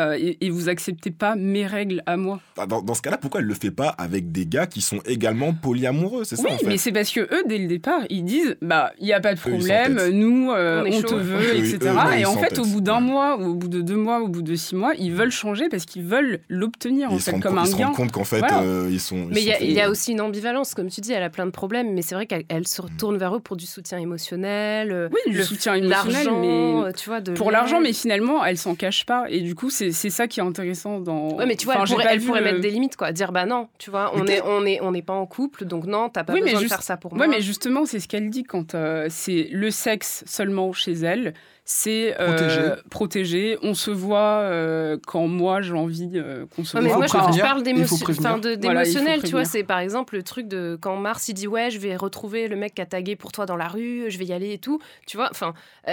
euh, 0.00 0.16
et, 0.18 0.38
et 0.44 0.50
vous 0.50 0.68
acceptez 0.68 1.10
pas 1.10 1.36
mes 1.36 1.66
règles 1.66 2.02
à 2.06 2.16
moi. 2.16 2.40
Bah, 2.56 2.66
Dans, 2.66 2.82
dans 2.82 2.94
ce 2.94 3.02
cas-là, 3.02 3.16
pourquoi 3.16 3.40
elle 3.40 3.46
le 3.46 3.54
fait 3.54 3.70
pas 3.70 3.88
avec 3.90 4.32
des 4.32 4.44
gars 4.46 4.66
qui 4.66 4.80
sont 4.80 4.98
également 5.06 5.54
polyamoureux 5.54 6.24
C'est 6.24 6.36
ça 6.36 6.42
Oui, 6.44 6.52
en 6.54 6.58
fait. 6.58 6.66
mais 6.66 6.76
c'est 6.78 6.90
parce 6.92 7.10
que 7.12 7.20
eux, 7.20 7.42
dès 7.46 7.58
le 7.58 7.66
départ, 7.68 8.00
ils 8.10 8.24
disent, 8.24 8.56
bah, 8.60 8.92
il 9.00 9.06
y 9.06 9.12
a 9.12 9.20
pas 9.20 9.34
de 9.34 9.40
problème, 9.40 10.00
nous, 10.12 10.50
euh, 10.50 10.82
On 10.84 10.88
on, 10.88 11.00
chaud. 11.00 11.06
te 11.08 11.14
veut, 11.14 11.56
etc. 11.56 11.78
eux, 11.82 11.88
eux, 11.88 12.18
et 12.18 12.24
en 12.26 12.36
fait, 12.36 12.58
au 12.58 12.64
bout 12.64 12.80
d'un 12.80 12.94
Ouais. 12.96 13.00
mois, 13.00 13.36
ou 13.40 13.50
au 13.50 13.54
bout 13.54 13.68
de 13.68 13.80
deux 13.82 13.96
mois, 13.96 14.20
au 14.20 14.28
bout 14.28 14.42
de 14.42 14.54
six 14.54 14.74
mois, 14.74 14.92
ils 14.98 15.12
veulent 15.12 15.30
changer 15.30 15.68
parce 15.68 15.84
qu'ils 15.84 16.02
veulent 16.04 16.40
l'obtenir 16.48 17.10
en 17.12 17.14
ils 17.16 17.20
se 17.20 17.24
fait 17.26 17.30
rendent, 17.32 17.42
comme 17.42 17.52
compte- 17.56 17.62
un 17.62 17.66
ils 17.66 17.72
se 17.72 17.76
gain. 17.76 17.86
rendent 17.86 17.96
compte 17.96 18.12
qu'en 18.12 18.24
fait, 18.24 18.38
Voilà. 18.38 18.62
euh, 18.62 18.88
ils 18.90 19.00
sont. 19.00 19.16
ils 19.28 19.34
Mais 19.34 19.42
il 19.42 19.46
y, 19.72 19.80
a- 19.80 19.86
y 19.86 19.90
aussi 19.90 20.12
une 20.12 20.20
ambivalence, 20.20 20.74
comme 20.74 20.88
tu 20.88 21.00
dis, 21.00 21.12
elle 21.12 21.22
a 21.22 21.30
plein 21.30 21.46
de 21.46 21.50
problèmes, 21.52 21.92
mais 21.94 22.02
c'est 22.02 22.14
vrai 22.14 22.26
qu'elle 22.26 22.44
elle 22.48 22.66
se 22.66 22.82
retourne 22.82 23.16
vers 23.16 23.36
eux 23.36 23.40
pour 23.40 23.56
du 23.56 23.66
soutien 23.66 23.98
émotionnel, 23.98 25.10
Oui, 25.12 25.30
du 25.32 25.38
le- 25.38 25.44
soutien 25.44 25.74
émotionnel, 25.74 26.28
mais 26.40 26.92
tu 26.94 27.08
vois, 27.08 27.20
de 27.20 27.32
pour 27.32 27.50
l'argent, 27.50 27.80
mais 27.80 27.92
finalement, 27.92 28.44
elle 28.44 28.58
s'en 28.58 28.74
cache 28.74 29.04
pas. 29.06 29.24
Et 29.28 29.40
du 29.40 29.54
coup, 29.54 29.70
c'est 29.70 29.83
c'est 29.92 30.10
ça 30.10 30.26
qui 30.28 30.40
est 30.40 30.42
intéressant 30.42 31.00
dans. 31.00 31.34
Ouais, 31.36 31.46
mais 31.46 31.56
tu 31.56 31.64
vois, 31.66 31.74
Enfin, 31.76 31.84
elle 31.84 31.90
pourrait, 31.90 32.06
elle 32.14 32.20
pourrait 32.22 32.40
le- 32.40 32.44
mettre 32.46 32.60
des 32.60 32.70
limites, 32.70 32.96
quoi. 32.96 33.12
Dire, 33.12 33.32
bah 33.32 33.46
non, 33.46 33.68
tu 33.78 33.90
vois, 33.90 34.12
on 34.14 34.24
Mais 34.24 34.36
est, 34.36 34.42
on 34.42 34.64
est, 34.66 34.80
on 34.80 34.92
n'est 34.92 35.02
pas 35.02 35.12
en 35.14 35.26
couple, 35.26 35.64
donc 35.64 35.86
non, 35.86 36.08
t'as 36.08 36.24
pas 36.24 36.32
Oui, 36.32 36.40
mais 36.42 36.46
besoin 36.52 36.60
juste- 36.60 36.70
de 36.72 36.76
faire 36.76 36.82
ça 36.82 36.96
pour 36.96 37.12
Ouais, 37.12 37.18
moi. 37.18 37.26
mais 37.28 37.40
justement, 37.40 37.84
c'est 37.86 38.00
ce 38.00 38.08
qu'elle 38.08 38.30
dit 38.30 38.44
quand 38.44 38.74
euh, 38.74 39.06
c'est 39.10 39.48
le 39.52 39.70
sexe 39.70 40.24
seulement 40.26 40.72
chez 40.72 40.92
elle. 40.92 41.34
C'est 41.66 42.14
euh, 42.20 42.26
Protégé. 42.26 42.60
protégé. 42.90 43.58
On 43.62 43.72
se 43.72 43.90
voit 43.90 44.40
euh, 44.42 44.98
quand 45.06 45.26
moi 45.28 45.62
j'ai 45.62 45.72
envie 45.72 46.10
euh, 46.16 46.44
qu'on 46.54 46.62
se 46.62 46.76
Ouais, 46.76 46.82
mais 46.82 46.90
voit. 46.90 46.98
moi, 46.98 47.06
prévenir. 47.06 47.32
je 47.32 47.40
parle 47.40 47.56
Il 47.60 47.60
faut 47.60 47.64
d'émotion- 47.64 47.98
prévenir. 48.04 48.30
enfin, 48.30 48.38
de- 48.38 48.58
Voilà, 48.62 48.82
d'émotionnel, 48.82 49.22
tu 49.22 49.30
vois. 49.30 49.46
C'est 49.46 49.64
par 49.64 49.78
exemple 49.78 50.14
le 50.14 50.22
truc 50.22 50.46
de 50.46 50.76
quand 50.78 50.94
Mars 50.96 51.26
il 51.28 51.32
dit 51.34 51.48
ouais, 51.48 51.70
je 51.70 51.78
vais 51.78 51.96
retrouver 51.96 52.48
le 52.48 52.56
mec 52.56 52.74
qui 52.74 52.82
a 52.82 52.86
tagué 52.86 53.16
pour 53.16 53.32
toi 53.32 53.46
dans 53.46 53.56
la 53.56 53.68
rue, 53.68 54.04
je 54.10 54.18
vais 54.18 54.26
y 54.26 54.34
aller 54.34 54.52
et 54.52 54.58
tout. 54.58 54.78
Tu 55.06 55.16
vois, 55.16 55.28
enfin, 55.30 55.54
euh, 55.88 55.92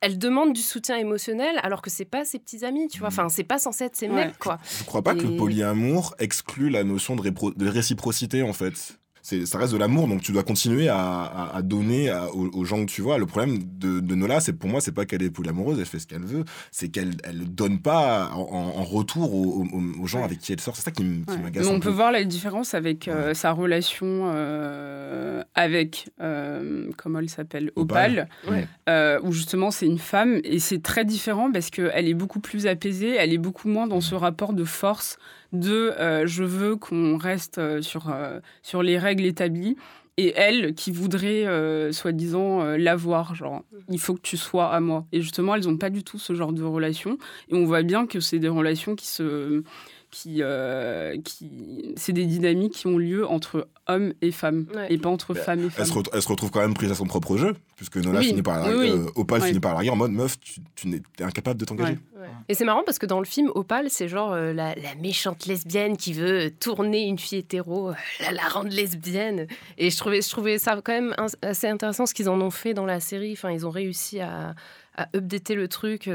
elle 0.00 0.18
demande 0.18 0.52
du 0.52 0.60
soutien 0.62 0.96
émotionnel 0.96 1.58
alors 1.62 1.82
que 1.82 1.90
c'est 1.90 2.04
pas 2.04 2.24
ses 2.24 2.38
petits 2.38 2.64
amis, 2.64 2.88
tu 2.88 2.98
vois. 3.00 3.08
Enfin, 3.08 3.28
c'est 3.28 3.44
pas 3.44 3.58
censé 3.58 3.84
être 3.84 3.96
ses 3.96 4.08
Ouais. 4.08 4.26
mecs, 4.26 4.38
quoi. 4.38 4.58
Je 4.78 4.84
crois 4.84 5.02
pas 5.02 5.14
que 5.14 5.22
le 5.26 5.36
polyamour 5.36 6.14
exclut 6.18 6.70
la 6.70 6.84
notion 6.84 7.16
de, 7.16 7.22
répro- 7.22 7.56
de 7.56 7.68
réciprocité 7.68 8.42
en 8.42 8.52
fait. 8.52 8.98
C'est, 9.30 9.46
ça 9.46 9.58
reste 9.58 9.72
de 9.72 9.78
l'amour, 9.78 10.08
donc 10.08 10.22
tu 10.22 10.32
dois 10.32 10.42
continuer 10.42 10.88
à, 10.88 10.98
à- 10.98 11.56
à 11.58 11.62
donner 11.62 12.10
à- 12.10 12.26
aux, 12.34 12.48
aux 12.52 12.64
gens 12.64 12.80
que 12.84 12.90
tu 12.90 13.00
vois. 13.00 13.16
Le 13.16 13.26
problème 13.26 13.58
de, 13.78 14.00
de 14.00 14.14
Nola, 14.16 14.40
c'est 14.40 14.54
pour 14.54 14.68
moi, 14.68 14.80
c'est 14.80 14.90
pas 14.90 15.04
qu'elle 15.04 15.22
est 15.22 15.30
polyamoureuse, 15.30 15.78
elle 15.78 15.86
fait 15.86 16.00
ce 16.00 16.06
qu'elle 16.08 16.24
veut, 16.24 16.44
c'est 16.72 16.88
qu'elle 16.88 17.12
elle 17.22 17.44
donne 17.54 17.78
pas 17.80 18.30
en, 18.34 18.82
retour 18.82 19.32
aux, 19.32 19.62
aux- 19.72 20.02
aux 20.02 20.06
gens 20.08 20.18
Ouais. 20.18 20.24
avec 20.24 20.40
qui 20.40 20.52
elle 20.52 20.58
sort. 20.60 20.74
C'est 20.74 20.82
ça 20.82 20.90
qui, 20.90 21.02
m- 21.02 21.22
qui 21.28 21.34
Ouais. 21.34 21.42
m'agace. 21.44 21.64
Mais 21.64 21.70
un 21.70 21.76
on 21.76 21.78
peut 21.80 21.90
peu. 21.90 21.94
voir 21.94 22.10
la 22.10 22.24
différence 22.24 22.74
avec 22.74 23.06
euh, 23.06 23.32
sa 23.34 23.52
relation 23.52 24.32
euh, 24.34 25.42
avec, 25.54 26.08
euh, 26.20 26.90
comment 26.96 27.20
elle 27.20 27.28
s'appelle, 27.28 27.70
Opal. 27.76 28.26
Opal, 28.44 28.54
Ouais. 28.56 28.66
euh, 28.88 29.20
où 29.22 29.30
justement 29.32 29.70
c'est 29.70 29.86
une 29.86 29.98
femme 29.98 30.40
et 30.42 30.58
c'est 30.58 30.82
très 30.82 31.04
différent 31.04 31.52
parce 31.52 31.70
qu'elle 31.70 32.08
est 32.08 32.14
beaucoup 32.14 32.40
plus 32.40 32.66
apaisée, 32.66 33.14
elle 33.16 33.32
est 33.32 33.38
beaucoup 33.38 33.68
moins 33.68 33.86
dans 33.86 34.00
ce 34.00 34.14
rapport 34.14 34.52
de 34.54 34.64
force 34.64 35.18
de 35.52 35.92
euh, 35.98 36.26
je 36.26 36.44
veux 36.44 36.76
qu'on 36.76 37.16
reste 37.16 37.58
euh, 37.58 37.82
sur, 37.82 38.10
euh, 38.10 38.40
sur 38.62 38.82
les 38.82 38.98
règles 38.98 39.24
établies. 39.24 39.76
Et 40.16 40.34
elle, 40.36 40.74
qui 40.74 40.90
voudrait, 40.90 41.46
soi-disant, 41.92 42.62
l'avoir, 42.76 43.34
genre, 43.34 43.62
il 43.88 43.98
faut 43.98 44.12
que 44.12 44.20
tu 44.20 44.36
sois 44.36 44.70
à 44.70 44.78
moi. 44.78 45.06
Et 45.12 45.22
justement, 45.22 45.54
elles 45.54 45.64
n'ont 45.64 45.78
pas 45.78 45.88
du 45.88 46.04
tout 46.04 46.18
ce 46.18 46.34
genre 46.34 46.52
de 46.52 46.62
relation. 46.62 47.16
Et 47.48 47.54
on 47.54 47.64
voit 47.64 47.82
bien 47.82 48.06
que 48.06 48.20
c'est 48.20 48.38
des 48.38 48.48
relations 48.48 48.96
qui 48.96 49.06
se, 49.06 49.62
qui, 50.10 50.38
euh, 50.42 51.16
qui 51.24 51.94
c'est 51.96 52.12
des 52.12 52.24
dynamiques 52.26 52.72
qui 52.74 52.86
ont 52.88 52.98
lieu 52.98 53.26
entre 53.26 53.68
hommes 53.86 54.12
et 54.22 54.32
femmes 54.32 54.66
Ouais. 54.74 54.86
et 54.92 54.98
pas 54.98 55.08
entre 55.08 55.34
Bah, 55.34 55.40
femmes 55.40 55.60
et 55.60 55.64
Elle 55.64 55.70
femmes. 55.70 55.86
se, 55.86 56.10
elle 56.12 56.22
se 56.22 56.28
retrouve 56.28 56.50
quand 56.50 56.60
même 56.60 56.74
prise 56.74 56.90
à 56.90 56.94
son 56.94 57.06
propre 57.06 57.36
jeu, 57.36 57.54
puisque 57.76 57.96
Nola 57.96 58.18
Oui, 58.20 58.26
finit 58.26 58.42
par 58.42 58.66
oui, 58.66 58.74
oui. 58.76 58.90
euh, 58.90 59.06
Opal 59.14 59.40
Ouais. 59.40 59.48
finit 59.48 59.60
par 59.60 59.74
larguer 59.74 59.90
en 59.90 59.96
mode 59.96 60.10
meuf, 60.10 60.38
tu, 60.40 60.60
tu 60.74 60.88
n'es 60.88 61.00
t'es 61.16 61.22
incapable 61.24 61.60
de 61.60 61.64
t'engager. 61.64 61.92
Ouais. 62.18 62.26
Et 62.48 62.54
c'est 62.54 62.64
marrant 62.64 62.82
parce 62.84 62.98
que 62.98 63.06
dans 63.06 63.20
le 63.20 63.24
film, 63.24 63.50
Opal, 63.54 63.88
c'est 63.88 64.08
genre 64.08 64.32
euh, 64.32 64.52
la, 64.52 64.74
la 64.74 64.94
méchante 65.00 65.46
lesbienne 65.46 65.96
qui 65.96 66.12
veut 66.12 66.50
tourner 66.50 67.02
une 67.06 67.18
fille 67.18 67.38
hétéro, 67.38 67.90
euh, 67.90 67.94
la, 68.20 68.32
la 68.32 68.42
rendre 68.48 68.70
lesbienne. 68.70 69.46
Et 69.78 69.90
je 69.90 69.96
trouvais, 69.96 70.22
je 70.22 70.28
trouvais 70.30 70.58
ça 70.58 70.80
quand 70.84 70.92
même 70.92 71.14
assez 71.42 71.68
intéressant 71.68 72.06
ce 72.06 72.14
qu'ils 72.14 72.28
en 72.28 72.40
ont 72.40 72.50
fait 72.50 72.74
dans 72.74 72.86
la 72.86 72.98
série. 73.00 73.32
Enfin, 73.32 73.50
ils 73.52 73.64
ont 73.66 73.70
réussi 73.70 74.20
à, 74.20 74.54
à 74.96 75.06
updater 75.16 75.54
le 75.54 75.68
truc. 75.68 76.08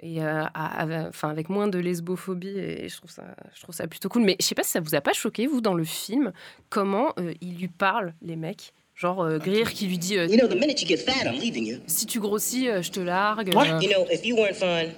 Et 0.00 0.22
euh, 0.22 0.42
à- 0.54 0.82
à- 0.82 1.08
enfin, 1.08 1.28
avec 1.30 1.48
moins 1.48 1.68
de 1.68 1.78
lesbophobie 1.78 2.48
et 2.58 2.88
je 2.88 2.96
trouve 2.96 3.10
ça 3.10 3.24
je 3.54 3.62
trouve 3.62 3.74
ça 3.74 3.86
plutôt 3.86 4.08
cool 4.08 4.22
mais 4.22 4.36
je 4.40 4.44
sais 4.46 4.54
pas 4.54 4.62
si 4.62 4.70
ça 4.70 4.80
vous 4.80 4.94
a 4.94 5.00
pas 5.00 5.12
choqué 5.12 5.46
vous 5.46 5.60
dans 5.60 5.74
le 5.74 5.84
film 5.84 6.32
comment 6.68 7.12
euh, 7.18 7.32
ils 7.40 7.56
lui 7.56 7.68
parlent 7.68 8.12
les 8.22 8.36
mecs 8.36 8.72
genre 8.94 9.22
euh, 9.22 9.38
Greer 9.38 9.64
qui 9.72 9.86
lui 9.86 9.98
dit 9.98 10.14
You 10.14 10.36
know, 10.36 10.48
the 10.48 10.54
minute 10.58 10.80
you 10.82 10.86
get 10.88 10.98
fat, 10.98 11.24
I'm 11.26 11.40
leaving 11.40 11.66
you. 11.66 11.78
si 11.86 12.06
tu 12.06 12.20
grossis 12.20 12.66
je 12.82 12.90
te 12.90 13.00
largue 13.00 13.54
Ouais. 13.56 13.68
You 13.84 13.90
know, 13.92 14.06
if 14.10 14.24
you 14.26 14.36
weren't 14.36 14.54
fine, 14.56 14.92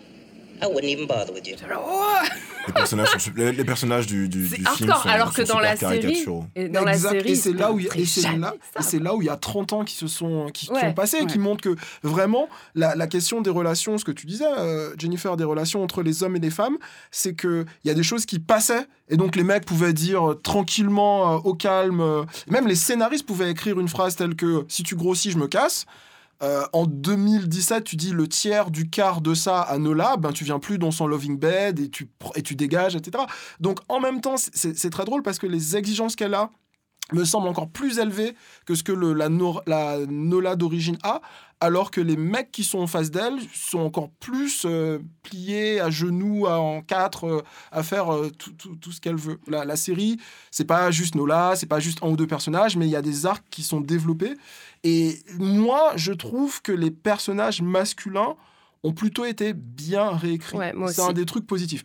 I 0.63 0.67
wouldn't 0.67 0.85
even 0.91 1.07
bother 1.07 1.33
with 1.33 1.47
you. 1.47 1.55
Les 2.67 2.73
personnages, 2.75 3.09
sont 3.13 3.19
su- 3.19 3.33
les, 3.37 3.53
les 3.53 3.65
personnages 3.65 4.07
du, 4.07 4.29
du, 4.29 4.47
C'est 4.47 4.59
du 4.59 4.67
film 4.67 4.93
sont, 4.93 5.09
alors 5.09 5.33
que 5.33 5.45
sont 5.45 5.55
dans 5.55 5.61
la 5.61 5.75
série, 5.77 6.01
caricaturaux. 6.01 6.45
et 6.55 6.69
dans 6.69 6.85
la 6.85 6.93
Exact. 6.93 7.11
série, 7.13 7.31
et 7.31 7.35
c'est 7.35 7.53
là 7.55 7.73
où 7.73 7.79
il 7.79 7.87
y 7.87 7.89
a- 7.91 7.97
et 7.97 8.05
c'est 8.05 8.21
jamais 8.21 8.39
là, 8.39 8.55
ça. 8.75 8.81
et 8.81 8.83
c'est 8.83 8.99
là 8.99 9.15
où 9.15 9.23
il 9.23 9.27
y 9.27 9.31
a 9.31 9.37
30 9.37 9.73
ans 9.73 9.85
qui 9.85 9.95
se 9.95 10.07
sont 10.07 10.49
qui, 10.53 10.67
qui 10.67 10.73
Ouais, 10.73 10.81
sont 10.81 10.93
passés 10.93 11.19
et 11.23 11.27
qui 11.27 11.39
montrent 11.39 11.63
que 11.63 11.75
vraiment 12.03 12.49
la, 12.75 12.95
la 12.95 13.07
question 13.07 13.41
des 13.41 13.49
relations 13.51 13.97
ce 13.97 14.05
que 14.05 14.13
tu 14.13 14.27
disais 14.27 14.45
euh, 14.59 14.93
Jennifer 14.99 15.37
des 15.39 15.45
relations 15.45 15.83
entre 15.83 16.03
les 16.03 16.23
hommes 16.23 16.37
et 16.37 16.41
les 16.41 16.51
femmes 16.51 16.77
c'est 17.11 17.33
que 17.35 17.65
il 17.85 17.89
y 17.89 17.91
a 17.91 17.95
des 17.95 18.03
choses 18.03 18.27
qui 18.27 18.39
passaient 18.39 18.87
et 19.09 19.17
donc 19.17 19.35
les 19.37 19.45
mecs 19.45 19.65
pouvaient 19.65 19.95
dire 19.95 20.33
euh, 20.33 20.35
tranquillement 20.35 21.37
euh, 21.37 21.39
au 21.45 21.55
calme 21.55 22.01
euh, 22.03 22.25
même 22.49 22.67
les 22.67 22.75
scénaristes 22.77 23.25
pouvaient 23.25 23.51
écrire 23.51 23.81
une 23.81 23.89
phrase 23.89 24.15
telle 24.17 24.35
que 24.35 24.65
si 24.69 24.83
tu 24.83 24.95
grossis 24.95 25.31
je 25.31 25.39
me 25.39 25.47
casse 25.49 25.87
Euh, 26.43 26.65
en 26.73 26.87
2017, 26.87 27.83
tu 27.85 27.97
dis 27.97 28.13
le 28.13 28.29
tiers 28.29 28.71
du 28.71 28.89
quart 28.89 29.21
de 29.21 29.35
ça 29.35 29.61
à 29.61 29.77
Nola, 29.79 30.17
ben 30.17 30.33
tu 30.33 30.45
viens 30.45 30.61
plus 30.61 30.79
dans 30.79 30.93
son 30.93 31.07
loving 31.09 31.37
bed 31.39 31.81
et 31.81 31.91
tu, 31.91 32.09
et 32.37 32.43
tu 32.43 32.55
dégages, 32.55 32.95
etc. 32.95 33.25
Donc 33.59 33.81
en 33.89 33.99
même 34.01 34.21
temps, 34.21 34.37
c'est- 34.37 34.91
très 34.91 35.05
drôle 35.05 35.23
parce 35.23 35.39
que 35.39 35.47
les 35.49 35.77
exigences 35.77 36.15
qu'elle 36.15 36.35
a 36.35 36.51
me 37.13 37.25
semblent 37.25 37.49
encore 37.49 37.71
plus 37.71 37.99
élevées 37.99 38.35
que 38.67 38.75
ce 38.75 38.83
que 38.83 38.93
la 38.93 39.29
Nola 39.29 40.57
d'origine 40.57 40.99
a, 41.03 41.21
alors 41.61 41.91
que 41.91 42.01
les 42.01 42.17
mecs 42.17 42.53
qui 42.53 42.63
sont 42.63 42.79
en 42.79 42.87
face 42.87 43.11
d'elle 43.11 43.35
sont 43.53 43.81
encore 43.81 44.11
plus 44.21 44.63
euh, 44.65 45.01
pliés 45.25 45.81
à 45.81 45.91
genoux, 45.91 46.47
à- 46.47 46.61
en 46.61 46.83
quatre, 46.83 47.25
euh, 47.27 47.43
à 47.73 47.83
faire 47.83 48.15
euh, 48.15 48.31
tout, 48.31 48.53
tout- 48.53 48.77
tout 48.77 48.93
ce 48.93 49.01
qu'elle 49.01 49.17
veut. 49.17 49.41
La, 49.49 49.65
la 49.65 49.75
série, 49.77 50.19
c'est 50.53 50.65
pas 50.65 50.91
juste 50.93 51.15
Nola, 51.17 51.55
c'est 51.57 51.67
pas 51.67 51.81
juste 51.81 51.99
un 52.03 52.09
ou 52.11 52.17
deux 52.17 52.27
personnages, 52.29 52.77
mais 52.77 52.87
il 52.87 52.91
y 52.91 52.97
a 52.97 53.03
des 53.03 53.27
arcs 53.27 53.45
qui 53.51 53.63
sont 53.65 53.81
développés. 53.81 54.35
Et 54.85 55.19
moi, 55.39 55.93
je 55.97 56.13
trouve 56.13 56.63
que 56.63 56.71
les 56.73 56.93
personnages 56.93 57.61
masculins 57.61 58.37
ont 58.85 58.93
plutôt 58.93 59.25
été 59.25 59.53
bien 59.53 60.11
réécrits. 60.11 60.57
Ouais, 60.59 60.93
c'est 60.93 61.03
un 61.03 61.13
des 61.13 61.27
trucs 61.27 61.47
positifs. 61.49 61.83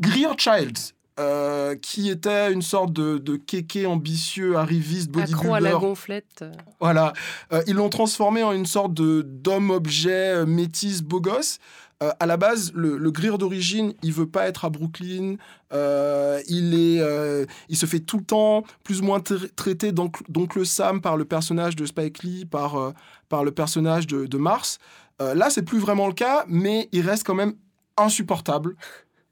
Greer 0.00 0.34
Childs, 0.38 0.93
euh, 1.20 1.76
qui 1.76 2.10
était 2.10 2.52
une 2.52 2.62
sorte 2.62 2.92
de, 2.92 3.18
de 3.18 3.36
kéké 3.36 3.86
ambitieux, 3.86 4.56
arriviste, 4.56 5.16
accro 5.16 5.54
à 5.54 5.60
la 5.60 5.70
bodybuilder. 5.70 5.86
gonflette. 5.86 6.44
Voilà. 6.80 7.12
Euh, 7.52 7.62
ils 7.66 7.74
l'ont 7.74 7.88
transformé 7.88 8.42
en 8.42 8.52
une 8.52 8.66
sorte 8.66 8.94
de 8.94 9.22
d'homme-objet 9.22 10.34
euh, 10.34 10.46
métis 10.46 11.02
beau 11.02 11.20
gosse. 11.20 11.58
Euh, 12.02 12.10
à 12.18 12.26
la 12.26 12.36
base, 12.36 12.72
le, 12.74 12.96
le 12.96 13.10
Greer 13.12 13.38
d'origine, 13.38 13.94
il 14.02 14.12
veut 14.12 14.26
pas 14.26 14.48
être 14.48 14.64
à 14.64 14.70
Brooklyn. 14.70 15.36
Il, 15.72 16.74
est, 16.74 17.46
il 17.68 17.76
se 17.76 17.86
fait 17.86 18.00
tout 18.00 18.18
le 18.18 18.24
temps 18.24 18.64
plus 18.82 19.00
ou 19.00 19.04
moins 19.04 19.18
tra- 19.18 19.48
traiter 19.54 19.92
d'oncle 19.92 20.66
Sam 20.66 21.00
par 21.00 21.16
le 21.16 21.24
personnage 21.24 21.76
de 21.76 21.86
Spike 21.86 22.22
Lee, 22.22 22.44
par, 22.44 22.92
par 23.28 23.44
le 23.44 23.50
personnage 23.52 24.06
de, 24.06 24.26
de 24.26 24.38
Mars. 24.38 24.78
Là, 25.20 25.50
c'est 25.50 25.62
plus 25.62 25.78
vraiment 25.78 26.06
le 26.08 26.12
cas, 26.12 26.44
mais 26.48 26.88
il 26.92 27.02
reste 27.02 27.24
quand 27.24 27.34
même 27.34 27.54
insupportable 27.96 28.76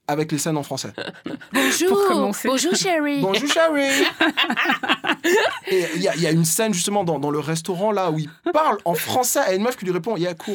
avec 0.08 0.32
les 0.32 0.38
scènes 0.38 0.56
en 0.56 0.62
français. 0.62 0.92
Bonjour, 1.52 2.32
bonjour 2.44 2.74
chérie. 2.74 3.20
Bonjour 3.20 3.48
chérie. 3.48 4.02
Et 5.70 5.84
il 5.96 6.02
y, 6.02 6.08
a- 6.08 6.14
il 6.16 6.20
y 6.22 6.26
a 6.26 6.30
une 6.30 6.44
scène 6.44 6.74
justement 6.74 7.04
dans, 7.04 7.18
dans 7.18 7.30
le 7.30 7.38
restaurant 7.38 7.92
là 7.92 8.10
où 8.10 8.18
il 8.18 8.28
parle 8.52 8.78
en 8.84 8.94
français 8.94 9.38
à 9.38 9.54
une 9.54 9.62
meuf 9.62 9.76
qui 9.76 9.84
lui 9.84 9.92
répond 9.92 10.16
Yako. 10.16 10.52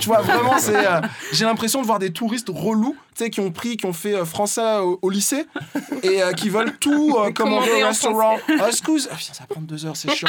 Tu 0.00 0.06
vois 0.06 0.20
vraiment 0.20 0.58
c'est 0.58 0.76
euh, 0.86 1.00
j'ai 1.32 1.44
l'impression 1.44 1.80
de 1.80 1.86
voir 1.86 1.98
des 1.98 2.12
touristes 2.12 2.48
relous, 2.52 2.96
tu 3.16 3.24
sais 3.24 3.30
qui 3.30 3.40
ont 3.40 3.50
pris 3.50 3.76
qui 3.76 3.86
ont 3.86 3.92
fait 3.92 4.14
euh, 4.14 4.24
français 4.24 4.76
au, 4.78 4.98
au 5.02 5.10
lycée 5.10 5.46
et 6.02 6.22
euh, 6.22 6.32
qui 6.32 6.48
veulent 6.48 6.76
tout 6.78 7.16
euh, 7.18 7.32
commander 7.32 7.82
au 7.82 7.86
restaurant. 7.86 8.36
Ah, 8.60 8.68
excuse, 8.68 9.08
Ah, 9.10 9.16
putain, 9.16 9.32
ça 9.34 9.40
va 9.42 9.46
prendre 9.46 9.66
deux 9.66 9.84
heures, 9.86 9.96
c'est 9.96 10.14
chiant. 10.14 10.28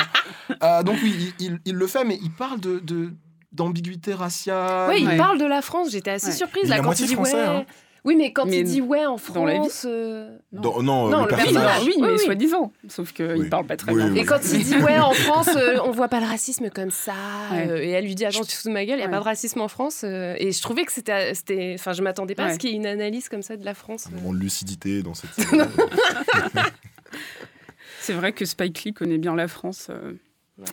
Euh, 0.64 0.84
donc 0.84 0.98
oui, 1.04 1.34
il, 1.40 1.46
il- 1.46 1.60
il 1.66 1.76
le 1.76 1.88
fait 1.88 2.04
mais 2.04 2.18
il 2.22 2.32
parle 2.32 2.60
de, 2.60 2.80
de 2.80 3.14
d'ambiguïté 3.52 4.14
raciale. 4.14 4.90
Oui, 4.90 5.08
il 5.10 5.18
parle 5.18 5.38
de 5.40 5.46
la 5.46 5.62
France. 5.62 5.90
J'étais 5.92 6.12
assez 6.12 6.28
Ouais. 6.28 6.34
surprise 6.34 6.64
Il 6.66 6.70
là 6.70 6.78
quand 6.78 6.84
moitié 6.86 7.06
il 7.06 7.10
dit 7.10 7.16
français, 7.16 7.36
ouais. 7.36 7.42
hein. 7.46 7.66
Oui, 8.06 8.16
mais 8.16 8.32
quand 8.32 8.46
Mais 8.46 8.60
il 8.60 8.64
dit 8.64 8.80
ouais 8.82 9.06
en 9.06 9.18
dans 9.34 9.44
la 9.46 9.54
vie 9.54 9.60
France. 9.60 9.86
euh, 9.88 10.38
Dans- 10.54 10.82
non, 10.82 11.10
Non, 11.10 11.26
le 11.26 11.28
le 11.30 11.36
Oui, 11.36 11.36
personnage. 11.44 11.80
non, 11.82 11.86
oui, 11.86 11.94
mais 12.00 12.08
Oui, 12.08 12.14
oui. 12.18 12.20
soi-disant. 12.26 12.72
Sauf 12.88 13.12
qu'il 13.12 13.50
parle 13.50 13.66
pas 13.66 13.76
très 13.76 13.92
Oui, 13.92 14.02
bien. 14.04 14.12
oui. 14.14 14.20
Et 14.20 14.26
quand 14.26 14.40
il 14.54 14.64
dit 14.64 14.76
ouais 14.84 14.98
en 15.00 15.12
France, 15.12 15.50
euh, 15.56 15.78
on 15.84 15.92
voit 15.92 16.08
pas 16.08 16.20
le 16.20 16.26
racisme 16.28 16.70
comme 16.70 16.92
ça. 16.92 17.14
Ouais. 17.52 17.68
euh, 17.70 17.82
et 17.84 17.90
elle 17.90 18.06
lui 18.06 18.16
dit 18.16 18.26
attends 18.26 18.42
tu 18.42 18.48
te 18.48 18.54
fous 18.54 18.68
de 18.70 18.74
ma 18.74 18.86
gueule, 18.86 18.98
il 19.00 19.02
y 19.02 19.04
a 19.04 19.08
Ouais. 19.08 19.12
pas 19.12 19.20
de 19.20 19.24
racisme 19.26 19.60
en 19.62 19.68
France. 19.68 20.02
euh, 20.06 20.36
et 20.38 20.52
je 20.52 20.62
trouvais 20.62 20.86
que 20.86 20.92
c'était, 20.94 21.34
c'était, 21.34 21.76
enfin 21.78 21.94
je 21.94 22.02
m'attendais 22.02 22.36
pas 22.36 22.44
à 22.44 22.48
ce 22.50 22.54
Ouais. 22.54 22.58
qu'il 22.60 22.70
y 22.70 22.74
ait 22.74 22.78
une 22.78 22.86
analyse 22.88 23.28
comme 23.30 23.42
ça 23.42 23.58
de 23.58 23.66
la 23.66 23.74
France. 23.74 24.08
Un 24.08 24.16
moment 24.16 24.34
de 24.34 24.40
lucidité 24.40 25.02
dans 25.04 25.14
cette 25.14 25.32
série. 25.38 25.60
C'est 28.02 28.14
vrai 28.14 28.32
que 28.32 28.46
Spike 28.46 28.84
Lee 28.84 28.94
connaît 28.94 29.18
bien 29.18 29.36
la 29.36 29.48
France. 29.50 29.90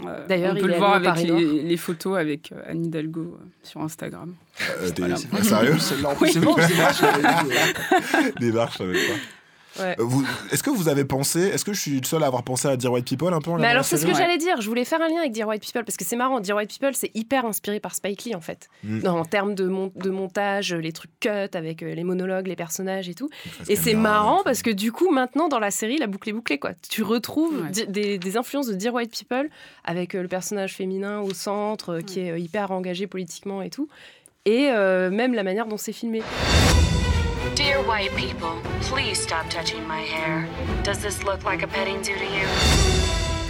Euh, 0.06 0.26
D'ailleurs, 0.26 0.52
on 0.52 0.56
il 0.56 0.62
peut 0.62 0.68
est 0.68 0.72
le 0.72 0.78
voir 0.78 0.94
avec 0.94 1.16
les, 1.26 1.62
les 1.62 1.76
photos 1.76 2.18
avec 2.18 2.52
euh, 2.52 2.62
Anne 2.66 2.86
Hidalgo 2.86 3.20
euh, 3.40 3.44
sur 3.62 3.80
Instagram. 3.82 4.34
Euh, 4.82 4.90
Voilà. 4.98 5.16
ah, 5.32 5.42
sérieux 5.42 5.78
c'est 5.78 6.40
bon, 6.40 6.54
c'est 6.58 6.72
vrai, 6.72 6.92
je 6.94 7.02
l'avais 7.02 7.44
dit, 7.44 8.40
ouais. 9.78 9.96
Euh, 9.98 10.04
Est-ce 10.52 10.62
que 10.62 10.70
vous 10.70 10.88
avez 10.88 11.04
pensé, 11.04 11.40
est-ce 11.40 11.64
que 11.64 11.72
je 11.72 11.80
suis 11.80 12.00
le 12.00 12.06
seul 12.06 12.22
à 12.22 12.26
avoir 12.26 12.42
pensé 12.42 12.68
à 12.68 12.76
Dear 12.76 12.92
White 12.92 13.06
People 13.08 13.32
un 13.34 13.40
peu 13.40 13.50
en 13.50 13.58
Mais 13.58 13.66
alors 13.68 13.84
c'est 13.84 13.96
ce 13.96 14.06
que 14.06 14.14
j'allais 14.14 14.38
dire. 14.38 14.60
Je 14.60 14.68
voulais 14.68 14.84
faire 14.84 15.00
un 15.02 15.08
lien 15.08 15.18
avec 15.20 15.32
Dear 15.32 15.48
White 15.48 15.62
People 15.62 15.84
parce 15.84 15.96
que 15.96 16.04
c'est 16.04 16.16
marrant. 16.16 16.40
Dear 16.40 16.56
White 16.56 16.70
People 16.70 16.94
c'est 16.94 17.10
hyper 17.14 17.44
inspiré 17.46 17.80
par 17.80 17.94
Spike 17.94 18.24
Lee 18.24 18.34
en 18.34 18.40
fait. 18.40 18.68
Mm. 18.84 19.06
En 19.06 19.24
termes 19.24 19.54
de, 19.54 19.66
mon- 19.66 19.92
de 19.94 20.10
montage, 20.10 20.74
les 20.74 20.92
trucs 20.92 21.10
cut 21.20 21.28
avec 21.54 21.82
euh, 21.82 21.94
les 21.94 22.04
monologues, 22.04 22.46
les 22.46 22.56
personnages 22.56 23.08
et 23.08 23.14
tout. 23.14 23.28
Et 23.68 23.76
c'est 23.76 23.94
marrant 23.94 24.42
parce 24.44 24.62
que 24.62 24.70
du 24.70 24.92
coup 24.92 25.10
maintenant 25.10 25.48
dans 25.48 25.58
la 25.60 25.70
série 25.70 25.98
la 25.98 26.06
boucle 26.06 26.28
est 26.28 26.32
bouclée 26.32 26.58
quoi. 26.58 26.72
Tu 26.88 27.02
retrouves 27.02 27.62
Ouais. 27.64 27.86
des, 27.86 28.18
des 28.18 28.36
influences 28.36 28.66
de 28.66 28.74
Dear 28.74 28.94
White 28.94 29.10
People 29.16 29.48
avec 29.84 30.14
euh, 30.14 30.22
le 30.22 30.28
personnage 30.28 30.74
féminin 30.74 31.20
au 31.20 31.32
centre 31.34 31.94
euh, 31.94 32.00
qui 32.00 32.20
est 32.20 32.30
euh, 32.30 32.38
hyper 32.38 32.70
engagé 32.70 33.06
politiquement 33.06 33.62
et 33.62 33.70
tout. 33.70 33.88
Et 34.44 34.68
euh, 34.70 35.10
même 35.10 35.34
la 35.34 35.42
manière 35.42 35.66
dont 35.66 35.76
c'est 35.78 35.92
filmé. 35.92 36.22
Dear 37.52 37.82
white 37.82 38.10
people, 38.16 38.58
please 38.80 39.22
stop 39.22 39.48
touching 39.50 39.86
my 39.86 40.00
hair. 40.00 40.48
Does 40.82 41.00
this 41.02 41.22
look 41.22 41.44
like 41.44 41.62
a 41.62 41.68
petting 41.68 42.02
zoo 42.02 42.16
to 42.16 42.24
you? 42.24 42.46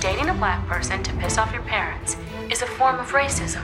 Dating 0.01 0.29
a 0.29 0.35
black 0.35 0.67
person 0.67 1.03
to 1.05 1.13
piss 1.15 1.39
off 1.39 1.53
your 1.53 1.63
parents 1.63 2.17
is 2.51 2.61
a 2.61 2.67
form 2.67 2.99
of 2.99 3.13
racism. 3.13 3.63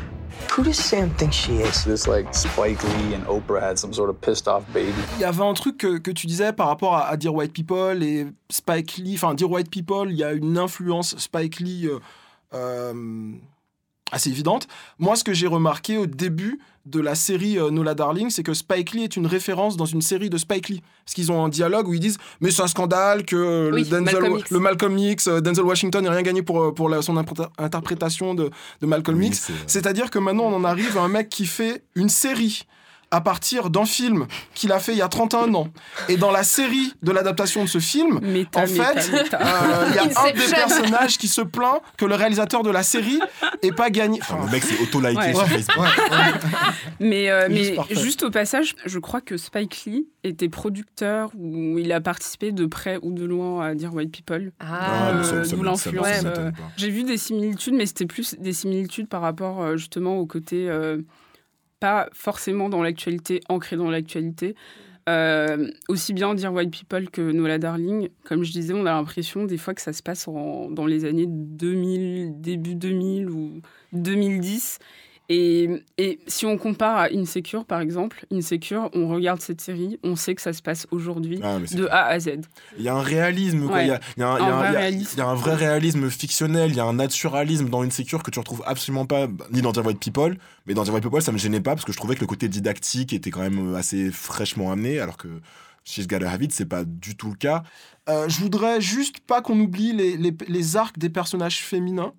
Who 0.53 0.63
does 0.63 0.79
Sam 0.79 1.11
think 1.11 1.33
she 1.33 1.57
is? 1.57 1.85
This 1.85 2.07
like 2.07 2.33
Spike 2.33 2.83
Lee 2.85 3.15
and 3.15 3.27
Oprah 3.27 3.61
had 3.61 3.79
some 3.79 3.93
sort 3.93 4.09
of 4.09 4.21
pissed 4.21 4.47
off 4.49 4.65
baby. 4.73 4.95
Il 5.17 5.21
y 5.21 5.25
avait 5.25 5.43
un 5.43 5.55
truc 5.55 5.77
que, 5.77 5.99
que 5.99 6.13
tu 6.13 6.27
disais 6.27 6.53
par 6.53 6.69
rapport 6.69 6.95
à, 6.95 7.09
à 7.09 7.17
Dear 7.17 7.35
White 7.35 7.53
People 7.53 8.03
et 8.03 8.27
Spike 8.49 8.99
Lee. 8.99 9.17
Enfin, 9.17 9.35
Dear 9.35 9.51
White 9.51 9.71
People, 9.71 10.11
il 10.11 10.17
y 10.17 10.25
a 10.25 10.33
une 10.33 10.57
influence 10.57 11.19
Spike 11.19 11.59
Lee 11.61 11.89
euh, 11.89 11.99
euh, 12.55 13.33
assez 14.13 14.31
évidente. 14.31 14.67
Moi, 14.99 15.17
ce 15.17 15.25
que 15.25 15.33
j'ai 15.33 15.47
remarqué 15.47 15.97
au 15.99 16.07
début 16.07 16.59
de 16.87 16.99
la 16.99 17.15
série 17.15 17.59
euh, 17.59 17.71
Nola 17.71 17.95
Darling, 17.95 18.31
c'est 18.31 18.43
que 18.43 18.55
Spike 18.55 18.93
Lee 18.93 19.05
est 19.05 19.15
une 19.17 19.27
référence 19.27 19.77
dans 19.77 19.85
une 19.85 20.01
série 20.01 20.31
de 20.31 20.39
Spike 20.39 20.69
Lee. 20.71 20.83
Parce 21.05 21.15
qu'ils 21.15 21.31
ont 21.31 21.45
un 21.45 21.49
dialogue 21.51 21.87
où 21.89 21.95
ils 21.95 22.01
disent 22.01 22.17
Mais 22.41 22.51
c'est 22.51 22.63
un 22.63 22.67
scandale 22.69 23.25
que 23.25 23.71
Oui, 23.73 23.85
le, 23.85 23.89
Denzel, 23.91 24.03
Malcolm 24.15 24.39
X. 24.39 24.51
le 24.51 24.59
Malcolm 24.59 24.99
X, 24.99 25.29
euh, 25.29 25.41
Denzel 25.41 25.65
Washington 25.65 26.03
n'a 26.05 26.11
rien 26.11 26.23
gagné 26.23 26.43
pour, 26.43 26.63
euh, 26.63 26.73
pour 26.75 26.89
la- 26.89 27.03
son 27.03 27.17
interprétation 27.59 28.35
de, 28.35 28.51
de 28.81 28.87
Malcolm 28.87 29.19
Oui, 29.19 29.27
X. 29.29 29.51
C'est-à-dire 29.67 30.11
que 30.11 30.19
maintenant, 30.19 30.45
on 30.45 30.55
en 30.57 30.65
arrive 30.65 30.97
à 30.97 31.03
un 31.03 31.09
mec 31.09 31.29
qui 31.29 31.47
fait 31.47 31.83
une 31.95 32.09
série 32.09 32.63
à 33.13 33.21
partir 33.21 33.71
d'un 33.71 33.85
film 33.85 34.27
qu'il 34.55 34.71
a 34.73 34.79
fait 34.79 34.93
il 34.93 34.99
y 34.99 35.03
a 35.03 35.09
31 35.09 35.53
ans. 35.55 35.69
Et 36.09 36.17
dans 36.17 36.31
la 36.31 36.43
série 36.45 36.93
de 37.03 37.11
l'adaptation 37.13 37.65
de 37.65 37.69
ce 37.69 37.79
film, 37.79 38.21
Méta, 38.23 38.61
en 38.61 38.67
méta, 38.67 38.85
fait, 39.01 39.35
euh, 39.35 39.39
il 39.89 39.95
y 39.95 39.99
a 39.99 40.21
un 40.21 40.31
des 40.33 40.55
personnages 40.55 41.19
qui 41.19 41.27
se 41.29 41.41
plaint 41.41 41.81
que 41.97 42.05
le 42.05 42.15
réalisateur 42.15 42.63
de 42.63 42.71
la 42.71 42.83
série 42.83 43.19
ait 43.63 43.73
pas 43.73 43.91
gagné. 43.91 44.19
Enfin, 44.23 44.37
Enfin, 44.37 44.47
le 44.47 44.53
mec 44.53 44.63
s'est 44.63 44.81
auto-liké 44.81 45.17
Ouais. 45.19 45.35
sur 45.35 45.47
Facebook. 45.49 45.87
Mais, 47.01 47.31
euh, 47.31 47.49
Juste 47.51 47.75
mais 47.91 47.97
juste 47.97 48.23
au 48.23 48.31
passage, 48.31 48.75
je 48.85 48.99
crois 48.99 49.21
que 49.21 49.37
Spike 49.37 49.85
Lee 49.87 50.07
était 50.25 50.49
producteur 50.49 51.31
ou 51.37 51.79
il 51.79 51.93
a 51.93 52.01
participé 52.01 52.53
de 52.53 52.67
près 52.67 52.99
ou 53.03 53.13
de 53.13 53.25
loin 53.25 53.65
à 53.67 53.75
Dire 53.75 53.93
White 53.95 54.13
People. 54.13 54.53
Ah, 54.61 55.23
ça- 55.25 55.35
Euh, 55.35 55.45
D'où 55.51 55.63
l'influence. 55.63 56.07
euh. 56.25 56.51
J'ai 56.77 56.91
vu 56.91 57.03
des 57.05 57.17
similitudes, 57.17 57.75
mais 57.75 57.87
c'était 57.87 58.07
plus 58.07 58.35
des 58.39 58.53
similitudes 58.53 59.09
par 59.09 59.23
rapport 59.23 59.61
euh, 59.63 59.77
justement 59.77 60.19
au 60.19 60.27
côté 60.27 60.69
euh, 60.69 60.99
pas 61.81 62.09
forcément 62.13 62.69
dans 62.69 62.83
l'actualité, 62.83 63.41
ancré 63.49 63.77
dans 63.77 63.91
l'actualité. 63.91 64.55
Euh, 65.09 65.69
aussi 65.89 66.13
bien 66.13 66.35
dire 66.35 66.53
White 66.53 66.71
People 66.71 67.11
que 67.11 67.23
Nola 67.33 67.59
Darling, 67.59 68.11
comme 68.25 68.45
je 68.45 68.53
disais, 68.53 68.75
on 68.75 68.83
a 68.87 68.93
l'impression 68.93 69.45
des 69.45 69.57
fois 69.57 69.75
que 69.75 69.81
ça 69.81 69.93
se 69.93 70.03
passe 70.03 70.29
en- 70.29 70.71
dans 70.71 70.87
les 70.87 71.05
années 71.07 71.27
2000, 71.27 72.41
début 72.41 72.75
2000 72.75 73.31
ou 73.31 73.61
2010. 73.93 74.79
Et, 75.33 75.69
et 75.97 76.19
si 76.27 76.45
on 76.45 76.59
compare 76.59 76.97
à 76.97 77.05
Insecure, 77.15 77.65
par 77.65 77.81
exemple, 77.81 78.27
Insecure, 78.33 78.91
on 78.95 79.07
regarde 79.07 79.41
cette 79.41 79.61
série, 79.61 80.01
on 80.03 80.17
sait 80.17 80.35
que 80.35 80.43
ça 80.43 80.53
se 80.53 80.61
passe 80.61 80.89
aujourd'hui, 80.91 81.39
Ah, 81.45 81.59
de 81.73 81.87
A 81.87 82.07
à 82.07 82.19
Z. 82.19 82.41
Il 82.77 82.83
y 82.83 82.89
a 82.89 82.97
un 82.97 83.01
réalisme. 83.01 83.67
Ouais. 83.71 83.85
Il 83.85 83.89
y 83.89 83.93
a, 83.93 84.01
il 84.17 84.21
y 84.21 84.23
a 84.25 84.29
un, 84.29 84.37
y 84.37 84.41
vrai 84.41 84.49
il 84.71 84.73
y 84.73 84.77
a- 84.77 84.81
réalisme. 84.81 85.21
un 85.21 85.35
vrai 85.37 85.55
fictionnel, 86.11 86.71
il 86.71 86.77
y 86.77 86.81
a 86.81 86.85
un 86.85 86.95
naturalisme 86.95 87.69
dans 87.69 87.83
Insecure 87.83 88.25
que 88.25 88.33
tu 88.33 88.41
retrouves 88.41 88.65
absolument 88.67 89.07
pas, 89.07 89.29
ni 89.53 89.63
dans 89.63 89.71
Dear 89.71 89.87
White 89.87 90.01
People, 90.01 90.37
mais 90.67 90.75
dans 90.75 90.83
Dear 90.83 90.95
White 90.95 91.05
People, 91.05 91.23
ça 91.23 91.31
me 91.31 91.39
gênait 91.39 91.61
pas 91.61 91.75
parce 91.77 91.85
que 91.85 91.93
je 91.93 91.97
trouvais 91.99 92.17
que 92.17 92.21
le 92.23 92.27
côté 92.27 92.49
didactique 92.49 93.13
était 93.13 93.31
quand 93.31 93.41
même 93.41 93.75
euh, 93.75 93.77
assez 93.79 94.11
fraîchement 94.11 94.73
amené, 94.73 94.99
alors 94.99 95.17
que 95.17 95.29
She's 95.85 96.09
Gotta 96.09 96.29
Have 96.29 96.43
It, 96.43 96.53
c'est 96.53 96.67
pas 96.67 96.83
du 96.85 97.15
tout 97.17 97.29
le 97.31 97.37
cas. 97.37 97.63
euh, 98.09 98.29
je 98.29 98.41
voudrais 98.41 98.81
juste 98.81 99.21
pas 99.21 99.43
qu'on 99.43 99.61
oublie 99.61 99.93
les, 99.93 100.17
les- 100.17 100.35
les 100.49 100.77
arcs 100.77 100.99
des 100.99 101.09
personnages 101.09 101.63
féminins. 101.63 102.15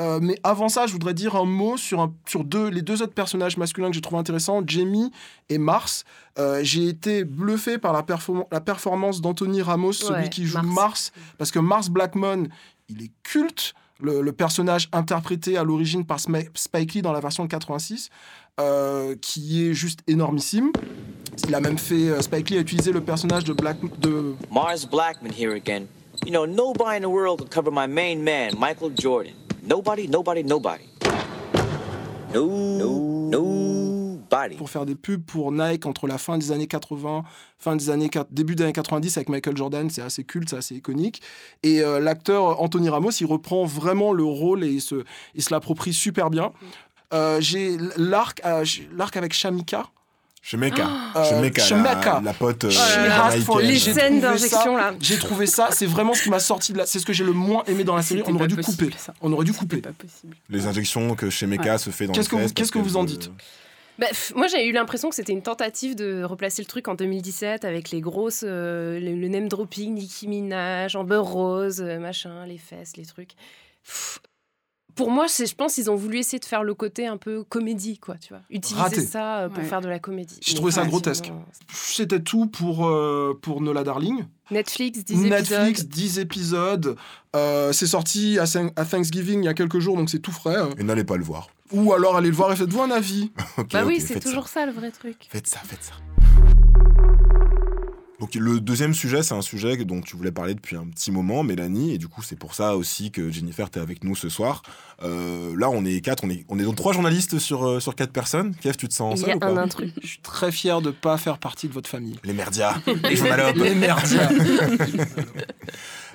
Euh, 0.00 0.18
mais 0.20 0.36
avant 0.42 0.68
ça, 0.68 0.86
je 0.86 0.92
voudrais 0.92 1.14
dire 1.14 1.36
un 1.36 1.44
mot 1.44 1.76
sur, 1.76 2.00
un- 2.00 2.12
sur 2.26 2.42
deux, 2.42 2.68
les 2.68 2.80
deux 2.82 3.02
autres 3.02 3.12
personnages 3.12 3.56
masculins 3.58 3.88
que 3.90 3.94
j'ai 3.94 4.00
trouvé 4.00 4.18
intéressants, 4.18 4.62
Jamie 4.66 5.10
et 5.50 5.58
Mars. 5.58 6.04
Euh, 6.38 6.60
j'ai 6.62 6.88
été 6.88 7.24
bluffé 7.24 7.76
par 7.78 7.92
la, 7.92 8.02
perform- 8.02 8.46
la 8.50 8.60
performance 8.60 9.20
d'Anthony 9.20 9.60
Ramos, 9.62 9.92
celui 9.92 10.22
Ouais, 10.22 10.28
qui 10.30 10.46
joue 10.46 10.56
Mars. 10.62 10.74
Mars. 10.74 11.12
parce 11.38 11.50
que 11.50 11.58
Mars 11.58 11.88
Blackmon, 11.90 12.48
il 12.88 13.02
est 13.04 13.10
culte. 13.22 13.74
Le, 14.02 14.22
le 14.22 14.32
personnage 14.32 14.88
interprété 14.92 15.58
à 15.58 15.62
l'origine 15.64 16.06
par 16.06 16.16
Sma- 16.18 16.48
Spike 16.54 16.94
Lee 16.94 17.02
dans 17.02 17.12
la 17.12 17.20
version 17.20 17.44
de 17.44 17.50
86, 17.50 18.08
euh, 18.58 19.14
qui 19.20 19.66
est 19.68 19.74
juste 19.74 20.00
énormissime. 20.06 20.72
Il 21.46 21.54
a 21.54 21.60
même 21.60 21.76
fait, 21.76 22.08
euh, 22.08 22.22
Spike 22.22 22.48
Lee 22.48 22.56
a 22.56 22.60
utilisé 22.62 22.92
le 22.92 23.02
personnage 23.02 23.44
de 23.44 23.52
Black, 23.52 23.76
de 24.00 24.34
Mars 24.50 24.86
Blackman 24.88 25.32
here 25.38 25.52
again. 25.54 25.82
You 26.24 26.32
know, 26.32 26.46
nobody 26.46 26.96
in 26.96 27.00
the 27.02 27.12
world 27.12 27.40
can 27.40 27.48
cover 27.48 27.70
my 27.70 27.86
main 27.86 28.22
man, 28.22 28.54
Michael 28.58 28.92
Jordan. 28.98 29.34
Nobody, 29.62 30.08
nobody, 30.08 30.42
nobody. 30.42 30.84
No, 32.32 32.46
no, 32.46 33.28
nobody. 33.30 34.56
pour 34.56 34.70
faire 34.70 34.86
des 34.86 34.94
pubs 34.94 35.22
pour 35.24 35.52
Nike 35.52 35.86
entre 35.86 36.06
la 36.06 36.18
fin 36.18 36.38
des 36.38 36.52
années 36.52 36.66
80, 36.66 37.24
fin 37.58 37.76
des 37.76 37.90
années 37.90 38.08
début 38.30 38.54
des 38.54 38.64
années 38.64 38.72
90 38.72 39.16
avec 39.16 39.28
Michael 39.28 39.56
Jordan, 39.56 39.90
c'est 39.90 40.02
assez 40.02 40.24
culte, 40.24 40.50
c'est 40.50 40.56
assez 40.56 40.76
iconique. 40.76 41.20
Et 41.62 41.80
euh, 41.82 42.00
l'acteur 42.00 42.60
Anthony 42.62 42.88
Ramos, 42.88 43.10
il 43.20 43.26
reprend 43.26 43.64
vraiment 43.64 44.12
le 44.12 44.24
rôle 44.24 44.64
et 44.64 44.68
il 44.68 44.80
se, 44.80 45.04
il 45.34 45.42
se 45.42 45.52
l'approprie 45.52 45.92
super 45.92 46.30
bien. 46.30 46.52
Euh, 47.12 47.40
j'ai 47.40 47.76
l'arc, 47.96 48.40
euh, 48.44 48.64
l'arc 48.96 49.16
avec 49.16 49.32
Shamika. 49.32 49.86
Shemeka. 50.42 50.88
Euh, 51.16 51.24
Shemeka, 51.24 52.20
la, 52.24 52.32
pote 52.32 52.64
euh, 52.64 52.70
it. 52.70 52.74
J'ai 53.78 53.92
scènes 53.92 54.20
trouvé 54.20 54.20
d'injection, 54.20 54.76
ça- 54.76 54.90
là. 54.90 54.94
J'ai 55.00 55.18
trouvé 55.18 55.46
ça, 55.46 55.68
c'est 55.70 55.86
vraiment 55.86 56.14
ce 56.14 56.22
qui 56.22 56.30
m'a 56.30 56.38
sorti 56.40 56.72
de 56.72 56.78
là. 56.78 56.86
C'est 56.86 56.98
ce 56.98 57.04
que 57.06 57.12
j'ai 57.12 57.24
le 57.24 57.32
moins 57.32 57.62
aimé 57.66 57.84
dans 57.84 57.94
la 57.94 58.02
série. 58.02 58.22
On 58.26 58.34
aurait 58.34 58.48
dû 58.48 58.56
possible, 58.56 58.86
couper. 58.86 58.96
ça. 58.98 59.12
On 59.20 59.32
aurait 59.32 59.44
dû 59.44 59.52
couper. 59.52 59.78
Pas 59.82 59.92
possible. 59.92 60.36
Les 60.48 60.66
injections 60.66 61.14
que 61.14 61.28
Shemeka 61.28 61.72
Ouais. 61.72 61.78
se 61.78 61.90
fait 61.90 62.06
dans 62.06 62.12
Qu'est-ce 62.14 62.28
qu'est-ce 62.54 62.72
que 62.72 62.78
vous 62.78 62.96
en 62.96 63.04
dites 63.04 63.30
Bah, 63.98 64.06
pff, 64.08 64.32
moi, 64.34 64.46
j'ai 64.46 64.66
eu 64.66 64.72
l'impression 64.72 65.10
que 65.10 65.14
c'était 65.14 65.32
une 65.32 65.42
tentative 65.42 65.94
de 65.94 66.22
replacer 66.24 66.62
le 66.62 66.66
truc 66.66 66.88
en 66.88 66.94
2017 66.94 67.66
avec 67.66 67.90
les 67.90 68.00
grosses, 68.00 68.42
euh, 68.46 68.98
le, 68.98 69.14
le 69.14 69.28
name 69.28 69.46
dropping, 69.48 69.92
Nicki 69.94 70.26
Minaj, 70.26 70.96
Amber 70.96 71.18
Rose, 71.22 71.82
euh, 71.82 71.98
machin, 71.98 72.46
les 72.46 72.56
fesses, 72.56 72.96
les 72.96 73.04
trucs. 73.04 73.32
Pff, 73.84 74.20
pour 75.00 75.10
moi, 75.10 75.28
c'est, 75.28 75.46
je 75.46 75.54
pense 75.54 75.74
qu'ils 75.76 75.90
ont 75.90 75.94
voulu 75.96 76.18
essayer 76.18 76.38
de 76.38 76.44
faire 76.44 76.62
le 76.62 76.74
côté 76.74 77.06
un 77.06 77.16
peu 77.16 77.42
comédie, 77.42 77.98
quoi, 77.98 78.16
tu 78.16 78.34
vois. 78.34 78.42
Utiliser 78.50 78.82
Raté. 78.82 79.00
ça 79.00 79.38
euh, 79.38 79.48
pour 79.48 79.62
Ouais. 79.62 79.64
faire 79.64 79.80
de 79.80 79.88
la 79.88 79.98
comédie. 79.98 80.36
J'ai 80.42 80.54
trouvé 80.54 80.72
ça 80.72 80.84
grotesque. 80.84 81.24
sinon, 81.24 81.42
C'était 81.72 82.20
tout 82.20 82.46
pour, 82.48 82.86
euh, 82.86 83.32
pour 83.40 83.62
Nola 83.62 83.82
Darling. 83.82 84.26
Netflix, 84.50 85.02
10 85.04 85.16
Netflix, 85.16 85.80
épisodes. 85.80 85.88
10 85.88 86.18
épisodes. 86.18 86.96
Euh, 87.34 87.72
c'est 87.72 87.86
sorti 87.86 88.38
à, 88.38 88.44
Thank- 88.44 88.72
à 88.76 88.84
Thanksgiving 88.84 89.42
il 89.42 89.46
y 89.46 89.48
a 89.48 89.54
quelques 89.54 89.78
jours, 89.78 89.96
donc 89.96 90.10
c'est 90.10 90.18
tout 90.18 90.32
frais. 90.32 90.56
Et 90.78 90.82
n'allez 90.82 91.04
pas 91.04 91.16
le 91.16 91.24
voir. 91.24 91.48
Ou 91.72 91.92
alors 91.94 92.16
allez 92.16 92.28
le 92.30 92.34
voir 92.34 92.52
et 92.52 92.56
faites-vous 92.56 92.82
un 92.82 92.90
avis. 92.90 93.30
Bah 93.72 93.84
oui, 93.86 94.00
c'est 94.00 94.14
ça. 94.14 94.20
toujours 94.20 94.48
ça. 94.48 94.66
le 94.66 94.72
vrai 94.72 94.90
truc. 94.90 95.28
Faites 95.30 95.46
ça, 95.46 95.60
faites 95.64 95.82
ça. 95.84 95.92
Donc 98.20 98.34
le 98.34 98.60
deuxième 98.60 98.92
sujet, 98.94 99.22
c'est 99.22 99.34
un 99.34 99.40
sujet 99.42 99.76
dont 99.84 100.00
tu 100.02 100.14
voulais 100.16 100.30
parler 100.30 100.54
depuis 100.54 100.76
un 100.76 100.84
petit 100.84 101.10
moment, 101.10 101.42
Mélanie, 101.42 101.94
et 101.94 101.98
du 101.98 102.06
coup 102.06 102.22
c'est 102.22 102.38
pour 102.38 102.54
ça 102.54 102.76
aussi 102.76 103.10
que 103.10 103.30
Jennifer, 103.30 103.70
t'es 103.70 103.80
avec 103.80 104.04
nous 104.04 104.14
ce 104.14 104.28
soir. 104.28 104.62
Euh, 105.02 105.54
là, 105.56 105.70
on 105.70 105.84
est 105.86 106.02
quatre, 106.02 106.24
on 106.24 106.28
est, 106.30 106.44
on 106.50 106.58
est 106.58 106.62
donc 106.64 106.76
trois 106.76 106.92
journalistes 106.92 107.38
sur, 107.38 107.66
euh, 107.66 107.80
sur 107.80 107.94
quatre 107.96 108.12
personnes. 108.12 108.54
Kev, 108.56 108.76
tu 108.76 108.86
te 108.88 108.92
sens 108.92 109.18
Il 109.18 109.22
y 109.22 109.24
seul 109.24 109.30
a 109.32 109.36
ou 109.36 109.38
pas? 109.38 109.46
un 109.48 109.56
intrus. 109.56 109.90
Je 110.02 110.06
suis 110.06 110.18
très 110.20 110.52
fier 110.52 110.82
de 110.82 110.90
pas 110.90 111.16
faire 111.16 111.38
partie 111.38 111.68
de 111.68 111.72
votre 111.72 111.88
famille. 111.88 112.16
Les 112.22 112.34
merdias, 112.34 112.74
les 113.08 113.16
journalopes. 113.16 113.56
Les 113.56 113.74
merdias. 113.74 114.28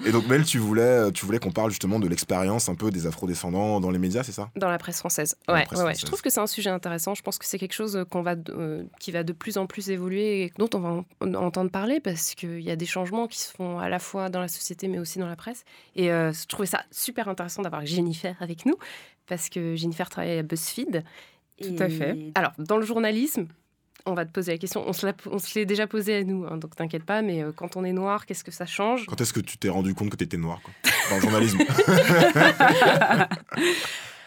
Et 0.06 0.12
donc 0.12 0.28
Mel, 0.28 0.44
tu 0.44 0.60
voulais, 0.60 1.12
tu 1.14 1.26
voulais 1.26 1.40
qu'on 1.40 1.52
parle 1.52 1.72
justement 1.72 2.00
de 2.00 2.08
l'expérience 2.08 2.70
un 2.70 2.76
peu 2.76 2.92
des 2.92 3.08
afrodescendants 3.08 3.80
dans 3.80 3.90
les 3.92 3.98
médias, 3.98 4.24
c'est 4.24 4.32
ça? 4.34 4.50
Dans 4.56 4.70
la 4.70 4.78
presse 4.78 5.00
française. 5.00 5.36
Ouais, 5.48 5.64
presse 5.64 5.80
ouais, 5.80 5.86
ouais. 5.86 5.92
française. 5.94 6.02
Je 6.02 6.06
trouve 6.06 6.22
que 6.22 6.30
c'est 6.30 6.40
un 6.42 6.48
sujet 6.48 6.70
intéressant. 6.70 7.16
Je 7.16 7.22
pense 7.24 7.40
que 7.40 7.46
c'est 7.46 7.58
quelque 7.58 7.74
chose 7.74 8.06
qu'on 8.12 8.22
va, 8.22 8.36
euh, 8.50 8.84
qui 9.00 9.12
va 9.12 9.24
de 9.24 9.34
plus 9.34 9.58
en 9.58 9.66
plus 9.66 9.90
évoluer 9.90 10.44
et 10.44 10.54
dont 10.60 10.70
on 10.76 10.80
va 10.80 10.90
en- 11.22 11.34
entendre 11.36 11.72
parler 11.72 11.95
parce 12.00 12.36
qu'il 12.36 12.62
y 12.62 12.72
a 12.72 12.76
des 12.76 12.86
changements 12.86 13.28
qui 13.28 13.40
se 13.40 13.52
font 13.52 13.80
à 13.80 13.90
la 13.90 14.00
fois 14.00 14.30
dans 14.30 14.40
la 14.42 14.48
société 14.48 14.88
mais 14.88 15.00
aussi 15.00 15.20
dans 15.20 15.28
la 15.28 15.36
presse. 15.36 15.64
Et 15.96 16.12
euh, 16.12 16.32
je 16.34 16.46
trouvais 16.48 16.66
ça 16.68 16.84
super 16.92 17.28
intéressant 17.30 17.62
d'avoir 17.62 17.86
Jennifer 17.86 18.36
avec 18.40 18.66
nous 18.66 18.76
parce 19.28 19.50
que 19.50 19.76
Jennifer 19.76 20.10
travaille 20.10 20.38
à 20.38 20.44
BuzzFeed. 20.44 21.04
Tout 21.62 21.68
Et- 21.76 21.82
à 21.82 21.90
fait. 21.90 22.32
Alors, 22.36 22.52
dans 22.58 22.78
le 22.78 22.86
journalisme, 22.86 23.48
on 24.06 24.14
va 24.14 24.24
te 24.26 24.32
poser 24.32 24.52
la 24.52 24.58
question. 24.60 24.84
On 24.88 24.94
se 24.94 25.06
l'a- 25.08 25.14
on 25.32 25.40
se 25.40 25.58
l'est 25.58 25.66
déjà 25.66 25.88
posé 25.88 26.18
à 26.18 26.24
nous, 26.24 26.46
hein, 26.46 26.58
donc 26.58 26.76
t'inquiète 26.76 27.06
pas. 27.06 27.22
Mais 27.24 27.42
euh, 27.42 27.52
quand 27.56 27.76
on 27.76 27.84
est 27.84 27.94
noir, 27.94 28.26
qu'est-ce 28.28 28.44
que 28.44 28.52
ça 28.52 28.66
change? 28.68 29.06
Quand 29.08 29.20
est-ce 29.20 29.34
que 29.34 29.40
tu 29.40 29.58
t'es 29.58 29.70
rendu 29.70 29.96
compte 29.96 30.10
que 30.12 30.16
t'étais 30.18 30.38
noir 30.38 30.62
quoi? 30.62 30.74
Dans 31.10 31.16
le 31.16 31.22
journalisme 31.22 31.58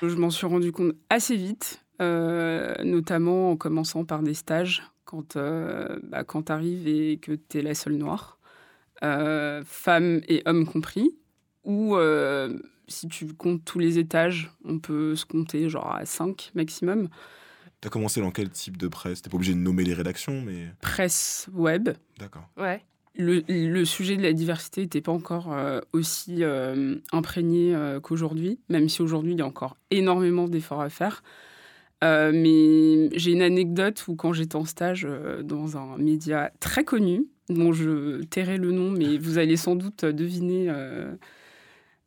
Je 0.03 0.15
m'en 0.15 0.31
suis 0.31 0.47
rendu 0.47 0.73
compte 0.73 0.93
assez 1.11 1.37
vite, 1.37 1.81
euh, 2.01 2.75
notamment 2.85 3.51
en 3.53 3.57
commençant 3.57 4.05
par 4.05 4.23
des 4.23 4.35
stages, 4.35 4.83
quand, 5.09 5.37
euh, 5.37 5.99
bah, 6.03 6.23
quand 6.23 6.45
tu 6.45 6.53
arrives 6.53 6.87
et 6.87 7.17
que 7.17 7.33
tu 7.33 7.59
es 7.59 7.63
la 7.63 7.75
seule 7.75 7.95
noire, 7.95 8.39
euh, 9.03 9.63
femmes 9.65 10.21
et 10.29 10.43
hommes 10.45 10.67
compris, 10.67 11.17
ou 11.65 11.97
euh, 11.97 12.59
si 12.89 13.09
tu 13.09 13.27
comptes 13.33 13.65
tous 13.65 13.79
les 13.79 13.99
étages, 13.99 14.51
on 14.67 14.79
peut 14.79 15.17
se 15.17 15.25
compter 15.25 15.71
genre 15.71 15.91
à 15.95 16.05
5 16.05 16.51
maximum. 16.55 17.09
T'as 17.81 17.89
commencé 17.89 18.21
dans 18.21 18.31
quel 18.31 18.51
type 18.51 18.77
de 18.77 18.87
presse? 18.87 19.23
T'es 19.23 19.31
pas 19.31 19.37
obligé 19.37 19.55
de 19.55 19.59
nommer 19.59 19.83
les 19.83 19.95
rédactions, 19.95 20.43
mais 20.43 20.67
Presse 20.83 21.49
web, 21.55 21.89
d'accord. 22.19 22.47
Ouais. 22.59 22.85
le, 23.15 23.43
le 23.49 23.85
sujet 23.87 24.19
de 24.19 24.23
la 24.23 24.35
diversité 24.35 24.83
n'était 24.83 25.01
pas 25.01 25.13
encore 25.13 25.55
euh, 25.55 25.81
aussi 25.95 26.45
euh, 26.45 26.97
imprégné 27.13 27.75
euh, 27.75 27.99
qu'aujourd'hui, 27.99 28.61
même 28.69 28.91
si 28.91 29.01
aujourd'hui 29.01 29.33
il 29.33 29.39
y 29.39 29.43
a 29.43 29.47
encore 29.47 29.79
énormément 29.91 30.49
d'efforts 30.49 30.83
à 30.83 30.91
faire. 30.91 31.23
Euh, 32.05 32.31
mais 32.33 33.17
j'ai 33.19 33.33
une 33.33 33.43
anecdote 33.43 34.07
où 34.07 34.15
quand 34.15 34.33
j'étais 34.33 34.57
en 34.57 34.65
stage 34.65 35.05
euh, 35.09 35.43
dans 35.43 35.77
un 35.77 35.97
média 35.99 36.53
très 36.61 36.85
connu, 36.85 37.27
dont 37.49 37.73
je 37.73 38.23
tairai 38.25 38.57
le 38.57 38.71
nom, 38.71 38.91
mais 38.91 39.19
vous 39.19 39.39
allez 39.39 39.57
sans 39.57 39.75
doute 39.75 40.05
deviner 40.05 40.67
euh, 40.69 41.13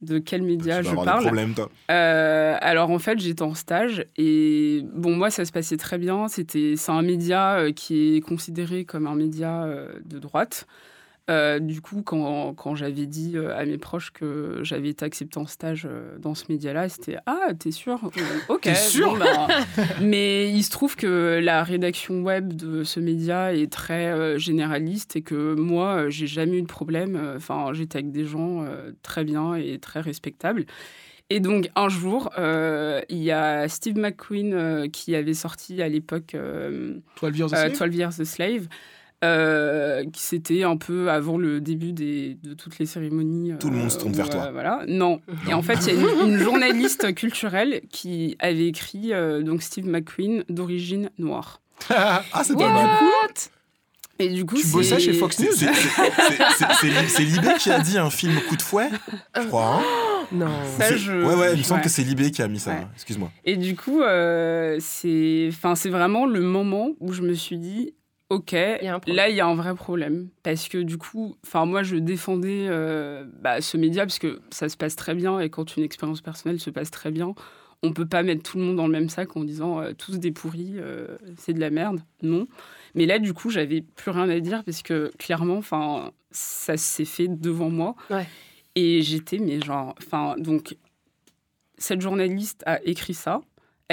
de 0.02 0.18
quel 0.20 0.44
média 0.44 0.82
tu 0.82 0.90
je 0.90 0.96
parle. 0.96 1.26
problèmes, 1.26 1.54
toi. 1.54 1.70
Alors 1.90 2.90
en 2.90 3.00
fait, 3.00 3.20
j'étais 3.20 3.42
en 3.42 3.54
stage 3.54 4.06
et 4.18 4.86
bon, 4.94 5.16
moi 5.16 5.30
ça 5.30 5.44
se 5.44 5.52
passait 5.52 5.78
très 5.78 5.98
bien. 5.98 6.28
C'était, 6.30 6.76
c'est 6.78 6.92
un 6.92 7.02
média 7.02 7.66
qui 7.76 8.16
est 8.16 8.22
considéré 8.22 8.86
comme 8.86 9.08
un 9.08 9.16
média 9.16 9.68
de 10.06 10.20
droite. 10.20 10.68
Euh, 11.32 11.60
du 11.60 11.82
coup, 11.82 12.02
quand, 12.04 12.54
quand 12.54 12.76
j'avais 12.76 13.06
dit 13.06 13.34
euh, 13.36 13.58
à 13.58 13.64
mes 13.64 13.78
proches 13.78 14.12
que 14.12 14.60
j'avais 14.64 14.90
été 14.90 15.06
accepté 15.06 15.40
en 15.40 15.46
stage 15.46 15.88
euh, 15.90 16.18
dans 16.20 16.36
ce 16.36 16.46
média-là, 16.50 16.90
c'était 16.90 17.18
Ah, 17.26 17.54
t'es 17.58 17.72
sûr? 17.72 18.12
Ok. 18.50 18.62
T'es 18.62 18.76
sûr? 18.76 19.12
bon, 19.12 19.18
ben, 19.18 19.48
Mais 20.02 20.52
il 20.52 20.64
se 20.64 20.72
trouve 20.72 20.96
que 20.96 21.40
la 21.42 21.64
rédaction 21.64 22.22
web 22.22 22.54
de 22.54 22.84
ce 22.84 23.00
média 23.00 23.54
est 23.54 23.72
très 23.72 24.38
généraliste 24.38 25.16
et 25.16 25.22
que 25.22 25.56
moi, 25.56 26.10
j'ai 26.10 26.28
jamais 26.28 26.58
eu 26.58 26.62
de 26.62 26.68
problème. 26.68 27.34
Enfin, 27.38 27.72
j'étais 27.74 28.00
avec 28.00 28.12
des 28.12 28.26
gens 28.26 28.66
très 29.02 29.24
bien 29.24 29.56
et 29.56 29.80
très 29.80 30.02
respectables. 30.02 30.66
Et 31.32 31.40
donc, 31.40 31.70
un 31.78 31.88
jour, 31.88 32.30
euh, 32.38 33.00
il 33.08 33.24
y 33.24 33.32
a 33.32 33.70
Steve 33.70 33.98
McQueen 33.98 34.54
euh, 34.54 34.90
qui 34.90 35.16
avait 35.16 35.34
sorti 35.34 35.82
à 35.82 35.88
l'époque 35.88 36.36
euh, 36.36 36.98
12 37.22 37.38
Years 37.38 37.54
a 37.54 37.74
Slave? 37.74 37.90
12 37.90 37.96
Years 37.96 38.20
a 38.20 38.26
Slave, 38.26 38.68
euh, 39.24 40.04
qui 40.12 40.22
c'était 40.22 40.64
un 40.64 40.78
peu 40.78 41.10
avant 41.12 41.38
le 41.38 41.62
début 41.62 41.94
des, 41.94 42.38
de 42.44 42.54
toutes 42.54 42.80
les 42.80 42.86
cérémonies. 42.86 43.54
Tout 43.60 43.70
le 43.70 43.78
monde 43.78 43.92
se 43.92 43.98
tourne 44.00 44.14
vers 44.14 44.30
toi. 44.30 44.46
euh, 44.48 44.52
voilà. 44.52 44.84
Non. 44.88 45.22
Et 45.50 45.54
en 45.54 45.62
fait, 45.62 45.76
il 45.88 45.94
y 45.94 45.98
a 45.98 46.24
une, 46.24 46.32
une 46.34 46.38
journaliste 46.44 47.14
culturelle 47.14 47.82
qui 47.92 48.36
avait 48.40 48.68
écrit 48.68 49.14
euh, 49.14 49.44
donc 49.44 49.62
Steve 49.62 49.86
McQueen 49.88 50.44
d'origine 50.50 51.10
noire. 51.18 51.62
ah, 51.90 52.24
c'est 52.44 52.54
pas 52.58 52.68
du 52.68 52.74
mal. 52.74 52.90
et 54.20 54.30
du 54.30 54.46
coup, 54.46 54.56
Tu 54.56 54.68
bossais 54.68 54.96
c'est- 54.96 55.00
chez 55.00 55.14
Fox 55.14 55.40
News? 55.40 55.48
c'est- 55.52 55.74
c'est- 55.74 56.04
c'est- 56.58 56.66
c'est 56.80 56.88
Li- 56.88 57.10
C'est 57.10 57.24
Libé 57.24 57.50
qui 57.60 57.72
a 57.72 57.80
dit 57.80 57.98
un 57.98 58.10
film 58.12 58.34
coup 58.48 58.56
de 58.56 58.62
fouet, 58.62 58.90
je 59.36 59.48
crois. 59.48 59.78
hein 59.78 59.82
Non. 60.32 60.48
Ça, 60.78 60.90
C'est- 60.90 60.98
je- 61.00 61.12
Ouais, 61.12 61.34
ouais, 61.36 61.48
il 61.50 61.54
me 61.54 61.58
ouais. 61.58 61.64
semble 61.64 61.82
que 61.82 61.90
c'est 61.90 62.04
Libé 62.04 62.30
qui 62.32 62.42
a 62.44 62.48
mis 62.48 62.60
ça. 62.60 62.72
Ouais. 62.72 62.88
Excuse-moi. 62.96 63.32
Et 63.46 63.58
du 63.58 63.76
coup, 63.76 64.02
euh, 64.04 64.78
c'est, 64.80 65.48
enfin, 65.50 65.74
c'est 65.76 65.90
vraiment 65.90 66.26
le 66.28 66.42
moment 66.42 66.90
où 67.00 67.14
je 67.14 67.22
me 67.24 67.34
suis 67.34 67.58
dit, 67.58 67.94
ok, 68.32 68.52
y 68.54 68.88
a 68.88 68.96
un 68.96 69.00
problème. 69.00 69.16
là 69.16 69.30
il 69.30 69.36
y 69.36 69.42
a 69.42 69.46
un 69.46 69.56
vrai 69.56 69.76
problème, 69.76 70.30
parce 70.42 70.68
que 70.68 70.78
du 70.78 70.98
coup, 70.98 71.36
enfin 71.46 71.66
moi 71.66 71.84
je 71.84 71.98
défendais 71.98 72.68
euh, 72.70 73.26
bah, 73.42 73.62
ce 73.62 73.78
média 73.78 74.04
parce 74.06 74.20
que 74.20 74.40
ça 74.50 74.70
se 74.70 74.78
passe 74.78 74.96
très 74.96 75.14
bien 75.14 75.40
et 75.40 75.50
quand 75.50 75.76
une 75.78 75.84
expérience 75.84 76.22
personnelle 76.22 76.60
se 76.60 76.70
passe 76.70 76.92
très 76.92 77.12
bien, 77.12 77.36
on 77.84 77.94
peut 77.94 78.06
pas 78.06 78.24
mettre 78.24 78.44
tout 78.44 78.58
le 78.58 78.64
monde 78.64 78.76
dans 78.78 78.86
le 78.86 78.92
même 78.92 79.10
sac 79.10 79.36
en 79.36 79.44
disant 79.44 79.82
euh, 79.82 79.94
tous 79.94 80.20
des 80.20 80.32
pourris, 80.32 80.74
euh, 80.76 81.18
c'est 81.38 81.54
de 81.54 81.60
la 81.60 81.72
merde. 81.72 82.02
Non. 82.22 82.48
Mais 82.94 83.06
là, 83.06 83.20
du 83.20 83.34
coup, 83.34 83.50
j'avais 83.50 83.82
plus 83.82 84.12
rien 84.12 84.30
à 84.30 84.40
dire 84.40 84.64
parce 84.64 84.84
que 84.84 85.12
clairement, 85.18 85.58
enfin, 85.58 86.12
ça 86.30 86.78
s'est 86.78 87.06
fait 87.06 87.28
devant 87.28 87.70
moi. 87.70 87.96
Ouais. 88.10 88.28
Et 88.76 89.02
j'étais, 89.02 89.40
mais 89.40 89.60
genre, 89.60 89.96
enfin, 89.98 90.36
donc, 90.38 90.78
cette 91.78 92.02
journaliste 92.02 92.64
a 92.68 92.82
écrit 92.84 93.16
ça. 93.16 93.42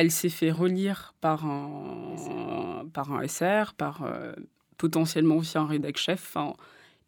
Elle 0.00 0.12
s'est 0.12 0.28
fait 0.28 0.52
relire 0.52 1.12
par 1.20 1.44
un, 1.44 2.86
par 2.92 3.12
un 3.12 3.26
SR, 3.26 3.74
par 3.76 4.04
euh, 4.04 4.32
potentiellement 4.76 5.38
aussi 5.38 5.58
un 5.58 5.66
rédac 5.66 5.96
chef. 5.96 6.36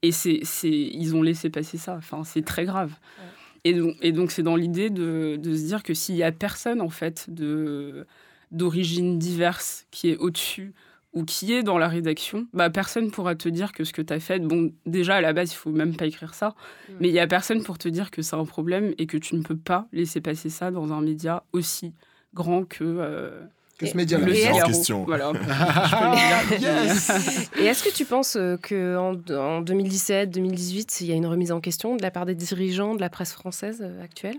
Et 0.03 0.11
c'est, 0.11 0.41
ils 0.65 1.15
ont 1.15 1.23
laissé 1.23 1.51
passer 1.51 1.79
ça. 1.79 1.95
Enfin, 1.95 2.25
c'est 2.25 2.45
très 2.45 2.65
grave. 2.65 2.93
Et 3.63 3.75
donc, 3.75 3.95
et 4.03 4.11
donc, 4.11 4.33
c'est 4.33 4.43
dans 4.43 4.57
l'idée 4.57 4.91
de, 4.91 5.39
de 5.41 5.55
se 5.55 5.67
dire 5.67 5.85
que 5.85 5.95
s'il 5.95 6.17
y 6.17 6.25
a 6.25 6.33
personne, 6.33 6.81
en 6.81 6.89
fait, 6.89 7.27
de, 7.29 8.09
d'origine 8.51 9.21
diverse 9.21 9.87
qui 9.93 10.11
est 10.11 10.17
au-dessus 10.17 10.75
ou 11.13 11.25
qui 11.25 11.53
est 11.53 11.63
dans 11.63 11.79
la 11.79 11.87
rédaction, 11.87 12.49
bah, 12.53 12.71
personne 12.71 13.13
pourra 13.13 13.37
te 13.37 13.49
dire 13.49 13.71
que 13.71 13.85
ce 13.85 13.93
que 13.93 14.03
tu 14.03 14.13
as 14.13 14.19
fait, 14.19 14.41
bon, 14.41 14.73
déjà, 14.85 15.15
à 15.15 15.21
la 15.21 15.33
base, 15.33 15.53
il 15.53 15.57
faut 15.57 15.71
même 15.71 15.95
pas 15.95 16.07
écrire 16.07 16.35
ça, 16.35 16.57
mais 16.99 17.07
il 17.07 17.15
y 17.15 17.21
a 17.21 17.29
personne 17.29 17.63
pour 17.63 17.79
te 17.79 17.89
dire 17.89 18.11
que 18.11 18.21
c'est 18.21 18.35
un 18.35 18.45
problème 18.47 18.95
et 18.99 19.07
que 19.07 19.17
tu 19.17 19.37
ne 19.37 19.43
peux 19.43 19.57
pas 19.57 19.87
laisser 19.93 20.21
passer 20.21 20.51
ça 20.51 20.73
dans 20.73 20.93
un 20.93 21.03
média 21.03 21.45
aussi 21.53 21.95
grand 22.35 22.65
que... 22.65 22.85
euh, 22.85 23.41
Que 23.79 23.87
ce 23.87 23.97
le 23.97 24.03
est-ce- 24.03 24.49
Figaro. 24.53 24.67
question. 24.67 25.05
Voilà. 25.05 25.33
Yes 26.61 27.11
Et 27.59 27.65
est-ce 27.65 27.83
que 27.85 27.95
tu 27.95 28.05
penses 28.05 28.37
euh, 28.37 28.57
que 28.57 28.97
en, 28.97 29.15
en 29.35 29.61
2017, 29.61 30.31
2018, 30.31 31.01
il 31.01 31.07
y 31.09 31.13
a 31.13 31.15
une 31.15 31.27
remise 31.27 31.53
en 31.53 31.61
question 31.61 31.97
de 31.97 32.03
la 32.03 32.11
part 32.11 32.27
des 32.27 32.35
dirigeants 32.35 32.95
de 32.95 33.01
la 33.01 33.09
presse 33.11 33.33
française 33.33 33.79
euh, 33.83 34.03
actuelle? 34.03 34.37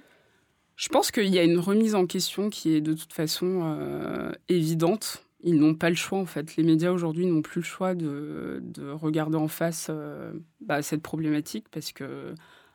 Je 0.76 0.90
pense 0.90 1.12
qu'il 1.12 1.28
y 1.28 1.38
a 1.40 1.44
une 1.44 1.60
remise 1.60 1.96
en 1.96 2.06
question 2.08 2.50
qui 2.50 2.74
est 2.76 2.82
de 2.82 2.94
toute 2.94 3.14
façon 3.14 3.62
euh, 3.80 4.32
évidente. 4.50 5.24
Ils 5.44 5.60
n'ont 5.60 5.74
pas 5.76 5.90
le 5.90 5.96
choix, 5.96 6.20
en 6.20 6.26
fait. 6.26 6.56
Les 6.56 6.64
médias 6.64 6.92
aujourd'hui 6.92 7.26
n'ont 7.26 7.42
plus 7.42 7.62
le 7.62 7.66
choix 7.66 7.94
de, 7.96 8.60
de 8.64 8.90
regarder 8.92 9.38
en 9.38 9.48
face 9.48 9.88
euh, 9.90 10.32
bah, 10.60 10.82
cette 10.82 11.02
problématique 11.02 11.66
parce 11.72 11.92
que 11.92 12.34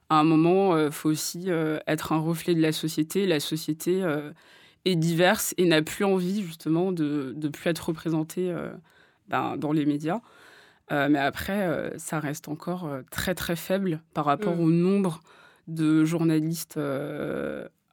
à 0.09 0.17
un 0.21 0.25
moment, 0.25 0.79
il 0.79 0.93
faut 0.93 1.09
aussi 1.11 1.45
euh, 1.49 1.79
être 1.89 2.12
un 2.12 2.19
reflet 2.21 2.55
de 2.55 2.61
la 2.61 2.71
société. 2.73 3.27
La 3.27 3.41
société 3.41 4.03
euh, 4.05 4.31
est 4.87 4.97
diverse 4.97 5.53
et 5.59 5.66
n'a 5.66 5.82
plus 5.82 6.05
envie, 6.05 6.43
justement, 6.43 6.93
de 6.93 7.34
ne 7.37 7.49
plus 7.49 7.68
être 7.68 7.89
représentée 7.89 8.51
euh, 8.51 8.72
ben, 9.28 9.57
dans 9.57 9.72
les 9.72 9.84
médias. 9.84 10.20
Euh, 10.93 11.09
mais 11.11 11.18
après, 11.18 11.66
euh, 11.66 11.91
ça 11.99 12.20
reste 12.20 12.49
encore 12.49 12.89
très, 13.11 13.34
très 13.34 13.57
faible 13.57 14.01
par 14.14 14.24
rapport 14.24 14.57
Mm. 14.57 14.61
au 14.61 14.70
nombre 14.70 15.20
de 15.66 16.05
journalistes 16.05 16.78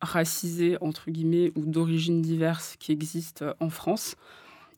racisés, 0.01 0.77
entre 0.79 1.09
guillemets, 1.09 1.51
ou 1.55 1.65
d'origine 1.65 2.21
diverse 2.21 2.75
qui 2.79 2.91
existent 2.91 3.45
en 3.59 3.69
France. 3.69 4.15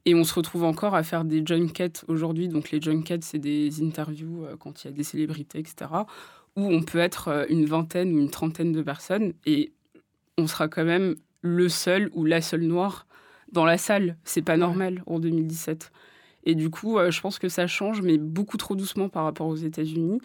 Et 0.06 0.16
on 0.16 0.24
se 0.24 0.34
retrouve 0.36 0.64
encore 0.64 0.96
à 0.96 1.04
faire 1.04 1.26
des 1.26 1.44
junkets 1.46 2.06
aujourd'hui. 2.08 2.48
Donc 2.48 2.72
les 2.72 2.80
junkets, 2.80 3.24
c'est 3.24 3.40
des 3.40 3.84
interviews 3.84 4.46
quand 4.60 4.84
il 4.84 4.88
y 4.88 4.90
a 4.92 4.94
des 4.94 5.04
célébrités, 5.04 5.60
etc., 5.60 5.88
où 6.56 6.62
on 6.62 6.84
peut 6.84 7.00
être 7.00 7.48
une 7.50 7.66
vingtaine 7.66 8.16
ou 8.16 8.20
une 8.20 8.30
trentaine 8.30 8.72
de 8.72 8.82
personnes 8.82 9.34
et 9.46 9.74
on 10.38 10.48
sera 10.48 10.68
quand 10.68 10.86
même 10.86 11.16
le 11.46 11.70
seul 11.70 12.10
ou 12.14 12.26
la 12.26 12.42
seule 12.42 12.64
noire 12.64 13.06
dans 13.52 13.66
la 13.66 13.78
salle. 13.78 14.18
C'est 14.24 14.42
pas 14.42 14.58
normal 14.58 15.04
en 15.06 15.20
2017. 15.20 15.92
Et 16.44 16.56
du 16.56 16.70
coup, 16.70 16.98
euh, 16.98 17.12
je 17.12 17.22
pense 17.22 17.40
que 17.40 17.50
ça 17.50 17.68
change, 17.68 18.02
mais 18.02 18.18
beaucoup 18.18 18.58
trop 18.58 18.76
doucement 18.76 19.10
par 19.10 19.24
rapport 19.24 19.48
aux 19.48 19.56
États-Unis. 19.56 20.20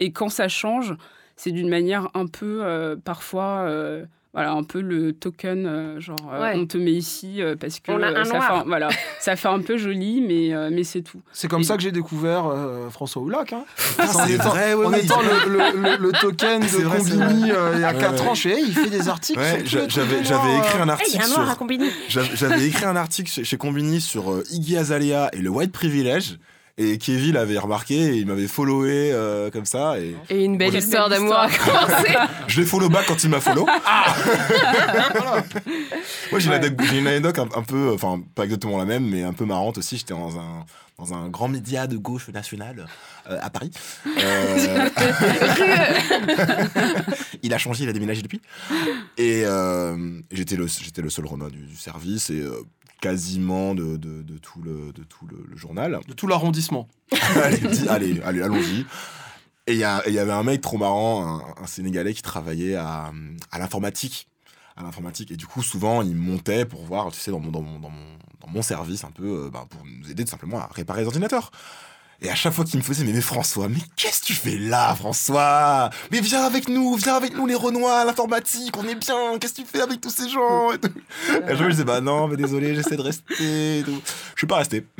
Et 0.00 0.12
quand 0.12 0.28
ça 0.28 0.48
change, 0.48 0.94
c'est 1.36 1.50
d'une 1.50 1.68
manière 1.68 2.10
un 2.14 2.26
peu, 2.26 2.60
euh, 2.62 2.96
parfois, 2.96 3.64
euh, 3.66 4.04
voilà, 4.36 4.52
un 4.52 4.62
peu 4.64 4.80
le 4.82 5.14
token, 5.14 5.66
euh, 5.66 5.98
genre, 6.00 6.16
euh, 6.30 6.42
Ouais. 6.42 6.52
on 6.56 6.66
te 6.66 6.76
met 6.76 6.92
ici 6.92 7.40
euh, 7.40 7.56
parce 7.58 7.80
que 7.80 7.90
On 7.90 8.02
a 8.02 8.08
un 8.20 8.24
ça, 8.24 8.32
noir. 8.34 8.58
fait, 8.62 8.68
voilà, 8.68 8.88
ça 9.18 9.34
fait 9.34 9.48
un 9.48 9.60
peu 9.60 9.78
joli, 9.78 10.20
mais, 10.20 10.52
euh, 10.54 10.68
mais 10.70 10.84
c'est 10.84 11.00
tout. 11.00 11.22
C'est 11.32 11.48
comme 11.48 11.62
Et- 11.62 11.64
ça 11.64 11.76
que 11.76 11.82
j'ai 11.82 11.90
découvert 11.90 12.46
euh, 12.46 12.90
François 12.90 13.22
Oulac. 13.22 13.54
Hein. 13.54 13.64
Ah, 13.98 14.04
en 14.14 14.26
étant, 14.26 14.48
vrai, 14.50 14.74
ouais, 14.74 14.86
en 14.86 14.92
oui. 14.92 14.98
étant 15.02 15.20
le, 15.22 15.50
le- 15.50 15.80
le- 15.80 15.96
le 15.96 16.12
token 16.12 16.60
de 16.60 16.66
C'est 16.66 16.82
vrai, 16.82 16.98
Combini 16.98 17.50
euh, 17.50 17.72
il 17.76 17.80
y 17.80 17.84
a 17.84 17.92
Ouais, 17.94 17.98
4 17.98 18.22
ouais. 18.22 18.28
ans, 18.28 18.34
je 18.34 18.42
fais, 18.42 18.58
hey, 18.60 18.64
il 18.68 18.74
fait 18.74 18.90
des 18.90 19.08
articles. 19.08 19.40
J'avais 19.64 20.22
j'avais 20.22 20.58
écrit 20.58 20.80
un 20.82 20.88
article 20.90 21.10
il 21.14 21.18
y 21.18 21.22
a 21.22 21.24
un 21.24 21.28
noir 21.28 21.56
sur 21.56 21.66
j'avais 22.08 22.36
j'avais 22.36 22.66
écrit 22.66 22.84
un 22.84 22.96
article 22.96 23.30
chez, 23.30 23.42
chez 23.44 23.56
Combini 23.56 24.00
sur 24.02 24.30
euh, 24.32 24.44
Iggy 24.50 24.76
Azalea 24.76 25.30
et 25.32 25.38
le 25.38 25.48
white 25.48 25.72
privilege 25.72 26.38
et 26.78 26.98
Kevin 26.98 27.34
l'avait 27.34 27.58
remarqué 27.58 27.94
et 27.94 28.14
il 28.16 28.26
m'avait 28.26 28.48
followé 28.48 29.10
euh, 29.12 29.50
comme 29.50 29.64
ça 29.64 29.98
et 29.98 30.14
Et 30.28 30.44
une 30.44 30.58
belle 30.58 30.74
histoire 30.74 31.08
d'amour 31.08 31.34
à 31.36 31.48
commencer. 31.48 32.14
je 32.48 32.60
l'ai 32.60 32.66
follow 32.66 32.88
back 32.88 33.06
quand 33.06 33.22
il 33.24 33.30
m'a 33.30 33.40
follow. 33.40 33.66
Voilà. 35.14 35.44
Moi 36.30 36.40
j'ai 36.40 36.46
une 36.46 36.52
Ouais. 36.52 36.58
anecdote- 36.58 36.86
j'ai 36.90 36.98
une 36.98 37.06
anecdote 37.06 37.38
un, 37.38 37.48
un 37.58 37.62
peu 37.62 37.92
enfin 37.94 38.20
pas 38.34 38.44
exactement 38.44 38.78
la 38.78 38.84
même 38.84 39.08
mais 39.08 39.22
un 39.22 39.32
peu 39.32 39.44
marrante 39.44 39.78
aussi, 39.78 39.96
j'étais 39.96 40.14
dans 40.14 40.38
un 40.38 40.64
dans 40.98 41.12
un 41.12 41.28
grand 41.28 41.48
média 41.48 41.86
de 41.86 41.98
gauche 41.98 42.28
nationale 42.28 42.86
euh, 43.30 43.38
à 43.42 43.50
Paris. 43.50 43.70
Euh, 44.06 44.88
il 47.42 47.52
a 47.52 47.58
changé, 47.58 47.84
il 47.84 47.90
a 47.90 47.92
déménagé 47.92 48.22
depuis. 48.22 48.40
Et 49.18 49.42
euh, 49.44 49.94
j'étais 50.30 50.56
le, 50.56 50.66
j'étais 50.66 51.02
le 51.02 51.10
seul 51.10 51.26
Renoir 51.26 51.50
du, 51.50 51.58
du 51.66 51.76
service 51.76 52.30
et 52.30 52.40
euh, 52.40 52.62
quasiment 53.00 53.74
de, 53.74 53.96
de, 53.96 54.22
de 54.22 54.38
tout, 54.38 54.62
le, 54.62 54.92
de 54.92 55.04
tout 55.04 55.26
le, 55.26 55.44
le 55.48 55.56
journal. 55.56 56.00
De 56.06 56.12
tout 56.12 56.26
l'arrondissement. 56.26 56.88
allez, 57.42 57.58
dis- 57.58 57.88
allez, 57.88 58.20
allez, 58.22 58.42
allons-y. 58.42 58.86
Et 59.68 59.72
il 59.74 59.78
y, 59.78 59.84
avait 59.84 60.32
un 60.32 60.44
mec 60.44 60.60
trop 60.60 60.78
marrant, 60.78 61.26
un, 61.26 61.62
un 61.62 61.66
Sénégalais 61.66 62.14
qui 62.14 62.22
travaillait 62.22 62.76
à, 62.76 63.10
à 63.50 63.58
l'informatique. 63.58 64.28
À 64.76 64.82
l'informatique. 64.82 65.30
Et 65.32 65.36
du 65.36 65.46
coup, 65.46 65.62
souvent, 65.62 66.02
il 66.02 66.14
montait 66.14 66.64
pour 66.66 66.84
voir, 66.84 67.10
tu 67.10 67.18
sais, 67.18 67.30
dans 67.32 67.40
mon, 67.40 67.50
dans 67.50 67.62
mon, 67.62 67.80
dans 67.80 67.90
mon, 67.90 68.18
dans 68.40 68.48
mon 68.48 68.62
service, 68.62 69.02
un 69.04 69.10
peu, 69.10 69.46
euh, 69.46 69.50
ben, 69.50 69.66
pour 69.68 69.82
nous 69.84 70.10
aider 70.10 70.24
tout 70.24 70.30
simplement 70.30 70.58
à 70.58 70.68
réparer 70.72 71.00
les 71.00 71.06
ordinateurs. 71.06 71.50
Et 72.22 72.30
à 72.30 72.34
chaque 72.34 72.54
fois 72.54 72.64
qu'il 72.64 72.78
me 72.78 72.84
faisait, 72.84 73.04
mais, 73.04 73.20
François, 73.20 73.68
mais 73.68 73.78
qu'est-ce 73.96 74.22
que 74.22 74.26
tu 74.26 74.32
fais 74.32 74.56
là, 74.56 74.94
François? 74.94 75.90
Mais 76.10 76.20
viens 76.20 76.44
avec 76.44 76.68
nous, 76.68 76.94
viens 76.94 77.14
avec 77.14 77.36
nous, 77.36 77.46
les 77.46 77.54
Renois, 77.54 78.04
l'informatique, 78.04 78.76
on 78.76 78.86
est 78.88 78.94
bien, 78.94 79.38
qu'est-ce 79.38 79.54
que 79.54 79.62
tu 79.62 79.66
fais 79.66 79.82
avec 79.82 80.00
tous 80.00 80.10
ces 80.10 80.28
gens? 80.28 80.72
Et, 80.72 80.78
tout. 80.78 80.88
Et 81.48 81.56
je 81.56 81.68
disais, 81.68 81.84
bah 81.84 82.00
non, 82.00 82.28
mais 82.28 82.36
désolé, 82.36 82.74
j'essaie 82.74 82.96
de 82.96 83.02
rester. 83.02 83.78
et 83.78 83.82
tout. 83.82 84.00
Je 84.34 84.40
suis 84.40 84.46
pas 84.46 84.56
resté. 84.56 84.84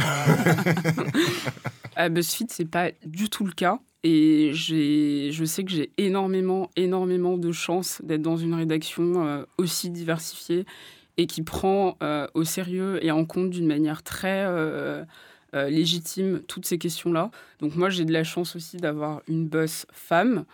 À 1.99 2.11
BuzzFeed, 2.11 2.51
c'est 2.51 2.67
pas 2.67 2.91
du 3.07 3.31
tout 3.31 3.47
le 3.47 3.53
cas. 3.53 3.79
Et 4.05 4.53
je 4.53 5.45
sais 5.47 5.65
que 5.65 5.71
j'ai 5.71 5.91
énormément, 5.97 6.71
énormément 6.77 7.39
de 7.39 7.51
chance 7.53 8.03
d'être 8.05 8.21
dans 8.21 8.37
une 8.37 8.53
rédaction 8.53 9.27
euh, 9.27 9.45
aussi 9.57 9.89
diversifiée 9.89 10.67
et 11.17 11.27
qui 11.27 11.43
prend 11.43 11.97
euh, 12.03 12.27
au 12.35 12.45
sérieux 12.45 13.03
et 13.05 13.11
en 13.11 13.25
compte 13.25 13.49
d'une 13.49 13.67
manière 13.67 14.03
très 14.03 14.45
euh, 15.57 15.71
légitime 15.71 16.41
toutes 16.47 16.67
ces 16.67 16.79
questions-là. 16.79 17.31
Donc 17.61 17.75
moi, 17.75 17.91
j'ai 17.91 18.05
de 18.05 18.13
la 18.13 18.25
chance 18.25 18.55
aussi 18.55 18.77
d'avoir 18.77 19.23
une 19.27 19.49
boss 19.49 19.87
femme 19.93 20.45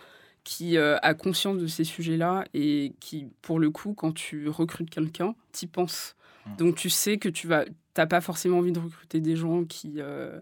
qui 0.43 0.77
euh, 0.77 0.97
a 1.01 1.13
conscience 1.13 1.57
de 1.57 1.67
ces 1.67 1.83
sujets-là 1.83 2.45
et 2.53 2.93
qui, 2.99 3.27
pour 3.41 3.59
le 3.59 3.69
coup, 3.69 3.93
quand 3.93 4.13
tu 4.13 4.49
recrutes 4.49 4.89
quelqu'un, 4.89 5.35
t'y 5.51 5.67
penses. 5.67 6.15
Donc 6.57 6.75
tu 6.75 6.89
sais 6.89 7.17
que 7.17 7.29
tu 7.29 7.47
vas, 7.47 7.65
t'as 7.93 8.05
pas 8.05 8.21
forcément 8.21 8.57
envie 8.57 8.71
de 8.71 8.79
recruter 8.79 9.19
des 9.19 9.35
gens 9.35 9.63
qui 9.63 9.95
euh, 9.97 10.39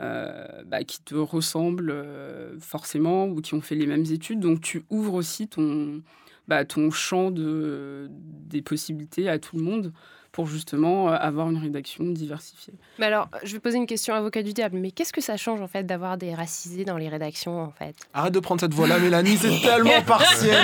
euh, 0.00 0.62
bah, 0.66 0.84
qui 0.84 1.00
te 1.02 1.14
ressemblent 1.14 1.90
euh, 1.90 2.58
forcément 2.60 3.26
ou 3.26 3.40
qui 3.40 3.54
ont 3.54 3.60
fait 3.60 3.74
les 3.74 3.86
mêmes 3.86 4.04
études. 4.10 4.40
Donc 4.40 4.60
tu 4.60 4.84
ouvres 4.90 5.14
aussi 5.14 5.48
ton, 5.48 6.02
bah, 6.46 6.64
ton 6.64 6.90
champ 6.90 7.30
de, 7.30 8.08
des 8.10 8.62
possibilités 8.62 9.28
à 9.28 9.38
tout 9.38 9.56
le 9.56 9.62
monde 9.62 9.92
pour 10.32 10.46
justement 10.46 11.08
euh, 11.08 11.16
avoir 11.16 11.50
une 11.50 11.58
rédaction 11.58 12.04
diversifiée. 12.04 12.74
Mais 12.98 13.06
alors, 13.06 13.28
je 13.44 13.52
vais 13.54 13.60
poser 13.60 13.76
une 13.78 13.86
question 13.86 14.14
avocat 14.14 14.42
du 14.42 14.52
diable. 14.52 14.78
Mais 14.78 14.90
qu'est-ce 14.90 15.12
que 15.12 15.20
ça 15.20 15.36
change 15.36 15.60
en 15.60 15.68
fait 15.68 15.84
d'avoir 15.84 16.16
des 16.16 16.34
racisés 16.34 16.84
dans 16.84 16.96
les 16.96 17.08
rédactions 17.08 17.60
en 17.60 17.70
fait? 17.70 17.94
Arrête 18.14 18.34
de 18.34 18.40
prendre 18.40 18.60
cette 18.60 18.74
voix-là, 18.74 18.98
Mélanie, 18.98 19.36
c'est 19.36 19.60
tellement 19.62 20.02
partiel. 20.02 20.56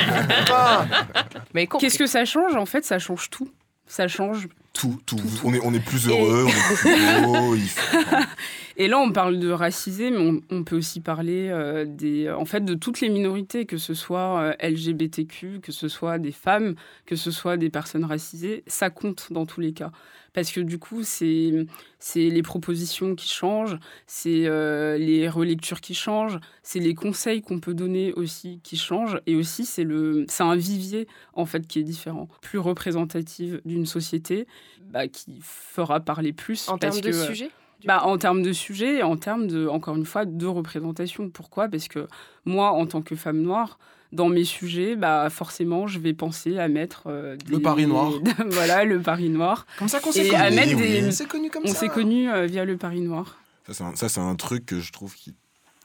Mais 1.54 1.66
Qu'est-ce 1.66 1.98
que 1.98 2.06
ça 2.06 2.24
change? 2.24 2.54
En 2.56 2.66
fait, 2.66 2.84
ça 2.84 2.98
change 2.98 3.30
tout. 3.30 3.50
Ça 3.86 4.08
change 4.08 4.48
Tout, 4.74 4.98
tout. 5.06 5.16
On, 5.44 5.54
est, 5.54 5.60
on 5.62 5.72
est 5.72 5.80
plus 5.84 6.08
heureux, 6.08 6.44
on 6.44 6.48
est 6.48 6.76
plus 6.76 7.22
beau. 7.24 7.56
faut- 7.56 8.16
Et 8.76 8.88
là, 8.88 8.98
on 8.98 9.12
parle 9.12 9.38
de 9.38 9.50
racisés, 9.50 10.10
mais 10.10 10.18
on, 10.18 10.40
on 10.50 10.64
peut 10.64 10.74
aussi 10.76 11.00
parler 11.00 11.48
euh, 11.48 11.84
des, 11.88 12.28
en 12.28 12.44
fait, 12.44 12.64
de 12.64 12.74
toutes 12.74 13.00
les 13.00 13.08
minorités, 13.08 13.66
que 13.66 13.76
ce 13.78 13.94
soit 13.94 14.40
euh, 14.40 14.68
LGBTQ, 14.68 15.60
que 15.62 15.70
ce 15.70 15.86
soit 15.86 16.18
des 16.18 16.32
femmes, 16.32 16.74
que 17.06 17.14
ce 17.14 17.30
soit 17.30 17.56
des 17.56 17.70
personnes 17.70 18.04
racisées. 18.04 18.64
Ça 18.66 18.90
compte 18.90 19.28
dans 19.30 19.46
tous 19.46 19.60
les 19.60 19.72
cas. 19.72 19.92
Parce 20.34 20.50
que 20.52 20.60
du 20.60 20.78
coup, 20.78 21.02
c'est 21.04 21.66
c'est 21.98 22.28
les 22.28 22.42
propositions 22.42 23.14
qui 23.14 23.28
changent, 23.28 23.78
c'est 24.06 24.46
euh, 24.46 24.98
les 24.98 25.28
relectures 25.28 25.80
qui 25.80 25.94
changent, 25.94 26.38
c'est 26.62 26.80
les 26.80 26.94
conseils 26.94 27.40
qu'on 27.40 27.60
peut 27.60 27.72
donner 27.72 28.12
aussi 28.12 28.60
qui 28.62 28.76
changent. 28.76 29.18
Et 29.26 29.36
aussi, 29.36 29.64
c'est 29.64 29.84
le- 29.84 30.26
c'est 30.28 30.42
un 30.42 30.56
vivier, 30.56 31.06
en 31.34 31.46
fait, 31.46 31.66
qui 31.66 31.78
est 31.78 31.84
différent, 31.84 32.28
plus 32.42 32.58
représentatif 32.58 33.54
d'une 33.64 33.86
société, 33.86 34.46
bah, 34.90 35.08
qui 35.08 35.38
fera 35.40 36.00
parler 36.00 36.32
plus. 36.32 36.68
En 36.68 36.78
termes 36.78 37.00
de 37.00 37.10
que, 37.10 37.16
euh, 37.16 37.26
sujets 37.26 37.50
bah, 37.86 38.02
en 38.04 38.16
termes 38.18 38.42
de 38.42 38.52
sujet 38.52 38.96
et 38.98 39.02
en 39.02 39.16
termes 39.16 39.46
de, 39.46 39.66
encore 39.68 39.94
une 39.96 40.06
fois, 40.06 40.24
de 40.24 40.46
représentation. 40.46 41.28
Pourquoi? 41.30 41.68
Parce 41.68 41.86
que 41.88 42.06
moi, 42.44 42.70
en 42.72 42.86
tant 42.86 43.02
que 43.02 43.14
femme 43.14 43.40
noire, 43.42 43.78
dans 44.14 44.28
mes 44.28 44.44
sujets, 44.44 44.96
bah, 44.96 45.28
forcément, 45.30 45.86
je 45.86 45.98
vais 45.98 46.14
penser 46.14 46.58
à 46.58 46.68
mettre 46.68 47.04
euh, 47.06 47.36
Le 47.48 47.58
Paris 47.58 47.86
noir. 47.86 48.12
voilà, 48.50 48.84
le 48.84 49.00
Paris 49.00 49.28
noir. 49.28 49.66
Comme 49.78 49.88
ça 49.88 50.00
qu'on 50.00 50.12
s'est 50.12 50.34
à 50.34 50.50
mettre 50.50 50.76
des... 50.76 51.26
connu 51.26 51.50
comme 51.50 51.64
On 51.64 51.68
ça. 51.68 51.74
s'est 51.74 51.88
connus 51.88 52.30
euh, 52.30 52.46
via 52.46 52.64
le 52.64 52.76
Paris 52.76 53.00
noir. 53.00 53.38
Ça, 53.66 53.74
c'est 53.74 53.84
un, 53.84 53.96
ça, 53.96 54.08
c'est 54.08 54.20
un 54.20 54.34
truc 54.36 54.66
que 54.66 54.80
je 54.80 54.92
trouve 54.92 55.14
qui, 55.14 55.34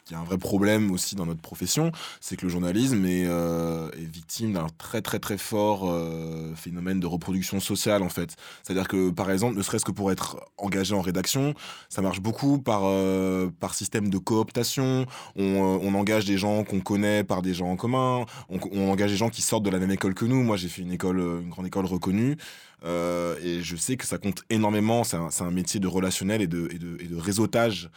qui 0.10 0.16
est 0.16 0.18
un 0.18 0.24
vrai 0.24 0.40
problème 0.40 0.92
aussi 0.92 1.16
dans 1.16 1.28
notre 1.28 1.42
profession. 1.42 1.92
C'est 2.20 2.36
que 2.36 2.42
le 2.48 2.50
journalisme 2.50 3.06
est, 3.06 3.28
euh, 3.28 3.92
victime 3.96 4.54
d'un 4.54 4.66
très, 4.80 5.04
très, 5.04 5.20
très 5.20 5.38
fort 5.38 5.88
euh, 5.88 6.52
phénomène 6.56 7.00
de 7.00 7.06
reproduction 7.06 7.60
sociale, 7.60 8.02
en 8.02 8.10
fait. 8.10 8.36
C'est-à-dire 8.64 8.88
que, 8.88 9.12
par 9.12 9.30
exemple, 9.30 9.56
ne 9.56 9.62
serait-ce 9.62 9.86
que 9.86 9.92
pour 9.92 10.12
être 10.12 10.38
engagé 10.58 10.96
en 10.96 11.02
rédaction, 11.02 11.54
ça 11.90 12.02
marche 12.02 12.22
beaucoup 12.22 12.58
par, 12.58 12.82
euh, 12.86 13.52
par 13.60 13.76
système 13.76 14.10
de 14.10 14.18
cooptation. 14.18 15.06
On, 15.36 15.94
engage 15.94 16.26
des 16.26 16.38
gens 16.38 16.64
qu'on 16.64 16.80
connaît 16.80 17.24
par 17.24 17.42
des 17.42 17.54
gens 17.54 17.70
en 17.70 17.76
commun. 17.76 18.26
On, 18.50 18.90
engage 18.90 19.12
des 19.12 19.18
gens 19.18 19.30
qui 19.30 19.44
sortent 19.44 19.64
de 19.64 19.70
la 19.70 19.80
même 19.80 19.92
école 19.92 20.16
que 20.16 20.26
nous. 20.26 20.42
Moi, 20.44 20.56
j'ai 20.56 20.70
fait 20.70 20.82
une 20.82 20.92
école, 20.92 21.20
une 21.20 21.50
grande 21.50 21.68
école 21.68 21.86
reconnue. 21.86 22.38
Et 22.84 23.60
je 23.62 23.76
sais 23.76 23.98
que 23.98 24.08
ça 24.08 24.18
compte 24.18 24.44
énormément. 24.50 25.04
C'est 25.04 25.18
un, 25.18 25.30
c'est 25.30 25.44
un 25.44 25.52
métier 25.52 25.80
de 25.80 25.88
relationnel 25.88 26.42
et 26.42 26.48
de, 26.48 26.70
et 26.72 26.80
de, 26.80 26.98
et 27.02 27.08
de 27.08 27.16
réseautage. 27.18 27.90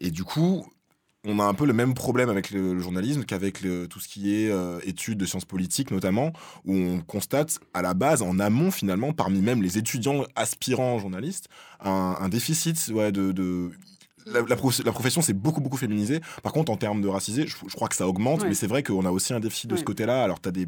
Et 0.00 0.10
du 0.10 0.24
coup, 0.24 0.66
on 1.24 1.38
a 1.38 1.44
un 1.44 1.54
peu 1.54 1.66
le 1.66 1.72
même 1.72 1.94
problème 1.94 2.28
avec 2.28 2.50
le, 2.50 2.74
le 2.74 2.80
journalisme 2.80 3.24
qu'avec 3.24 3.60
tout 3.88 4.00
ce 4.00 4.08
qui 4.08 4.34
est 4.34 4.50
euh, 4.50 4.78
études 4.84 5.18
de 5.18 5.26
sciences 5.26 5.44
politiques 5.46 5.90
notamment, 5.90 6.32
où 6.64 6.74
on 6.74 7.00
constate 7.00 7.60
à 7.72 7.82
la 7.82 7.94
base, 7.94 8.20
en 8.22 8.38
amont 8.38 8.70
finalement, 8.70 9.12
parmi 9.12 9.40
même 9.40 9.62
les 9.62 9.78
étudiants 9.78 10.24
aspirants 10.36 10.98
journalistes, 10.98 11.48
un, 11.80 12.16
un 12.20 12.28
déficit 12.28 12.90
ouais, 12.92 13.10
de... 13.12 13.32
de 13.32 13.70
la, 14.26 14.40
la 14.40 14.56
prof- 14.56 14.82
la 14.84 14.92
profession 14.92 15.20
s'est 15.20 15.34
beaucoup 15.34 15.60
beaucoup 15.60 15.76
féminisée. 15.76 16.20
Par 16.42 16.52
contre, 16.52 16.72
en 16.72 16.76
termes 16.78 17.02
de 17.02 17.08
racisé, 17.08 17.46
je, 17.46 17.56
je 17.68 17.74
crois 17.74 17.88
que 17.88 17.96
ça 17.96 18.08
augmente, 18.08 18.40
Ouais. 18.42 18.48
mais 18.48 18.54
c'est 18.54 18.66
vrai 18.66 18.82
qu'on 18.82 19.04
a 19.04 19.10
aussi 19.10 19.34
un 19.34 19.40
déficit 19.40 19.68
de 19.68 19.76
ce 19.76 19.84
côté-là. 19.84 20.24
Alors, 20.24 20.40
tu 20.40 20.48
as 20.48 20.52
des, 20.52 20.66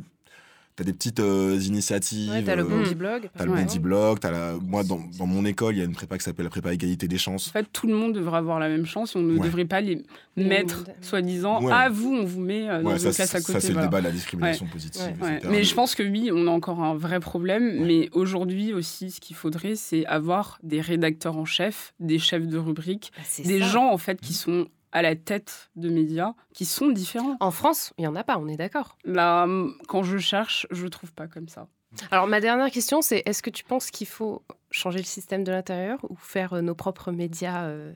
t'as 0.77 0.85
des 0.85 0.93
petites 0.93 1.21
euh, 1.21 1.59
initiatives. 1.65 2.31
Ouais, 2.31 2.43
t'as 2.45 2.55
le 2.55 2.63
euh, 2.63 2.67
Bondi 2.67 2.95
Blog. 2.95 3.29
T'as 3.37 3.45
le 3.45 3.51
Ouais. 3.51 3.61
Bondi 3.61 3.79
Blog, 3.79 4.19
t'as 4.21 4.31
la... 4.31 4.55
moi 4.63 4.85
dans, 4.85 5.01
dans 5.19 5.27
mon 5.27 5.45
école, 5.45 5.75
il 5.75 5.79
y 5.79 5.81
a 5.81 5.85
une 5.85 5.95
prépa 5.95 6.19
qui 6.19 6.25
s'appelle 6.25 6.45
la 6.45 6.51
prépa 6.51 6.73
égalité 6.73 7.09
des 7.09 7.19
chances. 7.19 7.49
En 7.49 7.53
fait, 7.53 7.67
tout 7.73 7.87
le 7.87 7.95
monde 7.95 8.13
devrait 8.15 8.39
avoir 8.39 8.61
la 8.61 8.69
même 8.69 8.87
chance 8.87 9.17
et 9.17 9.19
on 9.19 9.23
ne 9.23 9.39
Ouais. 9.39 9.47
devrait 9.47 9.65
pas 9.65 9.81
les 9.81 10.03
mettre, 10.37 10.85
soi-disant, 11.01 11.63
Ouais. 11.63 11.73
à 11.73 11.89
vous, 11.89 12.13
on 12.15 12.25
vous 12.25 12.41
met 12.41 12.69
euh, 12.69 12.83
dans 12.83 12.89
Ouais, 12.91 12.93
une 12.95 12.99
ça, 12.99 13.11
classe 13.13 13.35
à 13.35 13.41
ça, 13.41 13.41
côté. 13.41 13.61
c'est 13.61 13.73
le 13.73 13.81
débat 13.81 14.01
de 14.01 14.05
la 14.05 14.11
discrimination 14.13 14.67
Ouais. 14.67 14.73
positive. 14.73 15.03
Ouais. 15.21 15.27
Ouais. 15.29 15.37
etc. 15.37 15.49
Mais 15.51 15.65
je 15.65 15.75
pense 15.75 15.95
que 15.95 16.03
oui, 16.03 16.31
on 16.33 16.47
a 16.47 16.51
encore 16.51 16.83
un 16.83 16.95
vrai 16.95 17.21
problème. 17.21 17.85
Mais 17.87 18.11
aujourd'hui 18.13 18.73
aussi, 18.75 19.11
ce 19.11 19.21
qu'il 19.21 19.35
faudrait, 19.37 19.77
c'est 19.77 20.05
avoir 20.07 20.59
des 20.63 20.81
rédacteurs 20.83 21.37
en 21.39 21.45
chef, 21.47 21.95
des 22.01 22.19
chefs 22.19 22.47
de 22.47 22.59
rubrique, 22.59 23.13
Bah, 23.17 23.23
des 23.45 23.61
ça. 23.61 23.67
gens 23.67 23.91
en 23.91 23.99
fait 23.99 24.21
qui 24.21 24.35
sont 24.35 24.67
à 24.97 25.03
la 25.03 25.15
tête 25.15 25.69
de 25.77 25.91
médias, 25.91 26.33
qui 26.55 26.65
sont 26.65 26.89
différents. 26.89 27.37
En 27.41 27.51
France, 27.51 27.93
il 27.99 28.05
y 28.05 28.07
en 28.07 28.17
a 28.17 28.25
pas, 28.25 28.39
on 28.39 28.49
est 28.49 28.57
d'accord. 28.57 28.97
Là, 29.05 29.43
hum, 29.43 29.77
quand 29.89 30.03
je 30.03 30.17
cherche, 30.17 30.67
je 30.71 30.87
trouve 30.87 31.13
pas 31.13 31.27
comme 31.27 31.49
ça. 31.49 31.69
Alors 32.11 32.27
ma 32.27 32.41
dernière 32.41 32.71
question, 32.71 33.03
c'est 33.03 33.23
est-ce 33.27 33.43
que 33.43 33.51
tu 33.51 33.63
penses 33.63 33.91
qu'il 33.91 34.07
faut 34.07 34.43
changer 34.71 34.97
le 34.99 35.05
système 35.05 35.45
de 35.45 35.53
l'intérieur 35.53 35.99
ou 36.09 36.17
faire 36.17 36.55
euh, 36.55 36.63
nos 36.63 36.75
propres 36.75 37.13
médias 37.13 37.67
euh, 37.67 37.93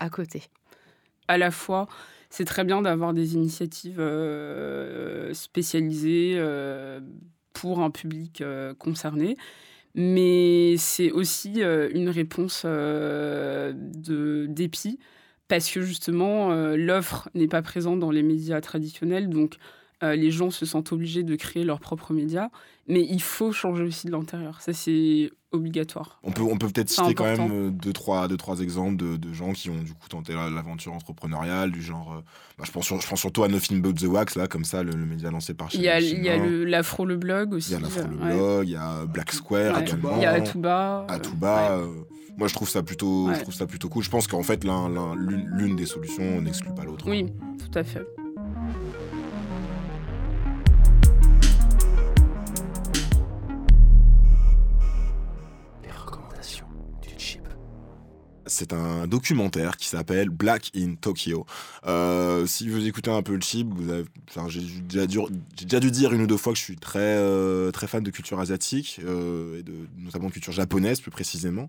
à 0.00 0.10
côté? 0.10 0.42
À 1.28 1.38
la 1.38 1.52
fois, 1.52 1.86
c'est 2.30 2.44
très 2.44 2.64
bien 2.64 2.82
d'avoir 2.82 3.14
des 3.14 3.34
initiatives 3.34 4.00
euh, 4.00 5.32
spécialisées 5.34 6.34
euh, 6.34 7.00
pour 7.52 7.78
un 7.80 7.90
public 7.90 8.42
concerné, 8.78 9.36
mais 9.94 10.76
c'est 10.78 11.12
aussi 11.12 11.62
euh, 11.62 11.88
une 11.94 12.08
réponse 12.08 12.62
euh, 12.64 13.72
de 13.74 14.46
dépit 14.48 14.98
parce 15.50 15.68
que 15.68 15.82
justement 15.82 16.52
euh, 16.52 16.76
l'offre 16.76 17.28
n'est 17.34 17.48
pas 17.48 17.60
présente 17.60 17.98
dans 17.98 18.12
les 18.12 18.22
médias 18.22 18.60
traditionnels, 18.60 19.28
donc 19.28 19.56
euh, 20.02 20.16
les 20.16 20.30
gens 20.30 20.50
se 20.50 20.64
sentent 20.66 20.92
obligés 20.92 21.22
de 21.22 21.36
créer 21.36 21.64
leurs 21.64 21.80
propres 21.80 22.12
médias, 22.14 22.48
mais 22.88 23.02
il 23.08 23.20
faut 23.22 23.52
changer 23.52 23.84
aussi 23.84 24.06
de 24.06 24.12
l'intérieur. 24.12 24.60
Ça, 24.62 24.72
c'est 24.72 25.30
obligatoire. 25.52 26.20
On 26.22 26.30
peut, 26.32 26.42
on 26.42 26.56
peut 26.56 26.68
peut-être 26.68 26.88
citer 26.90 27.12
quand 27.14 27.24
même 27.24 27.50
euh, 27.50 27.70
deux 27.70 27.92
trois, 27.92 28.28
deux, 28.28 28.36
trois 28.36 28.60
exemples 28.60 28.96
de, 28.96 29.16
de 29.16 29.32
gens 29.32 29.52
qui 29.52 29.68
ont 29.68 29.82
du 29.82 29.92
coup 29.94 30.08
tenté 30.08 30.32
la- 30.32 30.48
l'aventure 30.48 30.92
entrepreneuriale, 30.92 31.72
du 31.72 31.82
genre. 31.82 32.14
euh, 32.16 32.20
bah, 32.56 32.64
je, 32.66 32.70
pense 32.70 32.86
sur- 32.86 33.00
je 33.00 33.08
pense 33.08 33.18
surtout 33.20 33.42
à 33.42 33.48
Nothing 33.48 33.82
But 33.82 33.98
the 33.98 34.04
Wax, 34.04 34.36
là, 34.36 34.46
comme 34.46 34.64
ça, 34.64 34.82
le, 34.82 34.92
le 34.92 35.04
média 35.06 35.30
lancé 35.30 35.52
par 35.54 35.68
Il 35.74 35.82
y 35.82 35.88
a, 35.88 36.00
Chine- 36.00 36.18
il 36.18 36.24
y 36.24 36.28
a 36.28 36.36
l'afro 36.38 37.04
le 37.04 37.16
blog 37.16 37.52
aussi. 37.54 37.70
Il 37.70 37.74
y 37.74 37.76
a 37.76 37.80
l'Afro 37.80 38.02
le 38.08 38.16
blog, 38.16 38.68
il 38.68 38.72
y 38.72 38.76
a 38.76 39.04
Black 39.06 39.32
Square 39.32 39.76
Ouais. 39.76 39.82
également. 39.82 40.16
Il 40.16 40.22
y 40.22 40.26
a 40.26 40.30
Atuba. 40.32 41.00
euh, 41.10 41.12
Atuba, 41.12 41.72
euh, 41.72 41.86
moi 42.38 42.46
je 42.48 42.54
trouve 42.54 42.68
ça 42.68 42.82
plutôt, 42.84 43.26
Ouais. 43.26 43.34
je 43.34 43.40
trouve 43.42 43.54
ça 43.54 43.66
plutôt 43.66 43.88
cool. 43.88 44.04
Je 44.04 44.10
pense 44.10 44.28
qu'en 44.28 44.42
fait 44.44 44.62
l'un- 44.64 44.88
l'un- 44.88 45.16
l'une 45.16 45.46
l'une 45.52 45.76
des 45.76 45.86
solutions 45.86 46.40
n'exclut 46.40 46.72
pas 46.74 46.84
l'autre. 46.84 47.04
Oui, 47.08 47.26
tout 47.58 47.76
à 47.78 47.82
fait. 47.82 48.06
C'est 58.60 58.74
un 58.74 59.06
documentaire 59.06 59.78
qui 59.78 59.88
s'appelle 59.88 60.28
Black 60.28 60.70
in 60.76 60.94
Tokyo. 61.00 61.46
Euh, 61.86 62.44
si 62.44 62.68
vous 62.68 62.86
écoutez 62.86 63.10
un 63.10 63.22
peu 63.22 63.34
le 63.34 63.40
chip, 63.40 63.68
j'ai 64.48 64.60
déjà, 64.82 65.06
dû- 65.06 65.90
dire 65.90 66.12
une 66.12 66.20
ou 66.20 66.26
deux 66.26 66.36
fois 66.36 66.52
que 66.52 66.58
je 66.58 66.64
suis 66.64 66.76
très, 66.76 66.98
euh, 66.98 67.70
très 67.70 67.86
fan 67.86 68.04
de 68.04 68.10
culture 68.10 68.38
asiatique, 68.38 69.00
euh, 69.02 69.62
notamment 69.96 70.26
de 70.26 70.32
culture 70.32 70.52
japonaise 70.52 71.00
plus 71.00 71.10
précisément. 71.10 71.68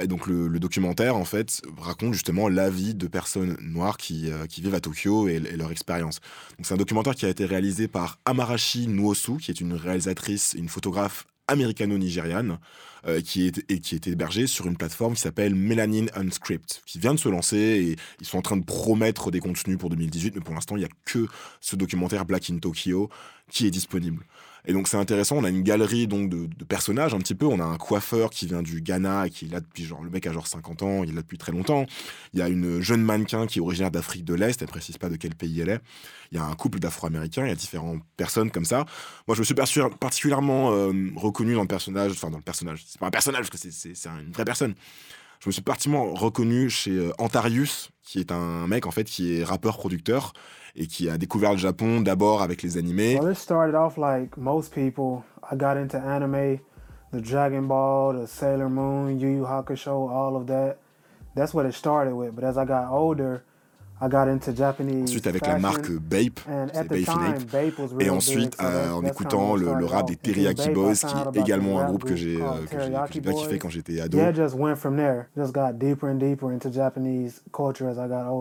Et 0.00 0.06
donc 0.06 0.26
le, 0.26 0.48
documentaire 0.58 1.14
en 1.14 1.26
fait 1.26 1.60
raconte 1.76 2.14
justement 2.14 2.48
la 2.48 2.70
vie 2.70 2.94
de 2.94 3.06
personnes 3.06 3.58
noires 3.60 3.98
qui, 3.98 4.30
vivent 4.62 4.74
à 4.74 4.80
Tokyo 4.80 5.28
et, 5.28 5.34
et 5.34 5.56
leur 5.58 5.70
expérience. 5.70 6.20
Donc 6.56 6.64
c'est 6.64 6.72
un 6.72 6.78
documentaire 6.78 7.14
qui 7.14 7.26
a 7.26 7.28
été 7.28 7.44
réalisé 7.44 7.86
par 7.86 8.18
Amarashi 8.24 8.88
Nuosu, 8.88 9.36
qui 9.36 9.50
est 9.50 9.60
une 9.60 9.74
réalisatrice, 9.74 10.54
une 10.56 10.70
photographe 10.70 11.26
américano-nigériane, 11.48 12.58
euh, 13.06 13.20
qui, 13.20 13.46
est, 13.46 13.64
et 13.70 13.80
qui 13.80 13.94
est 13.94 14.06
hébergée 14.06 14.46
sur 14.46 14.66
une 14.66 14.76
plateforme 14.76 15.14
qui 15.14 15.20
s'appelle 15.20 15.54
Melanin 15.54 16.06
Unscript, 16.14 16.82
qui 16.84 16.98
vient 16.98 17.14
de 17.14 17.18
se 17.18 17.28
lancer 17.28 17.56
et 17.56 17.96
ils 18.20 18.26
sont 18.26 18.38
en 18.38 18.42
train 18.42 18.56
de 18.56 18.64
promettre 18.64 19.30
des 19.30 19.40
contenus 19.40 19.78
pour 19.78 19.88
2018, 19.90 20.34
mais 20.34 20.40
pour 20.40 20.54
l'instant, 20.54 20.76
il 20.76 20.80
n'y 20.80 20.84
a 20.84 20.90
que 21.04 21.26
ce 21.60 21.76
documentaire 21.76 22.24
Black 22.24 22.50
in 22.50 22.58
Tokyo 22.58 23.08
qui 23.50 23.66
est 23.66 23.70
disponible. 23.70 24.24
Et 24.66 24.72
donc 24.72 24.88
c'est 24.88 24.96
intéressant, 24.96 25.36
on 25.36 25.44
a 25.44 25.48
une 25.48 25.62
galerie 25.62 26.06
donc 26.06 26.28
de, 26.28 26.48
personnages 26.64 27.14
un 27.14 27.18
petit 27.18 27.34
peu, 27.34 27.46
on 27.46 27.60
a 27.60 27.64
un 27.64 27.76
coiffeur 27.78 28.30
qui 28.30 28.46
vient 28.46 28.62
du 28.62 28.80
Ghana 28.82 29.28
qui 29.30 29.46
est 29.46 29.48
là 29.48 29.60
depuis 29.60 29.84
genre, 29.84 30.02
le 30.02 30.10
mec 30.10 30.26
a 30.26 30.32
genre 30.32 30.46
50 30.46 30.82
ans, 30.82 31.04
il 31.04 31.10
est 31.10 31.14
là 31.14 31.22
depuis 31.22 31.38
très 31.38 31.52
longtemps. 31.52 31.86
Il 32.34 32.38
y 32.40 32.42
a 32.42 32.48
une 32.48 32.80
jeune 32.80 33.02
mannequin 33.02 33.46
qui 33.46 33.58
est 33.60 33.62
originaire 33.62 33.90
d'Afrique 33.90 34.24
de 34.24 34.34
l'Est, 34.34 34.60
elle 34.60 34.68
précise 34.68 34.98
pas 34.98 35.08
de 35.08 35.16
quel 35.16 35.34
pays 35.34 35.60
elle 35.60 35.70
est. 35.70 35.80
Il 36.32 36.36
y 36.38 36.40
a 36.40 36.44
un 36.44 36.54
couple 36.54 36.78
d'Afro-Américains, 36.80 37.44
il 37.44 37.48
y 37.48 37.52
a 37.52 37.54
différentes 37.54 38.02
personnes 38.16 38.50
comme 38.50 38.64
ça. 38.66 38.84
Moi 39.26 39.34
je 39.34 39.40
me 39.40 39.44
suis 39.44 39.54
particulièrement 39.54 40.72
euh, 40.72 40.92
reconnu 41.16 41.54
dans 41.54 41.62
le 41.62 41.68
personnage, 41.68 42.12
enfin 42.12 42.30
dans 42.30 42.38
le 42.38 42.42
personnage, 42.42 42.84
c'est 42.86 43.00
pas 43.00 43.06
un 43.06 43.10
personnage 43.10 43.48
parce 43.50 43.62
que 43.62 43.70
c'est- 43.70 44.06
une 44.20 44.32
vraie 44.32 44.44
personne. 44.44 44.74
Je 45.40 45.48
me 45.48 45.52
suis 45.52 45.62
particulièrement 45.62 46.14
reconnu 46.14 46.68
chez 46.68 46.90
euh, 46.90 47.12
Antarius, 47.18 47.90
qui 48.02 48.18
est 48.18 48.32
un 48.32 48.66
mec 48.66 48.86
en 48.86 48.90
fait 48.90 49.04
qui 49.04 49.34
est 49.38 49.44
rappeur-producteur 49.44 50.32
et 50.78 50.86
qui 50.86 51.10
a 51.10 51.18
découvert 51.18 51.52
le 51.52 51.58
Japon 51.58 52.00
d'abord 52.00 52.40
avec 52.40 52.62
les 52.62 52.78
animés. 52.78 53.18
Well, 53.18 53.30
it 53.32 53.36
started 53.36 53.74
off 53.74 53.98
like 53.98 54.36
most 54.36 54.72
people. 54.72 55.24
I 55.50 55.56
got 55.56 55.76
into 55.76 55.98
anime, 55.98 56.60
the 57.12 57.20
Dragon 57.20 57.66
Ball, 57.66 58.12
the 58.12 58.26
Sailor 58.26 58.68
Moon, 58.68 59.18
Yu 59.18 59.28
Yu 59.28 59.44
Hakusho, 59.44 60.08
all 60.10 60.36
of 60.36 60.46
that. 60.46 60.76
That's 61.34 61.52
what 61.52 61.66
it 61.66 61.74
started 61.74 62.14
with. 62.14 62.34
But 62.34 62.44
as 62.44 62.56
I 62.56 62.64
got 62.64 62.90
older, 62.90 63.44
I 64.00 64.08
got 64.08 64.28
into 64.28 64.54
Japanese. 64.54 65.02
Ensuite 65.04 65.26
avec 65.26 65.46
la 65.46 65.58
marque 65.58 65.90
Bape, 65.90 66.40
c'est 66.72 66.88
Bape 67.50 68.00
Et 68.00 68.10
ensuite 68.10 68.56
euh, 68.62 68.92
en 68.92 69.04
écoutant 69.04 69.56
le, 69.56 69.84
rap 69.84 70.06
des 70.06 70.16
Teriyaki 70.16 70.70
Boys, 70.70 70.94
qui 70.94 71.38
est 71.38 71.40
également 71.40 71.80
un 71.80 71.86
groupe 71.88 72.04
que 72.04 72.16
j'ai 72.16 72.40
euh, 72.40 72.64
que 72.70 73.20
bien 73.20 73.32
kiffé 73.34 73.58
quand 73.58 73.70
j'étais 73.70 74.00
ado. 74.00 74.18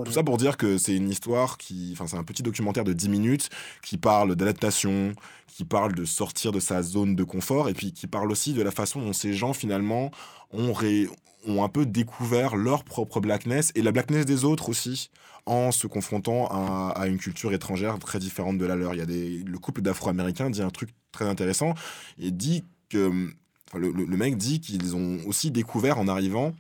Tout 0.06 0.12
ça 0.12 0.24
pour 0.24 0.38
dire 0.38 0.58
que 0.58 0.78
c'est 0.78 0.96
une 0.96 1.10
histoire 1.10 1.58
qui. 1.58 1.90
Enfin, 1.94 2.08
c'est 2.08 2.18
un 2.18 2.24
petit 2.24 2.44
documentaire 2.44 2.84
de 2.84 2.94
10 2.94 3.10
minutes 3.10 3.50
qui 3.84 3.98
parle 3.98 4.36
d'adaptation, 4.36 5.14
qui 5.48 5.66
parle 5.66 5.94
de 5.96 6.06
sortir 6.06 6.52
de 6.52 6.60
sa 6.60 6.84
zone 6.84 7.16
de 7.16 7.24
confort 7.24 7.68
et 7.70 7.74
puis 7.74 7.92
qui 7.94 8.06
parle 8.06 8.32
aussi 8.32 8.54
de 8.54 8.62
la 8.62 8.72
façon 8.72 9.02
dont 9.02 9.14
ces 9.14 9.34
gens 9.34 9.54
finalement 9.54 10.12
ont, 10.52 10.72
ré- 10.74 11.10
ont 11.48 11.64
un 11.64 11.70
peu 11.70 11.86
découvert 11.86 12.56
leur 12.56 12.84
propre 12.84 13.20
blackness 13.20 13.72
et 13.76 13.82
la 13.82 13.92
blackness 13.92 14.26
des 14.26 14.44
autres 14.44 14.70
aussi 14.70 15.10
en 15.46 15.72
se 15.72 15.88
confrontant 15.88 16.48
à, 16.52 16.92
à 16.96 17.08
une 17.08 17.18
culture 17.18 17.54
étrangère 17.54 17.98
très 18.00 18.20
différente 18.20 18.58
de 18.58 18.66
la 18.66 18.76
leur. 18.76 18.94
Il 18.94 18.98
y 18.98 19.02
a 19.02 19.06
des, 19.06 19.40
le 19.46 19.58
couple 19.60 19.82
d'Afro-Américains 19.82 20.50
dit 20.50 20.62
un 20.62 20.70
truc 20.70 20.90
très 21.12 21.26
intéressant. 21.26 21.74
Il 22.18 22.36
dit 22.36 22.64
que. 22.90 23.30
le, 23.74 23.92
le- 23.92 24.06
le 24.06 24.18
mec 24.18 24.38
dit 24.38 24.60
qu'ils 24.62 24.96
ont 24.96 25.18
aussi 25.26 25.52
découvert 25.52 26.00
en 26.00 26.08
arrivant 26.08 26.54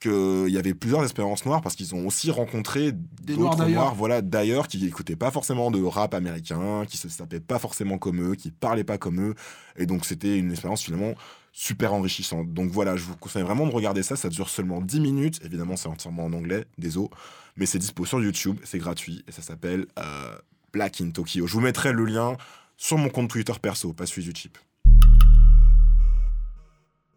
qu'il 0.00 0.48
y 0.48 0.58
avait 0.58 0.74
plusieurs 0.74 1.04
expériences 1.04 1.46
noires 1.46 1.60
parce 1.62 1.76
qu'ils 1.76 1.94
ont 1.94 2.04
aussi 2.08 2.32
rencontré 2.32 2.90
d'autres 3.36 3.58
noirs 3.74 3.94
voilà 3.94 4.20
d'ailleurs 4.20 4.66
qui 4.66 4.82
n'écoutaient 4.82 5.14
pas 5.14 5.30
forcément 5.30 5.70
de 5.70 5.80
rap 5.80 6.14
américain 6.14 6.84
qui 6.88 6.96
se 6.96 7.06
tapaient 7.06 7.38
pas 7.38 7.60
forcément 7.60 7.98
comme 7.98 8.20
eux 8.32 8.34
qui 8.34 8.50
parlaient 8.50 8.82
pas 8.82 8.98
comme 8.98 9.20
eux 9.20 9.34
et 9.76 9.86
donc 9.86 10.04
c'était 10.04 10.36
une 10.36 10.50
expérience 10.50 10.82
finalement 10.82 11.14
super 11.52 11.92
enrichissante 11.92 12.52
donc 12.52 12.70
voilà 12.70 12.96
je 12.96 13.02
vous 13.04 13.16
conseille 13.16 13.42
vraiment 13.42 13.66
de 13.66 13.72
regarder 13.72 14.02
ça 14.02 14.16
ça 14.16 14.28
dure 14.30 14.48
seulement 14.48 14.80
10 14.80 15.00
minutes 15.00 15.40
évidemment 15.44 15.76
c'est 15.76 15.88
entièrement 15.88 16.24
en 16.24 16.32
anglais 16.32 16.64
désolé 16.78 17.08
mais 17.56 17.66
c'est 17.66 17.78
dispo 17.78 18.04
sur 18.06 18.22
YouTube 18.22 18.58
c'est 18.64 18.78
gratuit 18.78 19.22
et 19.28 19.32
ça 19.32 19.42
s'appelle 19.42 19.86
euh, 19.98 20.34
Black 20.72 21.00
in 21.02 21.10
Tokyo 21.10 21.46
je 21.46 21.52
vous 21.52 21.60
mettrai 21.60 21.92
le 21.92 22.04
lien 22.06 22.36
sur 22.78 22.96
mon 22.96 23.10
compte 23.10 23.28
Twitter 23.28 23.52
perso 23.60 23.92
pas 23.92 24.06
celui 24.06 24.24
du 24.24 24.32
chip 24.34 24.56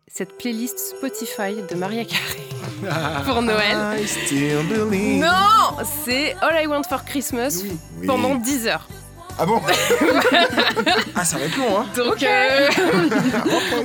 Cette 0.07 0.38
playlist 0.38 0.77
Spotify 0.79 1.61
de 1.69 1.75
Maria 1.75 2.05
Carré 2.05 2.41
pour 3.25 3.41
Noël. 3.41 3.99
I 4.01 4.07
still 4.07 4.63
believe. 4.69 5.19
Non, 5.21 5.77
c'est 6.05 6.33
All 6.41 6.63
I 6.63 6.67
Want 6.67 6.83
for 6.83 7.03
Christmas 7.03 7.63
Oui. 7.99 8.07
pendant 8.07 8.36
10 8.36 8.67
heures. 8.67 8.88
Ah 9.38 9.45
bon 9.45 9.61
Ah, 11.15 11.25
ça 11.25 11.38
va 11.38 11.45
être 11.45 11.57
long, 11.57 11.79
hein 11.79 11.86
Donc, 11.95 12.23
euh, 12.23 12.69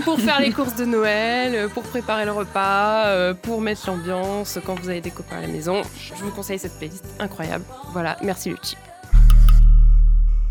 pour 0.05 0.21
faire 0.21 0.41
les 0.41 0.53
courses 0.53 0.77
de 0.77 0.85
Noël, 0.85 1.55
euh, 1.55 1.69
pour 1.69 1.83
préparer 1.83 2.25
le 2.25 2.33
repas, 2.33 3.07
euh, 3.07 3.35
pour 3.35 3.61
mettre 3.61 3.87
l'ambiance 3.89 4.59
quand 4.65 4.79
vous 4.79 4.89
avez 4.89 5.01
des 5.01 5.11
copains 5.11 5.39
à 5.39 5.41
la 5.43 5.49
maison, 5.49 5.83
je 5.97 6.15
vous 6.23 6.31
conseille 6.31 6.59
cette 6.59 6.79
playlist 6.79 7.05
incroyable. 7.19 7.65
Voilà, 7.93 8.17
merci. 8.23 8.55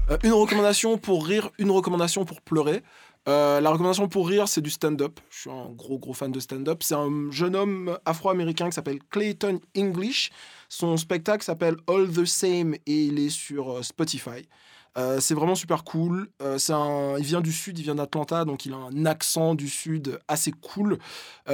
Euh, 0.10 0.18
une 0.24 0.34
recommandation 0.34 0.98
pour 0.98 1.26
rire, 1.26 1.50
une 1.60 1.72
recommandation 1.72 2.26
pour 2.26 2.42
pleurer. 2.42 2.84
Euh, 3.28 3.62
la 3.62 3.70
recommandation 3.70 4.08
pour 4.08 4.28
rire, 4.28 4.48
c'est 4.48 4.62
du 4.62 4.70
stand-up. 4.70 5.20
Je 5.30 5.42
suis 5.42 5.50
un 5.50 5.70
gros, 5.76 6.00
gros 6.00 6.14
fan 6.14 6.32
de 6.32 6.40
stand-up. 6.40 6.82
C'est 6.84 6.96
un 6.96 7.30
jeune 7.32 7.56
homme 7.56 7.98
afro-américain 8.06 8.66
qui 8.68 8.74
s'appelle 8.74 9.00
Clayton 9.12 9.60
English. 9.78 10.32
Son 10.70 10.98
spectacle 10.98 11.44
s'appelle 11.44 11.78
All 11.88 12.08
the 12.10 12.26
Same 12.26 12.76
et 12.86 13.06
il 13.06 13.20
est 13.20 13.32
sur 13.32 13.72
euh, 13.72 13.82
Spotify. 13.82 14.48
Euh, 14.98 15.20
c'est 15.20 15.34
vraiment 15.34 15.56
super 15.56 15.84
cool. 15.84 16.30
Euh, 16.42 16.58
il 17.18 17.26
vient 17.26 17.42
du 17.42 17.52
sud, 17.52 17.80
il 17.80 17.84
vient 17.84 17.96
d'Atlanta, 17.96 18.46
donc 18.46 18.66
il 18.66 18.74
a 18.74 18.78
un 18.78 19.06
accent 19.06 19.56
du 19.56 19.68
sud 19.68 20.20
assez 20.28 20.52
cool. 20.52 20.98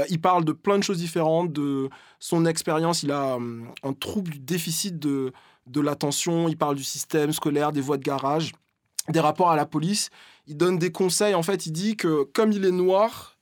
Il 0.09 0.19
parle 0.19 0.45
de 0.45 0.51
plein 0.51 0.77
de 0.77 0.83
choses 0.83 0.97
différentes, 0.97 1.51
de 1.51 1.89
son 2.19 2.45
expérience. 2.45 3.03
Il 3.03 3.11
a 3.11 3.37
un 3.83 3.93
trouble 3.93 4.31
du 4.31 4.39
déficit 4.39 4.99
de, 4.99 5.33
de 5.67 5.81
l'attention. 5.81 6.47
Il 6.47 6.57
parle 6.57 6.75
du 6.75 6.83
système 6.83 7.33
scolaire, 7.33 7.71
des 7.71 7.81
voies 7.81 7.97
de 7.97 8.03
garage, 8.03 8.53
des 9.09 9.19
rapports 9.19 9.51
à 9.51 9.57
la 9.57 9.65
police. 9.65 10.09
Il 10.47 10.55
donne 10.55 10.79
des 10.79 10.91
conseils. 10.91 11.35
En 11.35 11.43
fait, 11.43 11.65
il 11.65 11.71
dit 11.71 11.97
que 11.97 12.23
comme 12.23 12.53
il 12.53 12.63
est 12.63 12.71
noir, 12.71 13.34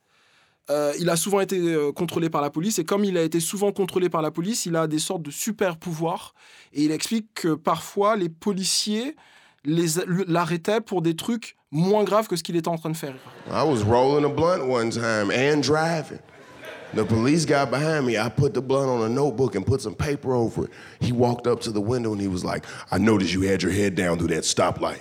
euh, 0.70 0.92
il 0.98 1.10
a 1.10 1.16
souvent 1.16 1.40
été 1.40 1.58
euh, 1.58 1.92
contrôlé 1.92 2.30
par 2.30 2.40
la 2.40 2.50
police 2.50 2.78
et 2.78 2.84
comme 2.84 3.04
il 3.04 3.18
a 3.18 3.22
été 3.22 3.38
souvent 3.38 3.70
contrôlé 3.72 4.08
par 4.08 4.22
la 4.22 4.30
police, 4.30 4.64
il 4.64 4.76
a 4.76 4.86
des 4.86 4.98
sortes 4.98 5.22
de 5.22 5.30
super 5.30 5.76
pouvoirs. 5.76 6.34
Et 6.72 6.84
il 6.84 6.90
explique 6.90 7.26
que 7.34 7.54
parfois 7.54 8.16
les 8.16 8.28
policiers 8.28 9.14
l'arrêtaient 9.64 10.80
pour 10.80 11.02
des 11.02 11.16
trucs 11.16 11.56
moins 11.70 12.04
graves 12.04 12.28
que 12.28 12.36
ce 12.36 12.42
qu'il 12.42 12.56
était 12.56 12.68
en 12.68 12.76
train 12.76 12.90
de 12.90 12.96
faire. 12.96 13.14
I 13.50 13.62
was 13.64 13.82
rolling 13.82 14.24
a 14.24 14.28
blunt 14.28 14.68
one 14.68 14.90
time 14.90 15.30
and 15.30 15.62
driving. 15.62 16.20
The 16.94 17.04
police 17.04 17.44
got 17.44 17.70
behind 17.70 18.06
me. 18.06 18.16
I 18.16 18.28
put 18.28 18.54
the 18.54 18.60
blunt 18.60 18.88
on 18.88 19.02
a 19.02 19.08
notebook 19.08 19.56
and 19.56 19.66
put 19.66 19.80
some 19.80 19.94
paper 19.94 20.32
over 20.32 20.66
it. 20.66 20.70
He 21.00 21.12
walked 21.12 21.46
up 21.46 21.60
to 21.62 21.72
the 21.72 21.80
window 21.80 22.12
and 22.12 22.20
he 22.20 22.28
was 22.28 22.44
like, 22.44 22.64
I 22.92 22.98
noticed 22.98 23.34
you 23.34 23.42
had 23.42 23.62
your 23.62 23.72
head 23.72 23.96
down 23.96 24.18
through 24.18 24.28
that 24.28 24.44
stoplight. 24.44 25.00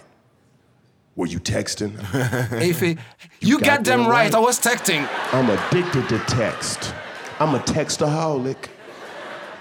Were 1.16 1.28
you 1.28 1.40
texting? 1.40 1.92
Et 2.62 2.70
il 2.70 2.74
fait 2.74 2.98
You 3.42 3.60
got 3.60 3.84
them 3.84 4.08
right, 4.08 4.34
I 4.34 4.40
was 4.40 4.60
texting. 4.60 5.02
I'm 5.32 5.50
addicted 5.50 6.08
to 6.08 6.18
text. 6.28 6.94
I'm 7.40 7.54
a 7.54 7.60
textaholic. 7.60 8.70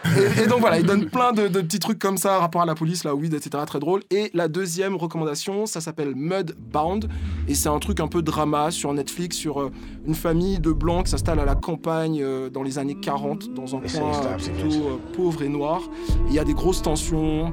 Et, 0.05 0.43
et 0.43 0.47
donc 0.47 0.61
voilà, 0.61 0.79
il 0.79 0.87
donne 0.87 1.07
plein 1.07 1.33
de, 1.33 1.49
de 1.49 1.61
petits 1.61 1.79
trucs 1.79 1.99
comme 1.99 2.17
ça, 2.17 2.39
rapport 2.39 2.63
à 2.63 2.67
la 2.67 2.75
police, 2.75 3.05
la 3.05 3.15
weed, 3.15 3.35
etc. 3.35 3.63
Très 3.67 3.79
drôle. 3.79 4.01
Et 4.11 4.31
la 4.35 4.49
deuxième 4.49 4.97
recommandation, 4.97 5.67
ça 5.67 5.81
s'appelle 5.81 6.15
Mudbound. 6.17 7.09
Et 7.49 7.55
c'est 7.55 7.69
un 7.69 7.79
truc 7.79 8.01
un 8.01 8.09
peu 8.09 8.23
drama 8.23 8.71
sur 8.71 8.93
Netflix, 8.93 9.37
sur 9.37 9.61
euh, 9.61 9.71
une 10.07 10.15
famille 10.15 10.59
de 10.59 10.73
blancs 10.73 11.05
qui 11.05 11.11
s'installe 11.11 11.39
à 11.39 11.45
la 11.45 11.55
campagne 11.55 12.21
euh, 12.23 12.51
dans 12.51 12.63
les 12.63 12.79
années 12.79 12.97
40, 13.01 13.55
dans 13.55 13.77
un 13.77 13.81
coin 13.81 14.13
euh, 14.25 14.37
plutôt 14.39 14.87
euh, 14.87 14.99
pauvre 15.15 15.43
et 15.43 15.49
noir. 15.49 15.83
Il 16.29 16.35
y 16.35 16.39
a 16.39 16.45
des 16.45 16.55
grosses 16.55 16.83
tensions. 16.83 17.53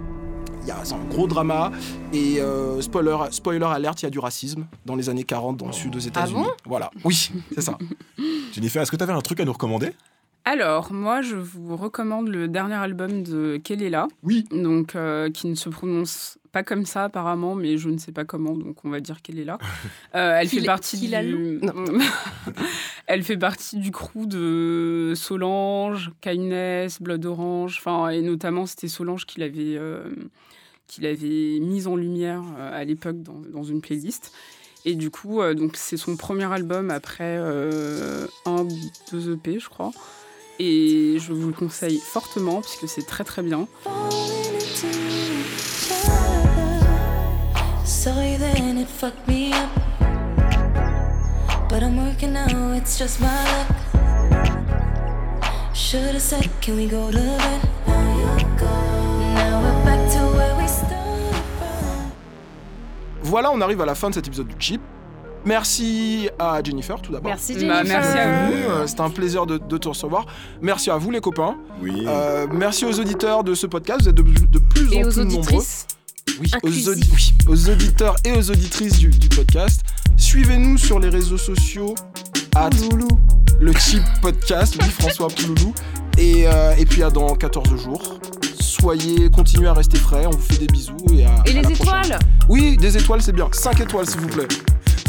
Il 0.62 0.68
y 0.68 0.72
a 0.72 0.78
c'est 0.84 0.94
un 0.94 1.04
gros 1.06 1.28
drama 1.28 1.72
et 2.14 2.40
euh, 2.42 2.82
spoiler, 2.82 3.18
spoiler 3.32 3.66
alerte, 3.66 4.02
il 4.02 4.06
y 4.06 4.08
a 4.08 4.10
du 4.10 4.20
racisme 4.20 4.66
dans 4.86 4.96
les 4.96 5.10
années 5.10 5.24
40 5.24 5.58
dans 5.58 5.68
le 5.68 5.72
sud 5.72 5.96
aux 5.96 6.00
États-Unis. 6.00 6.44
bon? 6.44 6.52
Voilà, 6.66 6.92
oui, 7.04 7.32
c'est 7.54 7.62
ça. 7.62 7.78
Jennifer, 8.54 8.82
est-ce 8.82 8.92
que 8.92 8.98
tu 8.98 9.04
avais 9.04 9.14
un 9.14 9.22
truc 9.22 9.40
à 9.40 9.46
nous 9.46 9.54
recommander? 9.54 9.92
Alors, 10.46 10.92
moi, 10.92 11.22
je 11.22 11.36
vous 11.36 11.76
recommande 11.76 12.28
le 12.30 12.48
dernier 12.48 12.74
album 12.74 13.22
de 13.22 13.60
Kelela. 13.64 14.08
Oui. 14.24 14.46
Donc, 14.52 14.96
euh, 14.96 15.30
qui 15.30 15.48
ne 15.48 15.54
se 15.54 15.70
prononce 15.70 16.39
pas 16.52 16.64
comme 16.64 16.86
ça, 16.86 17.06
apparemment, 17.06 17.56
mais 17.56 17.78
je 17.78 17.90
ne 17.90 17.98
sais 17.98 18.12
pas 18.12 18.26
comment, 18.26 18.56
donc 18.56 18.84
on 18.86 18.90
va 18.90 19.00
dire 19.00 19.22
Kelela. 19.22 19.58
Euh, 20.16 20.40
elle 20.40 20.48
fait 20.48 20.64
partie 20.64 20.98
du... 20.98 21.62
elle 23.08 23.24
fait 23.24 23.38
partie 23.38 23.78
du 23.78 23.92
crew 23.92 24.26
de 24.26 25.14
Solange, 25.16 26.12
Kindness, 26.22 27.00
Blood 27.00 27.26
Orange, 27.26 27.76
enfin, 27.80 28.10
et 28.10 28.22
notamment, 28.22 28.66
c'était 28.66 28.88
Solange 28.88 29.26
qui 29.26 29.40
l'avait... 29.40 29.78
euh, 29.78 30.10
qu'il 30.90 31.06
avait 31.06 31.60
mise 31.62 31.88
en 31.88 31.96
lumière 31.96 32.44
euh, 32.58 32.82
à 32.82 32.84
l'époque 32.84 33.22
dans, 33.22 33.40
dans 33.54 33.64
une 33.64 33.80
playlist. 33.80 34.34
Et 34.86 34.96
du 34.96 35.10
coup, 35.10 35.42
euh, 35.42 35.54
donc 35.54 35.78
c'est 35.78 35.98
son 35.98 36.18
premier 36.18 36.52
album 36.52 36.90
après 36.90 37.38
euh, 37.38 38.28
un, 38.46 38.68
deux 39.12 39.34
EP, 39.34 39.60
je 39.60 39.70
crois. 39.70 39.92
Et 40.58 41.18
je 41.20 41.32
vous 41.32 41.48
le 41.48 41.54
conseille 41.54 42.00
fortement 42.00 42.62
puisque 42.62 42.90
c'est 42.90 43.06
très 43.06 43.24
très 43.24 43.44
bien. 43.44 43.68
Fucked 49.00 49.28
me 49.28 49.52
up. 49.54 49.70
But 51.70 51.84
I'm 51.84 51.98
working 51.98 52.34
now, 52.34 52.74
it's 52.76 52.98
just 52.98 53.20
my 53.22 53.28
luck. 53.28 53.76
Should've 55.74 56.22
said, 56.22 56.50
can 56.62 56.76
we 56.76 56.88
go 56.88 57.12
to 57.12 57.18
bed? 57.18 57.62
Now 59.36 59.62
we're 59.62 59.86
back 59.86 60.12
to 60.14 60.20
where 60.38 60.56
we 60.58 60.68
started 60.68 61.36
from. 61.60 62.12
Voilà, 63.24 63.52
on 63.52 63.62
arrive 63.62 63.82
à 63.82 63.86
la 63.86 63.96
fin 63.96 64.10
de 64.10 64.16
cet 64.16 64.28
épisode 64.28 64.48
du 64.48 64.56
Chip. 64.60 64.82
Merci 65.46 66.30
à 66.38 66.62
Jennifer 66.62 67.00
tout 67.02 67.14
d'abord. 67.14 67.30
Merci, 67.32 67.54
Bah, 67.54 67.60
Jennifer. 67.60 67.84
merci 68.02 68.18
à 68.18 68.46
vous. 68.48 68.54
Euh, 68.70 68.88
C'était 68.88 69.02
un 69.02 69.10
plaisir 69.10 69.46
de, 69.46 69.58
de 69.58 69.78
te 69.78 69.88
recevoir. 69.88 70.26
Merci 70.62 70.92
à 70.92 70.98
vous 70.98 71.12
les 71.12 71.22
copains. 71.22 71.56
Oui. 71.82 72.04
Euh, 72.08 72.46
merci 72.52 72.84
aux 72.86 73.00
auditeurs 73.00 73.44
de 73.46 73.54
ce 73.54 73.66
podcast. 73.68 74.02
Vous 74.02 74.10
êtes 74.10 74.16
de, 74.16 74.24
de 74.24 74.60
plus 74.60 74.92
Et 74.94 75.04
en 75.04 75.08
aux 75.08 75.12
plus 75.12 75.20
nombreux. 75.22 75.38
auditrices. 75.38 75.88
Oui, 76.40 76.50
aux, 76.52 76.56
Inclusif. 76.68 76.88
audi- 76.88 77.10
oui, 77.14 77.34
aux 77.48 77.70
auditeurs 77.70 78.16
et 78.24 78.32
aux 78.32 78.50
auditrices 78.52 78.98
du, 79.00 79.10
du 79.10 79.30
podcast. 79.30 79.82
Suivez-nous 80.18 80.78
sur 80.78 81.00
les 81.00 81.10
réseaux 81.10 81.38
sociaux 81.38 81.96
at 82.56 82.70
le 83.60 83.74
Chip 83.74 84.02
Podcast, 84.22 84.78
oui, 84.82 84.88
François 84.90 85.28
Pouloulou. 85.28 85.74
Et, 86.18 86.48
euh, 86.48 86.74
et 86.78 86.86
puis 86.86 87.04
à 87.04 87.10
dans 87.10 87.36
14 87.36 87.76
jours. 87.82 88.20
Soyez, 88.60 89.30
continuez 89.30 89.68
à 89.68 89.74
rester 89.74 89.98
frais, 89.98 90.26
on 90.26 90.30
vous 90.32 90.40
fait 90.40 90.58
des 90.58 90.68
bisous. 90.68 90.96
Et, 91.14 91.26
à, 91.26 91.30
Et 91.46 91.50
à 91.50 91.54
les 91.54 91.54
la 91.54 91.62
prochaine. 91.70 91.76
étoiles 92.06 92.20
Oui, 92.48 92.78
des 92.78 92.98
étoiles, 92.98 93.22
c'est 93.22 93.32
bien. 93.34 93.48
5 93.52 93.80
étoiles, 93.82 94.08
s'il 94.10 94.22
vous 94.22 94.28
plaît. 94.28 94.48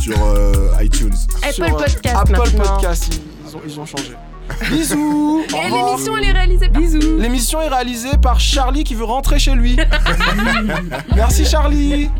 Sur 0.00 0.16
euh, 0.24 0.68
iTunes. 0.82 1.14
Apple 1.42 1.52
Sur, 1.54 1.64
euh, 1.64 1.68
Podcast 1.70 2.06
Apple 2.16 2.32
maintenant. 2.32 2.64
Podcast, 2.76 3.08
ils, 3.12 3.20
ils 3.48 3.56
ont, 3.56 3.60
ils 3.66 3.80
ont 3.80 3.86
changé. 3.86 4.12
Bisous 4.70 5.42
Et 5.48 5.70
l'émission, 5.70 6.16
elle 6.16 6.24
est 6.24 6.32
réalisée 6.32 6.68
par... 6.68 6.80
Bisous 6.80 7.18
L'émission 7.18 7.60
est 7.60 7.68
réalisée 7.68 8.16
par 8.22 8.40
Charlie 8.40 8.84
qui 8.84 8.94
veut 8.94 9.04
rentrer 9.04 9.38
chez 9.38 9.54
lui. 9.54 9.76
Merci 11.14 11.44
Charlie. 11.44 12.10